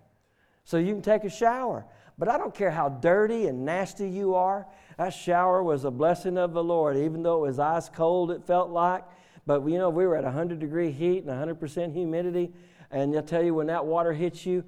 so 0.63 0.77
you 0.77 0.93
can 0.93 1.01
take 1.01 1.25
a 1.25 1.29
shower. 1.29 1.85
But 2.17 2.29
I 2.29 2.37
don't 2.37 2.53
care 2.53 2.71
how 2.71 2.89
dirty 2.89 3.47
and 3.47 3.65
nasty 3.65 4.09
you 4.09 4.35
are, 4.35 4.67
that 4.97 5.09
shower 5.09 5.63
was 5.63 5.83
a 5.83 5.91
blessing 5.91 6.37
of 6.37 6.53
the 6.53 6.63
Lord, 6.63 6.95
even 6.95 7.23
though 7.23 7.43
it 7.43 7.47
was 7.47 7.59
ice 7.59 7.89
cold, 7.89 8.31
it 8.31 8.43
felt 8.45 8.69
like. 8.69 9.03
But 9.45 9.67
you 9.67 9.77
know, 9.77 9.89
we 9.89 10.05
were 10.05 10.15
at 10.15 10.23
100 10.23 10.59
degree 10.59 10.91
heat 10.91 11.25
and 11.25 11.59
100% 11.59 11.91
humidity. 11.91 12.53
And 12.91 13.15
I'll 13.15 13.23
tell 13.23 13.43
you, 13.43 13.55
when 13.55 13.67
that 13.67 13.85
water 13.85 14.13
hits 14.13 14.45
you, 14.45 14.63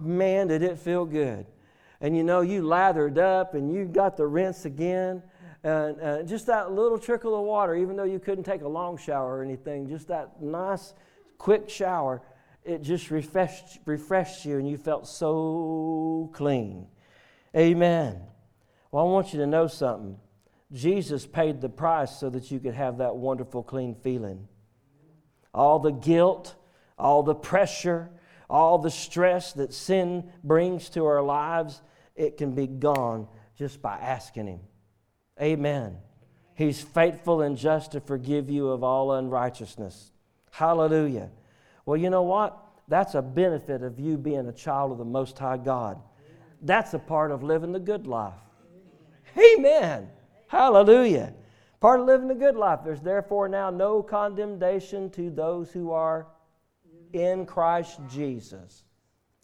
man, 0.00 0.48
did 0.48 0.62
it 0.62 0.78
feel 0.78 1.04
good. 1.04 1.46
And 2.04 2.14
you 2.14 2.22
know 2.22 2.42
you 2.42 2.60
lathered 2.60 3.16
up 3.16 3.54
and 3.54 3.72
you 3.72 3.86
got 3.86 4.14
the 4.18 4.26
rinse 4.26 4.66
again. 4.66 5.22
And 5.62 5.98
uh, 6.02 6.22
just 6.24 6.44
that 6.48 6.70
little 6.70 6.98
trickle 6.98 7.34
of 7.34 7.46
water, 7.46 7.74
even 7.74 7.96
though 7.96 8.04
you 8.04 8.18
couldn't 8.18 8.44
take 8.44 8.60
a 8.60 8.68
long 8.68 8.98
shower 8.98 9.38
or 9.38 9.42
anything, 9.42 9.88
just 9.88 10.08
that 10.08 10.42
nice, 10.42 10.92
quick 11.38 11.70
shower, 11.70 12.20
it 12.62 12.82
just 12.82 13.10
refreshed, 13.10 13.78
refreshed 13.86 14.44
you 14.44 14.58
and 14.58 14.68
you 14.68 14.76
felt 14.76 15.08
so 15.08 16.28
clean. 16.34 16.86
Amen. 17.56 18.20
Well, 18.92 19.06
I 19.06 19.08
want 19.08 19.32
you 19.32 19.38
to 19.38 19.46
know 19.46 19.66
something. 19.66 20.18
Jesus 20.74 21.24
paid 21.24 21.62
the 21.62 21.70
price 21.70 22.14
so 22.14 22.28
that 22.28 22.50
you 22.50 22.60
could 22.60 22.74
have 22.74 22.98
that 22.98 23.16
wonderful, 23.16 23.62
clean 23.62 23.94
feeling. 23.94 24.46
All 25.54 25.78
the 25.78 25.92
guilt, 25.92 26.54
all 26.98 27.22
the 27.22 27.34
pressure, 27.34 28.10
all 28.50 28.76
the 28.76 28.90
stress 28.90 29.54
that 29.54 29.72
sin 29.72 30.30
brings 30.42 30.90
to 30.90 31.06
our 31.06 31.22
lives, 31.22 31.80
it 32.14 32.36
can 32.36 32.54
be 32.54 32.66
gone 32.66 33.28
just 33.56 33.82
by 33.82 33.96
asking 33.96 34.46
Him. 34.46 34.60
Amen. 35.40 35.96
He's 36.54 36.80
faithful 36.80 37.42
and 37.42 37.56
just 37.56 37.92
to 37.92 38.00
forgive 38.00 38.48
you 38.48 38.68
of 38.68 38.84
all 38.84 39.12
unrighteousness. 39.12 40.12
Hallelujah. 40.52 41.30
Well, 41.84 41.96
you 41.96 42.10
know 42.10 42.22
what? 42.22 42.56
That's 42.86 43.14
a 43.14 43.22
benefit 43.22 43.82
of 43.82 43.98
you 43.98 44.16
being 44.16 44.46
a 44.46 44.52
child 44.52 44.92
of 44.92 44.98
the 44.98 45.04
Most 45.04 45.38
High 45.38 45.56
God. 45.56 46.00
That's 46.62 46.94
a 46.94 46.98
part 46.98 47.30
of 47.30 47.42
living 47.42 47.72
the 47.72 47.80
good 47.80 48.06
life. 48.06 48.34
Amen. 49.36 50.08
Hallelujah. 50.46 51.34
Part 51.80 52.00
of 52.00 52.06
living 52.06 52.28
the 52.28 52.34
good 52.34 52.56
life. 52.56 52.80
There's 52.84 53.00
therefore 53.00 53.48
now 53.48 53.70
no 53.70 54.02
condemnation 54.02 55.10
to 55.10 55.30
those 55.30 55.70
who 55.70 55.90
are 55.90 56.28
in 57.12 57.46
Christ 57.46 58.00
Jesus. 58.08 58.84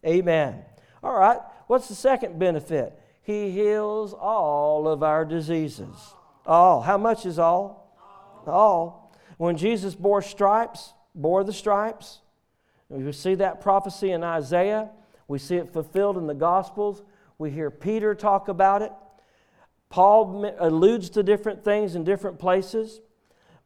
Amen. 0.07 0.63
All 1.03 1.19
right. 1.19 1.41
What's 1.71 1.87
the 1.87 1.95
second 1.95 2.37
benefit? 2.37 3.01
He 3.23 3.53
heals 3.53 4.13
all 4.13 4.89
of 4.89 5.05
our 5.05 5.25
diseases. 5.25 5.95
All. 6.45 6.81
How 6.81 6.99
much 6.99 7.25
is 7.25 7.39
all? 7.39 7.97
All. 8.45 9.17
When 9.37 9.57
Jesus 9.57 9.95
bore 9.95 10.21
stripes, 10.21 10.95
bore 11.15 11.45
the 11.45 11.53
stripes, 11.53 12.23
we 12.89 13.13
see 13.13 13.37
that 13.37 13.61
prophecy 13.61 14.11
in 14.11 14.25
Isaiah. 14.25 14.91
We 15.29 15.39
see 15.39 15.59
it 15.59 15.73
fulfilled 15.73 16.19
in 16.19 16.27
the 16.27 16.35
Gospels. 16.35 17.05
We 17.39 17.53
hear 17.53 17.71
Peter 17.71 18.17
talk 18.17 18.49
about 18.49 18.83
it. 18.83 18.91
Paul 19.91 20.53
alludes 20.59 21.09
to 21.11 21.23
different 21.23 21.63
things 21.63 21.95
in 21.95 22.03
different 22.03 22.41
places. 22.41 23.01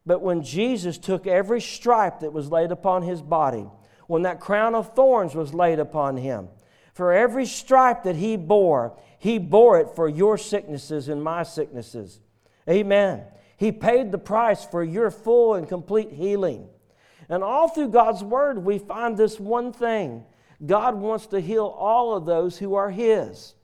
But 0.05 0.21
when 0.21 0.43
Jesus 0.43 0.99
took 0.99 1.25
every 1.25 1.59
stripe 1.59 2.19
that 2.19 2.33
was 2.33 2.51
laid 2.51 2.71
upon 2.71 3.01
his 3.01 3.23
body, 3.23 3.65
when 4.05 4.21
that 4.21 4.39
crown 4.39 4.75
of 4.75 4.93
thorns 4.93 5.33
was 5.33 5.55
laid 5.55 5.79
upon 5.79 6.17
him, 6.17 6.49
for 6.95 7.11
every 7.11 7.45
stripe 7.45 8.03
that 8.03 8.15
he 8.15 8.37
bore, 8.37 8.97
he 9.19 9.37
bore 9.37 9.79
it 9.81 9.89
for 9.95 10.07
your 10.07 10.37
sicknesses 10.37 11.09
and 11.09 11.21
my 11.21 11.43
sicknesses. 11.43 12.21
Amen. 12.69 13.25
He 13.57 13.73
paid 13.73 14.11
the 14.11 14.17
price 14.17 14.63
for 14.65 14.81
your 14.81 15.11
full 15.11 15.55
and 15.55 15.67
complete 15.67 16.11
healing. 16.11 16.69
And 17.27 17.43
all 17.43 17.67
through 17.67 17.89
God's 17.89 18.23
Word, 18.23 18.59
we 18.59 18.79
find 18.79 19.17
this 19.17 19.39
one 19.39 19.73
thing 19.73 20.23
God 20.65 20.95
wants 20.95 21.27
to 21.27 21.41
heal 21.41 21.65
all 21.65 22.15
of 22.15 22.25
those 22.25 22.57
who 22.57 22.75
are 22.75 22.89
His. 22.89 23.55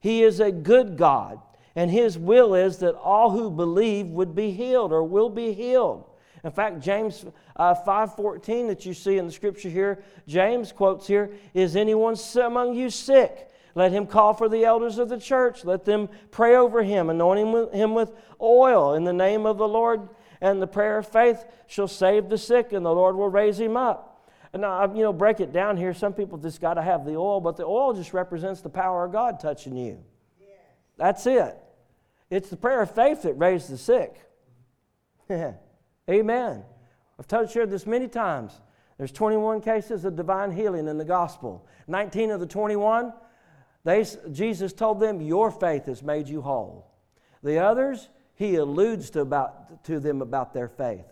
He 0.00 0.22
is 0.22 0.40
a 0.40 0.50
good 0.50 0.96
God, 0.96 1.40
and 1.74 1.90
His 1.90 2.16
will 2.16 2.54
is 2.54 2.78
that 2.78 2.94
all 2.94 3.30
who 3.30 3.50
believe 3.50 4.06
would 4.06 4.34
be 4.34 4.50
healed 4.52 4.92
or 4.92 5.04
will 5.04 5.28
be 5.28 5.52
healed. 5.52 6.08
In 6.42 6.52
fact, 6.52 6.80
James 6.80 7.26
uh, 7.56 7.74
5.14 7.74 8.68
that 8.68 8.86
you 8.86 8.94
see 8.94 9.18
in 9.18 9.26
the 9.26 9.32
scripture 9.32 9.68
here, 9.68 10.02
James 10.26 10.72
quotes 10.72 11.06
here, 11.06 11.32
Is 11.54 11.76
anyone 11.76 12.16
among 12.42 12.74
you 12.74 12.90
sick? 12.90 13.50
Let 13.74 13.92
him 13.92 14.06
call 14.06 14.32
for 14.32 14.48
the 14.48 14.64
elders 14.64 14.98
of 14.98 15.08
the 15.08 15.18
church. 15.18 15.64
Let 15.64 15.84
them 15.84 16.08
pray 16.30 16.56
over 16.56 16.82
him, 16.82 17.10
anointing 17.10 17.72
him 17.72 17.94
with 17.94 18.12
oil 18.40 18.94
in 18.94 19.04
the 19.04 19.12
name 19.12 19.44
of 19.44 19.58
the 19.58 19.68
Lord 19.68 20.08
and 20.40 20.60
the 20.60 20.66
prayer 20.66 20.98
of 20.98 21.08
faith 21.08 21.44
shall 21.66 21.88
save 21.88 22.28
the 22.28 22.38
sick, 22.38 22.72
and 22.72 22.84
the 22.84 22.92
Lord 22.92 23.16
will 23.16 23.28
raise 23.28 23.58
him 23.58 23.76
up. 23.76 24.30
And 24.52 24.62
now, 24.62 24.92
you 24.94 25.02
know, 25.02 25.12
break 25.12 25.40
it 25.40 25.52
down 25.52 25.76
here. 25.76 25.92
Some 25.92 26.12
people 26.12 26.38
just 26.38 26.60
got 26.60 26.74
to 26.74 26.82
have 26.82 27.04
the 27.04 27.16
oil, 27.16 27.40
but 27.40 27.56
the 27.56 27.64
oil 27.64 27.92
just 27.94 28.12
represents 28.12 28.60
the 28.60 28.68
power 28.68 29.04
of 29.04 29.12
God 29.12 29.40
touching 29.40 29.76
you. 29.76 29.98
That's 30.96 31.26
it. 31.26 31.56
It's 32.30 32.48
the 32.48 32.56
prayer 32.56 32.82
of 32.82 32.94
faith 32.94 33.22
that 33.22 33.34
raised 33.34 33.70
the 33.70 33.78
sick. 33.78 34.14
Amen. 36.10 36.64
I've 37.18 37.26
told, 37.26 37.50
shared 37.50 37.70
this 37.70 37.86
many 37.86 38.08
times. 38.08 38.60
There's 38.98 39.12
21 39.12 39.60
cases 39.60 40.04
of 40.04 40.16
divine 40.16 40.52
healing 40.52 40.88
in 40.88 40.98
the 40.98 41.04
gospel. 41.04 41.66
19 41.86 42.30
of 42.30 42.40
the 42.40 42.46
21, 42.46 43.12
they, 43.84 44.04
Jesus 44.32 44.72
told 44.72 45.00
them, 45.00 45.20
Your 45.20 45.50
faith 45.50 45.86
has 45.86 46.02
made 46.02 46.28
you 46.28 46.40
whole. 46.42 46.90
The 47.42 47.58
others, 47.58 48.08
he 48.34 48.56
alludes 48.56 49.10
to, 49.10 49.20
about, 49.20 49.84
to 49.84 50.00
them 50.00 50.22
about 50.22 50.52
their 50.52 50.68
faith. 50.68 51.06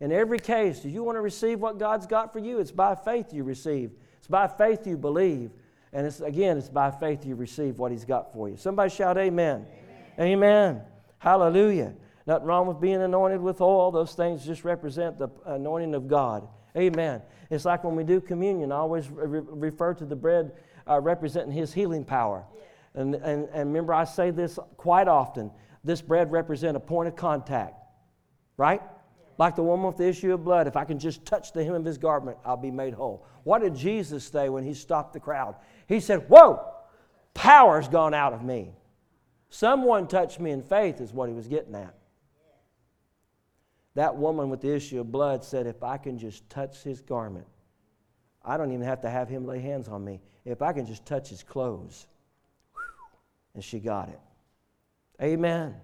In 0.00 0.12
every 0.12 0.38
case, 0.38 0.84
if 0.84 0.92
you 0.92 1.02
want 1.02 1.16
to 1.16 1.22
receive 1.22 1.60
what 1.60 1.78
God's 1.78 2.06
got 2.06 2.32
for 2.32 2.38
you, 2.38 2.58
it's 2.58 2.70
by 2.70 2.94
faith 2.94 3.32
you 3.32 3.44
receive. 3.44 3.92
It's 4.18 4.26
by 4.26 4.46
faith 4.46 4.86
you 4.86 4.96
believe. 4.96 5.52
And 5.92 6.06
it's, 6.06 6.20
again, 6.20 6.58
it's 6.58 6.68
by 6.68 6.90
faith 6.90 7.24
you 7.24 7.34
receive 7.34 7.78
what 7.78 7.92
He's 7.92 8.04
got 8.04 8.32
for 8.32 8.48
you. 8.48 8.56
Somebody 8.56 8.90
shout, 8.90 9.16
Amen. 9.16 9.66
Amen. 10.18 10.32
amen. 10.32 10.82
Hallelujah. 11.18 11.94
Nothing 12.26 12.46
wrong 12.46 12.66
with 12.66 12.80
being 12.80 13.02
anointed 13.02 13.40
with 13.40 13.60
oil. 13.60 13.90
Those 13.90 14.14
things 14.14 14.44
just 14.44 14.64
represent 14.64 15.18
the 15.18 15.28
anointing 15.44 15.94
of 15.94 16.08
God. 16.08 16.48
Amen. 16.76 17.22
It's 17.50 17.64
like 17.64 17.84
when 17.84 17.94
we 17.94 18.04
do 18.04 18.20
communion, 18.20 18.72
I 18.72 18.76
always 18.76 19.08
re- 19.08 19.40
refer 19.44 19.94
to 19.94 20.04
the 20.04 20.16
bread 20.16 20.52
uh, 20.88 21.00
representing 21.00 21.52
His 21.52 21.72
healing 21.72 22.04
power. 22.04 22.44
And, 22.94 23.14
and, 23.14 23.48
and 23.52 23.68
remember, 23.68 23.94
I 23.94 24.04
say 24.04 24.30
this 24.30 24.58
quite 24.76 25.08
often 25.08 25.50
this 25.84 26.02
bread 26.02 26.32
represents 26.32 26.76
a 26.76 26.80
point 26.80 27.08
of 27.08 27.14
contact, 27.14 27.80
right? 28.56 28.82
Like 29.38 29.54
the 29.54 29.62
woman 29.62 29.86
with 29.86 29.96
the 29.96 30.08
issue 30.08 30.34
of 30.34 30.42
blood. 30.42 30.66
If 30.66 30.76
I 30.76 30.84
can 30.84 30.98
just 30.98 31.24
touch 31.24 31.52
the 31.52 31.62
hem 31.62 31.74
of 31.74 31.84
his 31.84 31.96
garment, 31.96 32.38
I'll 32.44 32.56
be 32.56 32.72
made 32.72 32.92
whole. 32.92 33.24
What 33.44 33.62
did 33.62 33.76
Jesus 33.76 34.24
say 34.24 34.48
when 34.48 34.64
he 34.64 34.74
stopped 34.74 35.12
the 35.12 35.20
crowd? 35.20 35.54
He 35.86 36.00
said, 36.00 36.28
Whoa, 36.28 36.66
power's 37.34 37.86
gone 37.86 38.14
out 38.14 38.32
of 38.32 38.42
me. 38.42 38.72
Someone 39.48 40.08
touched 40.08 40.40
me 40.40 40.50
in 40.50 40.62
faith, 40.62 41.00
is 41.00 41.12
what 41.12 41.28
he 41.28 41.34
was 41.34 41.46
getting 41.46 41.76
at. 41.76 41.94
That 43.96 44.14
woman 44.14 44.50
with 44.50 44.60
the 44.60 44.74
issue 44.74 45.00
of 45.00 45.10
blood 45.10 45.42
said, 45.42 45.66
If 45.66 45.82
I 45.82 45.96
can 45.96 46.18
just 46.18 46.48
touch 46.50 46.82
his 46.82 47.00
garment, 47.00 47.46
I 48.44 48.58
don't 48.58 48.70
even 48.70 48.84
have 48.84 49.00
to 49.00 49.10
have 49.10 49.26
him 49.26 49.46
lay 49.46 49.58
hands 49.58 49.88
on 49.88 50.04
me. 50.04 50.20
If 50.44 50.60
I 50.60 50.74
can 50.74 50.84
just 50.84 51.06
touch 51.06 51.30
his 51.30 51.42
clothes. 51.42 52.06
And 53.54 53.64
she 53.64 53.80
got 53.80 54.10
it. 54.10 54.20
Amen. 55.20 55.74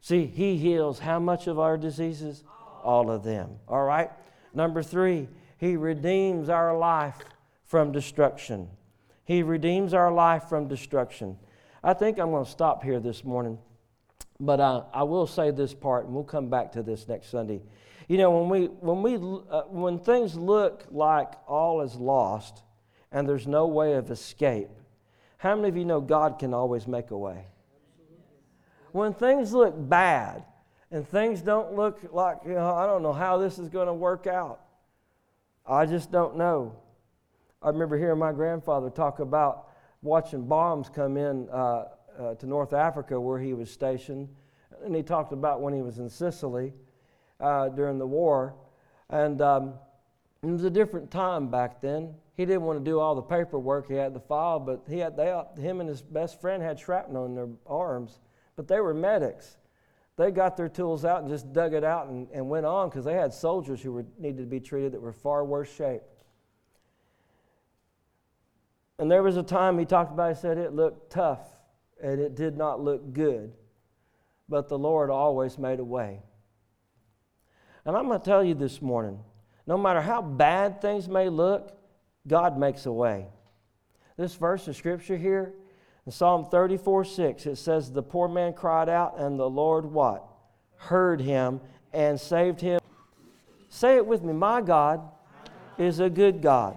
See, 0.00 0.26
He 0.26 0.56
heals 0.56 0.98
how 0.98 1.20
much 1.20 1.46
of 1.46 1.60
our 1.60 1.78
diseases? 1.78 2.42
All 2.82 3.08
of 3.08 3.22
them. 3.22 3.50
All 3.68 3.84
right? 3.84 4.10
Number 4.52 4.82
three, 4.82 5.28
He 5.58 5.76
redeems 5.76 6.48
our 6.48 6.76
life 6.76 7.18
from 7.62 7.92
destruction. 7.92 8.68
He 9.24 9.44
redeems 9.44 9.94
our 9.94 10.12
life 10.12 10.48
from 10.48 10.66
destruction. 10.66 11.38
I 11.84 11.94
think 11.94 12.18
I'm 12.18 12.32
going 12.32 12.44
to 12.44 12.50
stop 12.50 12.82
here 12.82 12.98
this 12.98 13.22
morning, 13.24 13.58
but 14.38 14.60
uh, 14.60 14.84
I 14.92 15.02
will 15.04 15.26
say 15.26 15.50
this 15.50 15.74
part, 15.74 16.06
and 16.06 16.14
we'll 16.14 16.24
come 16.24 16.48
back 16.48 16.72
to 16.72 16.82
this 16.82 17.08
next 17.08 17.30
Sunday. 17.30 17.62
You 18.08 18.18
know, 18.18 18.30
when 18.30 18.48
we 18.48 18.66
when 18.66 19.02
we 19.02 19.14
uh, 19.50 19.62
when 19.62 19.98
things 19.98 20.36
look 20.36 20.84
like 20.90 21.32
all 21.48 21.80
is 21.80 21.94
lost 21.96 22.62
and 23.10 23.28
there's 23.28 23.46
no 23.46 23.66
way 23.66 23.94
of 23.94 24.10
escape, 24.10 24.70
how 25.38 25.56
many 25.56 25.68
of 25.68 25.76
you 25.76 25.84
know 25.84 26.00
God 26.00 26.38
can 26.38 26.54
always 26.54 26.86
make 26.86 27.10
a 27.10 27.18
way? 27.18 27.46
when 28.96 29.12
things 29.12 29.52
look 29.52 29.74
bad 29.88 30.42
and 30.90 31.06
things 31.06 31.42
don't 31.42 31.74
look 31.74 32.00
like, 32.12 32.38
you 32.46 32.54
know, 32.54 32.74
I 32.74 32.86
don't 32.86 33.02
know 33.02 33.12
how 33.12 33.36
this 33.36 33.58
is 33.58 33.68
going 33.68 33.88
to 33.88 33.92
work 33.92 34.26
out. 34.26 34.60
I 35.66 35.84
just 35.84 36.10
don't 36.10 36.36
know. 36.36 36.76
I 37.60 37.68
remember 37.68 37.98
hearing 37.98 38.18
my 38.18 38.32
grandfather 38.32 38.88
talk 38.88 39.18
about 39.18 39.68
watching 40.00 40.46
bombs 40.46 40.88
come 40.88 41.18
in 41.18 41.48
uh, 41.50 41.84
uh, 42.18 42.34
to 42.34 42.46
North 42.46 42.72
Africa 42.72 43.20
where 43.20 43.38
he 43.38 43.54
was 43.54 43.70
stationed. 43.70 44.28
And 44.84 44.94
he 44.94 45.02
talked 45.02 45.32
about 45.32 45.60
when 45.60 45.74
he 45.74 45.82
was 45.82 45.98
in 45.98 46.08
Sicily 46.08 46.72
uh, 47.40 47.68
during 47.70 47.98
the 47.98 48.06
war. 48.06 48.54
And 49.10 49.40
um, 49.40 49.74
it 50.42 50.46
was 50.46 50.64
a 50.64 50.70
different 50.70 51.10
time 51.10 51.48
back 51.48 51.80
then. 51.80 52.14
He 52.36 52.44
didn't 52.44 52.62
want 52.62 52.78
to 52.78 52.84
do 52.84 53.00
all 53.00 53.14
the 53.14 53.22
paperwork. 53.22 53.88
He 53.88 53.94
had 53.94 54.12
the 54.12 54.20
file, 54.20 54.60
but 54.60 54.84
he 54.88 54.98
had, 54.98 55.16
they, 55.16 55.34
him 55.58 55.80
and 55.80 55.88
his 55.88 56.02
best 56.02 56.40
friend 56.40 56.62
had 56.62 56.78
shrapnel 56.78 57.24
in 57.24 57.34
their 57.34 57.48
arms. 57.66 58.20
But 58.56 58.68
they 58.68 58.80
were 58.80 58.94
medics. 58.94 59.56
They 60.16 60.30
got 60.30 60.56
their 60.56 60.68
tools 60.68 61.04
out 61.04 61.20
and 61.20 61.30
just 61.30 61.52
dug 61.52 61.74
it 61.74 61.84
out 61.84 62.08
and, 62.08 62.28
and 62.32 62.48
went 62.48 62.66
on 62.66 62.88
because 62.88 63.04
they 63.04 63.14
had 63.14 63.32
soldiers 63.32 63.80
who 63.80 63.92
were, 63.92 64.06
needed 64.18 64.38
to 64.38 64.46
be 64.46 64.60
treated 64.60 64.92
that 64.92 65.00
were 65.00 65.12
far 65.12 65.44
worse 65.44 65.72
shape. 65.74 66.02
And 68.98 69.10
there 69.10 69.22
was 69.22 69.36
a 69.36 69.42
time 69.42 69.78
he 69.78 69.84
talked 69.84 70.12
about, 70.12 70.34
he 70.34 70.40
said 70.40 70.56
it 70.56 70.72
looked 70.72 71.10
tough 71.10 71.55
and 72.02 72.20
it 72.20 72.34
did 72.34 72.56
not 72.56 72.80
look 72.80 73.12
good, 73.12 73.52
but 74.48 74.68
the 74.68 74.78
Lord 74.78 75.10
always 75.10 75.58
made 75.58 75.80
a 75.80 75.84
way. 75.84 76.20
And 77.84 77.96
I'm 77.96 78.08
going 78.08 78.18
to 78.18 78.24
tell 78.24 78.44
you 78.44 78.54
this 78.54 78.82
morning 78.82 79.20
no 79.66 79.76
matter 79.76 80.00
how 80.00 80.22
bad 80.22 80.80
things 80.80 81.08
may 81.08 81.28
look, 81.28 81.76
God 82.26 82.58
makes 82.58 82.86
a 82.86 82.92
way. 82.92 83.26
This 84.16 84.34
verse 84.34 84.68
of 84.68 84.76
scripture 84.76 85.16
here, 85.16 85.54
In 86.06 86.12
Psalm 86.12 86.46
34 86.46 87.04
6, 87.04 87.46
it 87.46 87.56
says, 87.56 87.90
The 87.90 88.02
poor 88.02 88.28
man 88.28 88.52
cried 88.52 88.88
out, 88.88 89.18
and 89.18 89.38
the 89.38 89.48
Lord 89.48 89.84
what? 89.84 90.24
Heard 90.76 91.20
him 91.20 91.60
and 91.92 92.20
saved 92.20 92.60
him. 92.60 92.80
Say 93.68 93.96
it 93.96 94.06
with 94.06 94.22
me 94.22 94.32
My 94.32 94.60
God 94.60 95.00
is 95.78 96.00
a 96.00 96.08
good 96.08 96.40
God. 96.40 96.76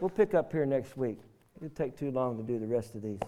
We'll 0.00 0.10
pick 0.10 0.34
up 0.34 0.52
here 0.52 0.66
next 0.66 0.96
week. 0.96 1.18
It'll 1.56 1.70
take 1.70 1.96
too 1.96 2.10
long 2.10 2.36
to 2.36 2.42
do 2.42 2.58
the 2.58 2.66
rest 2.66 2.94
of 2.94 3.02
these. 3.02 3.20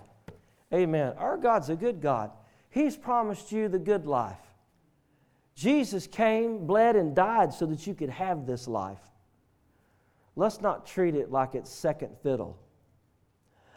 Amen. 0.74 1.14
Our 1.18 1.36
God's 1.36 1.70
a 1.70 1.76
good 1.76 2.00
God. 2.00 2.32
He's 2.68 2.96
promised 2.96 3.52
you 3.52 3.68
the 3.68 3.78
good 3.78 4.06
life. 4.06 4.40
Jesus 5.54 6.08
came, 6.08 6.66
bled, 6.66 6.96
and 6.96 7.14
died 7.14 7.54
so 7.54 7.66
that 7.66 7.86
you 7.86 7.94
could 7.94 8.10
have 8.10 8.44
this 8.44 8.66
life. 8.66 8.98
Let's 10.34 10.60
not 10.60 10.84
treat 10.84 11.14
it 11.14 11.30
like 11.30 11.54
it's 11.54 11.70
second 11.70 12.16
fiddle. 12.24 12.58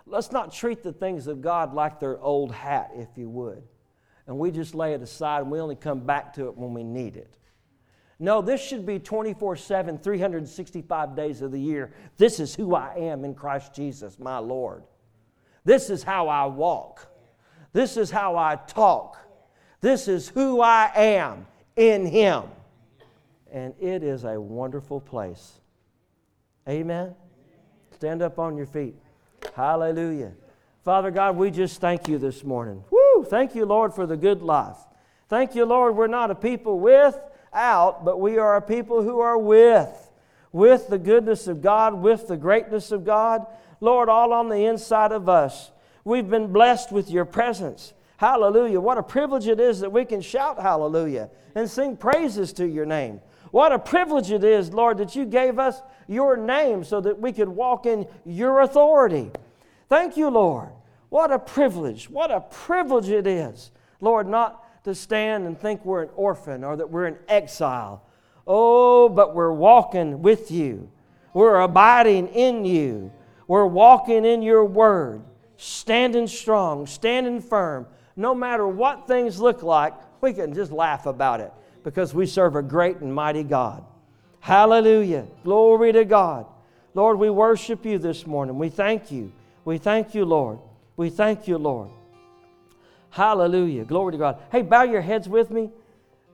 Let's 0.08 0.32
not 0.32 0.52
treat 0.52 0.82
the 0.82 0.94
things 0.94 1.28
of 1.28 1.42
God 1.42 1.76
like 1.76 2.00
they're 2.00 2.20
old 2.20 2.52
hat, 2.52 2.92
if 2.96 3.10
you 3.16 3.30
would. 3.30 3.62
And 4.26 4.40
we 4.40 4.50
just 4.50 4.74
lay 4.74 4.94
it 4.94 5.02
aside 5.04 5.44
and 5.44 5.52
we 5.52 5.60
only 5.60 5.76
come 5.76 6.00
back 6.00 6.34
to 6.34 6.48
it 6.48 6.58
when 6.58 6.74
we 6.74 6.84
need 6.84 7.16
it. 7.16 7.38
No, 8.20 8.42
this 8.42 8.60
should 8.60 8.86
be 8.86 8.98
24 8.98 9.56
7, 9.58 10.00
365 10.00 11.16
days 11.16 11.44
of 11.44 11.52
the 11.52 11.60
year. 11.60 11.94
This 12.18 12.40
is 12.40 12.56
who 12.56 12.74
I 12.74 12.96
am 12.96 13.24
in 13.24 13.36
Christ 13.36 13.76
Jesus, 13.76 14.18
my 14.18 14.40
Lord. 14.40 14.84
This 15.68 15.90
is 15.90 16.02
how 16.02 16.30
I 16.30 16.46
walk. 16.46 17.06
This 17.74 17.98
is 17.98 18.10
how 18.10 18.38
I 18.38 18.56
talk. 18.56 19.18
This 19.82 20.08
is 20.08 20.30
who 20.30 20.62
I 20.62 20.90
am 20.96 21.46
in 21.76 22.06
Him. 22.06 22.44
And 23.52 23.74
it 23.78 24.02
is 24.02 24.24
a 24.24 24.40
wonderful 24.40 25.02
place. 25.02 25.60
Amen. 26.70 27.14
Stand 27.92 28.22
up 28.22 28.40
on 28.40 28.56
your 28.56 28.66
feet. 28.66 28.96
Hallelujah. 29.58 30.32
Father 30.86 31.12
God, 31.12 31.36
we 31.36 31.52
just 31.52 31.82
thank 31.82 32.08
you 32.08 32.18
this 32.18 32.46
morning. 32.46 32.82
Woo! 32.90 33.26
Thank 33.26 33.54
you, 33.54 33.66
Lord, 33.66 33.94
for 33.94 34.06
the 34.06 34.16
good 34.16 34.42
life. 34.42 34.78
Thank 35.28 35.54
you, 35.54 35.66
Lord, 35.66 35.98
we're 35.98 36.08
not 36.08 36.32
a 36.32 36.36
people 36.36 36.80
without, 36.80 38.06
but 38.06 38.22
we 38.22 38.38
are 38.38 38.56
a 38.56 38.62
people 38.62 39.04
who 39.04 39.20
are 39.20 39.38
with. 39.38 40.12
With 40.54 40.88
the 40.88 40.98
goodness 40.98 41.46
of 41.48 41.62
God, 41.62 41.96
with 41.96 42.30
the 42.30 42.38
greatness 42.38 42.94
of 42.94 43.04
God. 43.04 43.46
Lord, 43.80 44.10
all 44.10 44.34
on 44.34 44.50
the 44.50 44.66
inside 44.66 45.12
of 45.12 45.30
us. 45.30 45.72
We've 46.04 46.30
been 46.30 46.52
blessed 46.52 46.92
with 46.92 47.10
your 47.10 47.26
presence. 47.26 47.94
Hallelujah. 48.18 48.80
What 48.80 48.98
a 48.98 49.04
privilege 49.04 49.48
it 49.48 49.60
is 49.60 49.82
that 49.82 49.92
we 49.92 50.06
can 50.06 50.22
shout 50.22 50.60
hallelujah 50.60 51.30
and 51.54 51.70
sing 51.70 51.98
praises 51.98 52.54
to 52.54 52.68
your 52.68 52.86
name. 52.86 53.22
What 53.52 53.72
a 53.72 53.80
privilege 53.80 54.32
it 54.32 54.44
is, 54.44 54.74
Lord, 54.74 54.98
that 54.98 55.16
you 55.16 55.26
gave 55.26 55.60
us 55.60 55.82
your 56.08 56.36
name 56.36 56.84
so 56.84 57.00
that 57.02 57.20
we 57.20 57.32
could 57.32 57.50
walk 57.50 57.86
in 57.86 58.08
your 58.26 58.62
authority. 58.62 59.32
Thank 59.90 60.18
you, 60.18 60.30
Lord. 60.30 60.70
What 61.10 61.32
a 61.32 61.40
privilege. 61.40 62.10
What 62.10 62.32
a 62.32 62.42
privilege 62.42 63.10
it 63.10 63.28
is, 63.28 63.72
Lord, 64.02 64.28
not 64.28 64.84
to 64.84 64.96
stand 64.96 65.46
and 65.46 65.60
think 65.60 65.86
we're 65.86 66.04
an 66.04 66.10
orphan 66.16 66.64
or 66.64 66.76
that 66.76 66.90
we're 66.90 67.08
in 67.08 67.18
exile. 67.28 68.04
Oh, 68.46 69.10
but 69.10 69.36
we're 69.36 69.52
walking 69.52 70.22
with 70.22 70.52
you. 70.52 70.90
We're 71.34 71.60
abiding 71.60 72.30
in 72.30 72.66
you. 72.66 73.12
We're 73.48 73.66
walking 73.66 74.26
in 74.26 74.42
your 74.42 74.66
word, 74.66 75.22
standing 75.56 76.28
strong, 76.28 76.86
standing 76.86 77.42
firm. 77.42 77.88
No 78.16 78.36
matter 78.36 78.68
what 78.68 79.08
things 79.08 79.40
look 79.40 79.64
like, 79.64 79.94
we 80.22 80.34
can 80.34 80.54
just 80.54 80.72
laugh 80.72 81.06
about 81.06 81.40
it 81.40 81.54
because 81.84 82.14
we 82.14 82.26
serve 82.26 82.56
a 82.56 82.62
great 82.62 82.98
and 82.98 83.14
mighty 83.14 83.44
God. 83.44 83.86
Hallelujah. 84.40 85.26
Glory 85.44 85.94
to 85.94 86.04
God. 86.06 86.46
Lord, 86.94 87.20
we 87.20 87.30
worship 87.30 87.86
you 87.86 88.00
this 88.00 88.26
morning. 88.26 88.58
We 88.58 88.70
thank 88.70 89.12
you. 89.12 89.32
We 89.66 89.78
thank 89.78 90.16
you, 90.16 90.26
Lord. 90.26 90.60
We 90.96 91.10
thank 91.10 91.48
you, 91.48 91.58
Lord. 91.58 91.90
Hallelujah. 93.10 93.86
Glory 93.86 94.14
to 94.14 94.18
God. 94.18 94.40
Hey, 94.52 94.62
bow 94.62 94.84
your 94.84 95.02
heads 95.02 95.30
with 95.30 95.52
me 95.52 95.70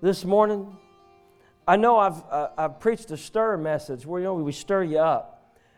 this 0.02 0.26
morning. 0.26 0.76
I 1.68 1.76
know 1.76 1.98
I've, 1.98 2.24
uh, 2.30 2.50
I've 2.58 2.80
preached 2.80 3.12
a 3.12 3.18
stir 3.18 3.58
message 3.58 4.06
where 4.06 4.20
you 4.20 4.26
know, 4.26 4.36
we 4.36 4.52
stir 4.52 4.84
you 4.84 5.00
up. 5.00 5.33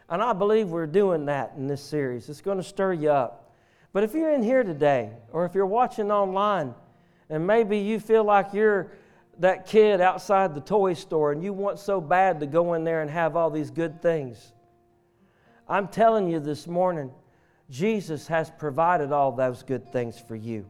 And 0.10 0.22
I 0.22 0.34
believe 0.34 0.70
we're 0.70 0.88
doing 0.88 1.26
that 1.26 1.54
in 1.58 1.68
this 1.68 1.82
series. 1.82 2.30
It's 2.30 2.42
going 2.42 2.58
to 2.58 2.64
stir 2.64 2.94
you 2.94 3.12
up. 3.12 3.54
But 3.92 4.04
if 4.04 4.14
you're 4.14 4.32
in 4.32 4.44
here 4.44 4.64
today, 4.64 5.12
or 5.32 5.46
if 5.46 5.56
you're 5.56 5.66
watching 5.66 6.12
online, 6.12 6.76
and 7.30 7.48
maybe 7.48 7.78
you 7.80 8.00
feel 8.00 8.24
like 8.24 8.54
you're 8.54 8.92
that 9.40 9.66
kid 9.66 10.02
outside 10.02 10.54
the 10.54 10.62
toy 10.62 10.94
store 10.94 11.32
and 11.32 11.44
you 11.44 11.52
want 11.52 11.80
so 11.80 12.00
bad 12.00 12.40
to 12.40 12.46
go 12.46 12.74
in 12.74 12.84
there 12.84 13.02
and 13.02 13.10
have 13.10 13.36
all 13.36 13.50
these 13.50 13.72
good 13.72 14.02
things. 14.02 14.54
I'm 15.68 15.88
telling 15.88 16.30
you 16.30 16.40
this 16.40 16.68
morning, 16.68 17.12
Jesus 17.70 18.28
has 18.28 18.52
provided 18.52 19.12
all 19.12 19.32
those 19.32 19.64
good 19.64 19.92
things 19.92 20.20
for 20.20 20.36
you. 20.36 20.66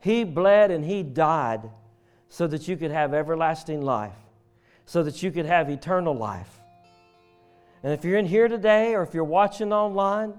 He 0.00 0.24
bled 0.24 0.70
and 0.70 0.84
He 0.84 1.02
died 1.02 1.62
so 2.28 2.46
that 2.46 2.68
you 2.68 2.76
could 2.76 2.90
have 2.90 3.14
everlasting 3.14 3.80
life, 3.80 4.12
so 4.84 5.02
that 5.02 5.22
you 5.22 5.30
could 5.30 5.46
have 5.46 5.70
eternal 5.70 6.14
life. 6.14 6.60
And 7.86 7.94
if 7.94 8.04
you're 8.04 8.18
in 8.18 8.26
here 8.26 8.48
today 8.48 8.96
or 8.96 9.04
if 9.04 9.14
you're 9.14 9.22
watching 9.22 9.72
online, 9.72 10.34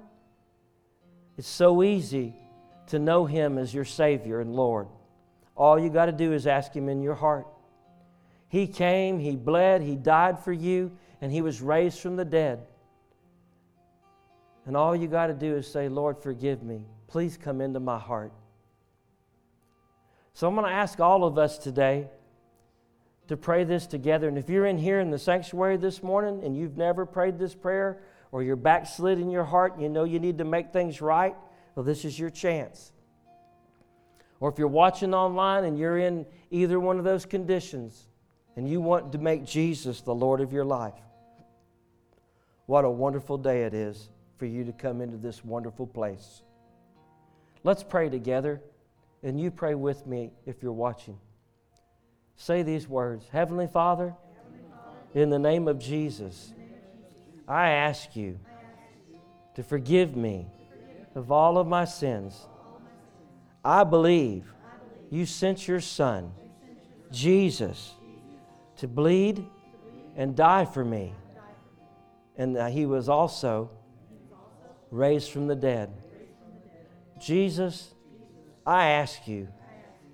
it's 1.38 1.48
so 1.48 1.82
easy 1.82 2.36
to 2.88 3.00
know 3.00 3.26
Him 3.26 3.58
as 3.58 3.74
your 3.74 3.86
Savior 3.86 4.42
and 4.42 4.54
Lord. 4.54 4.90
All 5.56 5.80
you 5.80 5.90
got 5.90 6.08
to 6.08 6.12
do 6.12 6.34
is 6.34 6.46
ask 6.46 6.76
Him 6.76 6.90
in 6.90 7.02
your 7.02 7.16
heart. 7.16 7.48
He 8.50 8.68
came, 8.68 9.18
He 9.18 9.38
bled, 9.38 9.82
He 9.82 9.96
died 9.96 10.44
for 10.44 10.52
you, 10.52 10.92
and 11.22 11.32
He 11.32 11.42
was 11.42 11.62
raised 11.62 12.02
from 12.02 12.18
the 12.18 12.26
dead. 12.26 12.68
And 14.66 14.76
all 14.76 14.94
you 14.94 15.08
got 15.08 15.28
to 15.28 15.34
do 15.34 15.56
is 15.56 15.72
say, 15.72 15.88
Lord, 15.88 16.22
forgive 16.22 16.64
me. 16.64 16.84
Please 17.08 17.38
come 17.38 17.62
into 17.62 17.80
my 17.80 17.98
heart. 17.98 18.34
So 20.34 20.50
I'm 20.50 20.56
going 20.56 20.68
to 20.68 20.74
ask 20.74 21.00
all 21.00 21.24
of 21.24 21.38
us 21.38 21.58
today 21.58 22.10
to 23.28 23.38
pray 23.38 23.64
this 23.64 23.88
together. 23.88 24.28
And 24.28 24.38
if 24.38 24.50
you're 24.50 24.66
in 24.66 24.78
here 24.78 25.00
in 25.00 25.12
the 25.12 25.20
sanctuary 25.20 25.78
this 25.78 26.02
morning 26.02 26.44
and 26.44 26.56
you've 26.56 26.78
never 26.78 27.06
prayed 27.06 27.38
this 27.38 27.54
prayer, 27.54 28.02
or 28.32 28.44
you're 28.44 28.56
backslid 28.56 29.20
in 29.20 29.30
your 29.30 29.44
heart 29.44 29.74
and 29.74 29.82
you 29.82 29.90
know 29.90 30.04
you 30.04 30.20
need 30.20 30.38
to 30.38 30.44
make 30.44 30.72
things 30.72 31.02
right, 31.02 31.36
well, 31.76 31.84
this 31.84 32.06
is 32.06 32.20
your 32.20 32.30
chance. 32.30 32.92
Or 34.40 34.50
if 34.50 34.60
you're 34.60 34.68
watching 34.68 35.14
online 35.14 35.64
and 35.64 35.78
you're 35.78 35.98
in 35.98 36.26
either 36.52 36.80
one 36.80 36.98
of 36.98 37.04
those 37.04 37.26
conditions 37.26 38.08
and 38.56 38.70
you 38.70 38.82
want 38.82 39.12
to 39.14 39.18
make 39.18 39.46
Jesus 39.46 40.02
the 40.02 40.14
Lord 40.14 40.42
of 40.42 40.54
your 40.54 40.66
life, 40.66 40.94
what 42.66 42.86
a 42.86 42.90
wonderful 42.90 43.38
day 43.38 43.64
it 43.64 43.74
is 43.74 44.10
for 44.38 44.46
you 44.46 44.64
to 44.66 44.74
come 44.74 45.02
into 45.02 45.18
this 45.18 45.44
wonderful 45.44 45.88
place. 45.88 46.42
Let's 47.64 47.84
pray 47.84 48.10
together, 48.10 48.62
and 49.24 49.40
you 49.40 49.52
pray 49.52 49.74
with 49.74 50.06
me 50.06 50.32
if 50.46 50.62
you're 50.62 50.74
watching. 50.74 51.18
Say 52.38 52.64
these 52.64 52.88
words 52.88 53.28
Heavenly 53.32 53.68
Father, 53.68 54.14
in 55.14 55.30
the 55.30 55.40
name 55.40 55.68
of 55.68 55.80
Jesus, 55.80 56.54
I 57.48 57.70
ask 57.70 58.16
you 58.16 58.40
to 59.56 59.64
forgive 59.64 60.16
me 60.16 60.48
of 61.16 61.32
all 61.32 61.58
of 61.58 61.68
my 61.68 61.84
sins 61.84 62.48
I 63.68 63.84
believe 63.84 64.46
you 65.10 65.26
sent 65.26 65.68
your 65.68 65.82
son, 65.82 66.32
Jesus, 67.12 67.94
to 68.78 68.88
bleed 68.88 69.46
and 70.16 70.38
die 70.38 70.64
for 70.64 70.86
me. 70.86 71.14
And 72.38 72.58
he 72.72 72.86
was 72.86 73.10
also 73.10 73.70
raised 74.90 75.32
from 75.32 75.48
the 75.48 75.56
dead. 75.56 75.92
Jesus, 77.20 77.94
I 78.66 78.88
ask 78.90 79.28
you, 79.28 79.50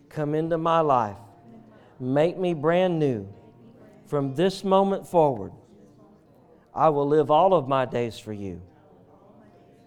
come 0.09 0.33
into 0.33 0.57
my 0.57 0.79
life. 0.79 1.17
Make 2.03 2.37
me 2.37 2.53
brand 2.53 2.99
new. 2.99 3.33
From 4.07 4.35
this 4.35 4.63
moment 4.63 5.07
forward, 5.07 5.53
I 6.75 6.89
will 6.89 7.07
live 7.07 7.31
all 7.31 7.53
of 7.53 7.67
my 7.67 7.85
days 7.85 8.19
for 8.19 8.33
you. 8.33 8.61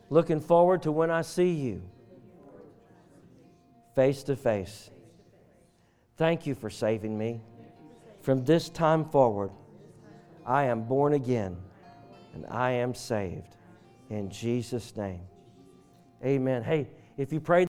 Looking 0.09 0.41
forward 0.41 0.83
to 0.83 0.93
when 0.93 1.11
I 1.11 1.23
see 1.23 1.51
you 1.51 1.83
face 3.95 4.23
to 4.25 4.37
face. 4.37 4.91
Thank 6.17 6.47
you 6.47 6.55
for 6.55 6.71
saving 6.71 7.17
me. 7.17 7.41
From 8.21 8.45
this 8.45 8.69
time 8.69 9.05
forward, 9.07 9.51
I 10.45 10.65
am 10.65 10.85
born 10.85 11.15
again 11.15 11.57
and 12.35 12.45
I 12.51 12.73
am 12.73 12.95
saved. 12.95 13.57
In 14.11 14.31
Jesus' 14.31 14.95
name. 14.97 15.23
Amen. 16.25 16.63
Hey, 16.63 16.89
if 17.17 17.33
you 17.33 17.41
prayed, 17.41 17.65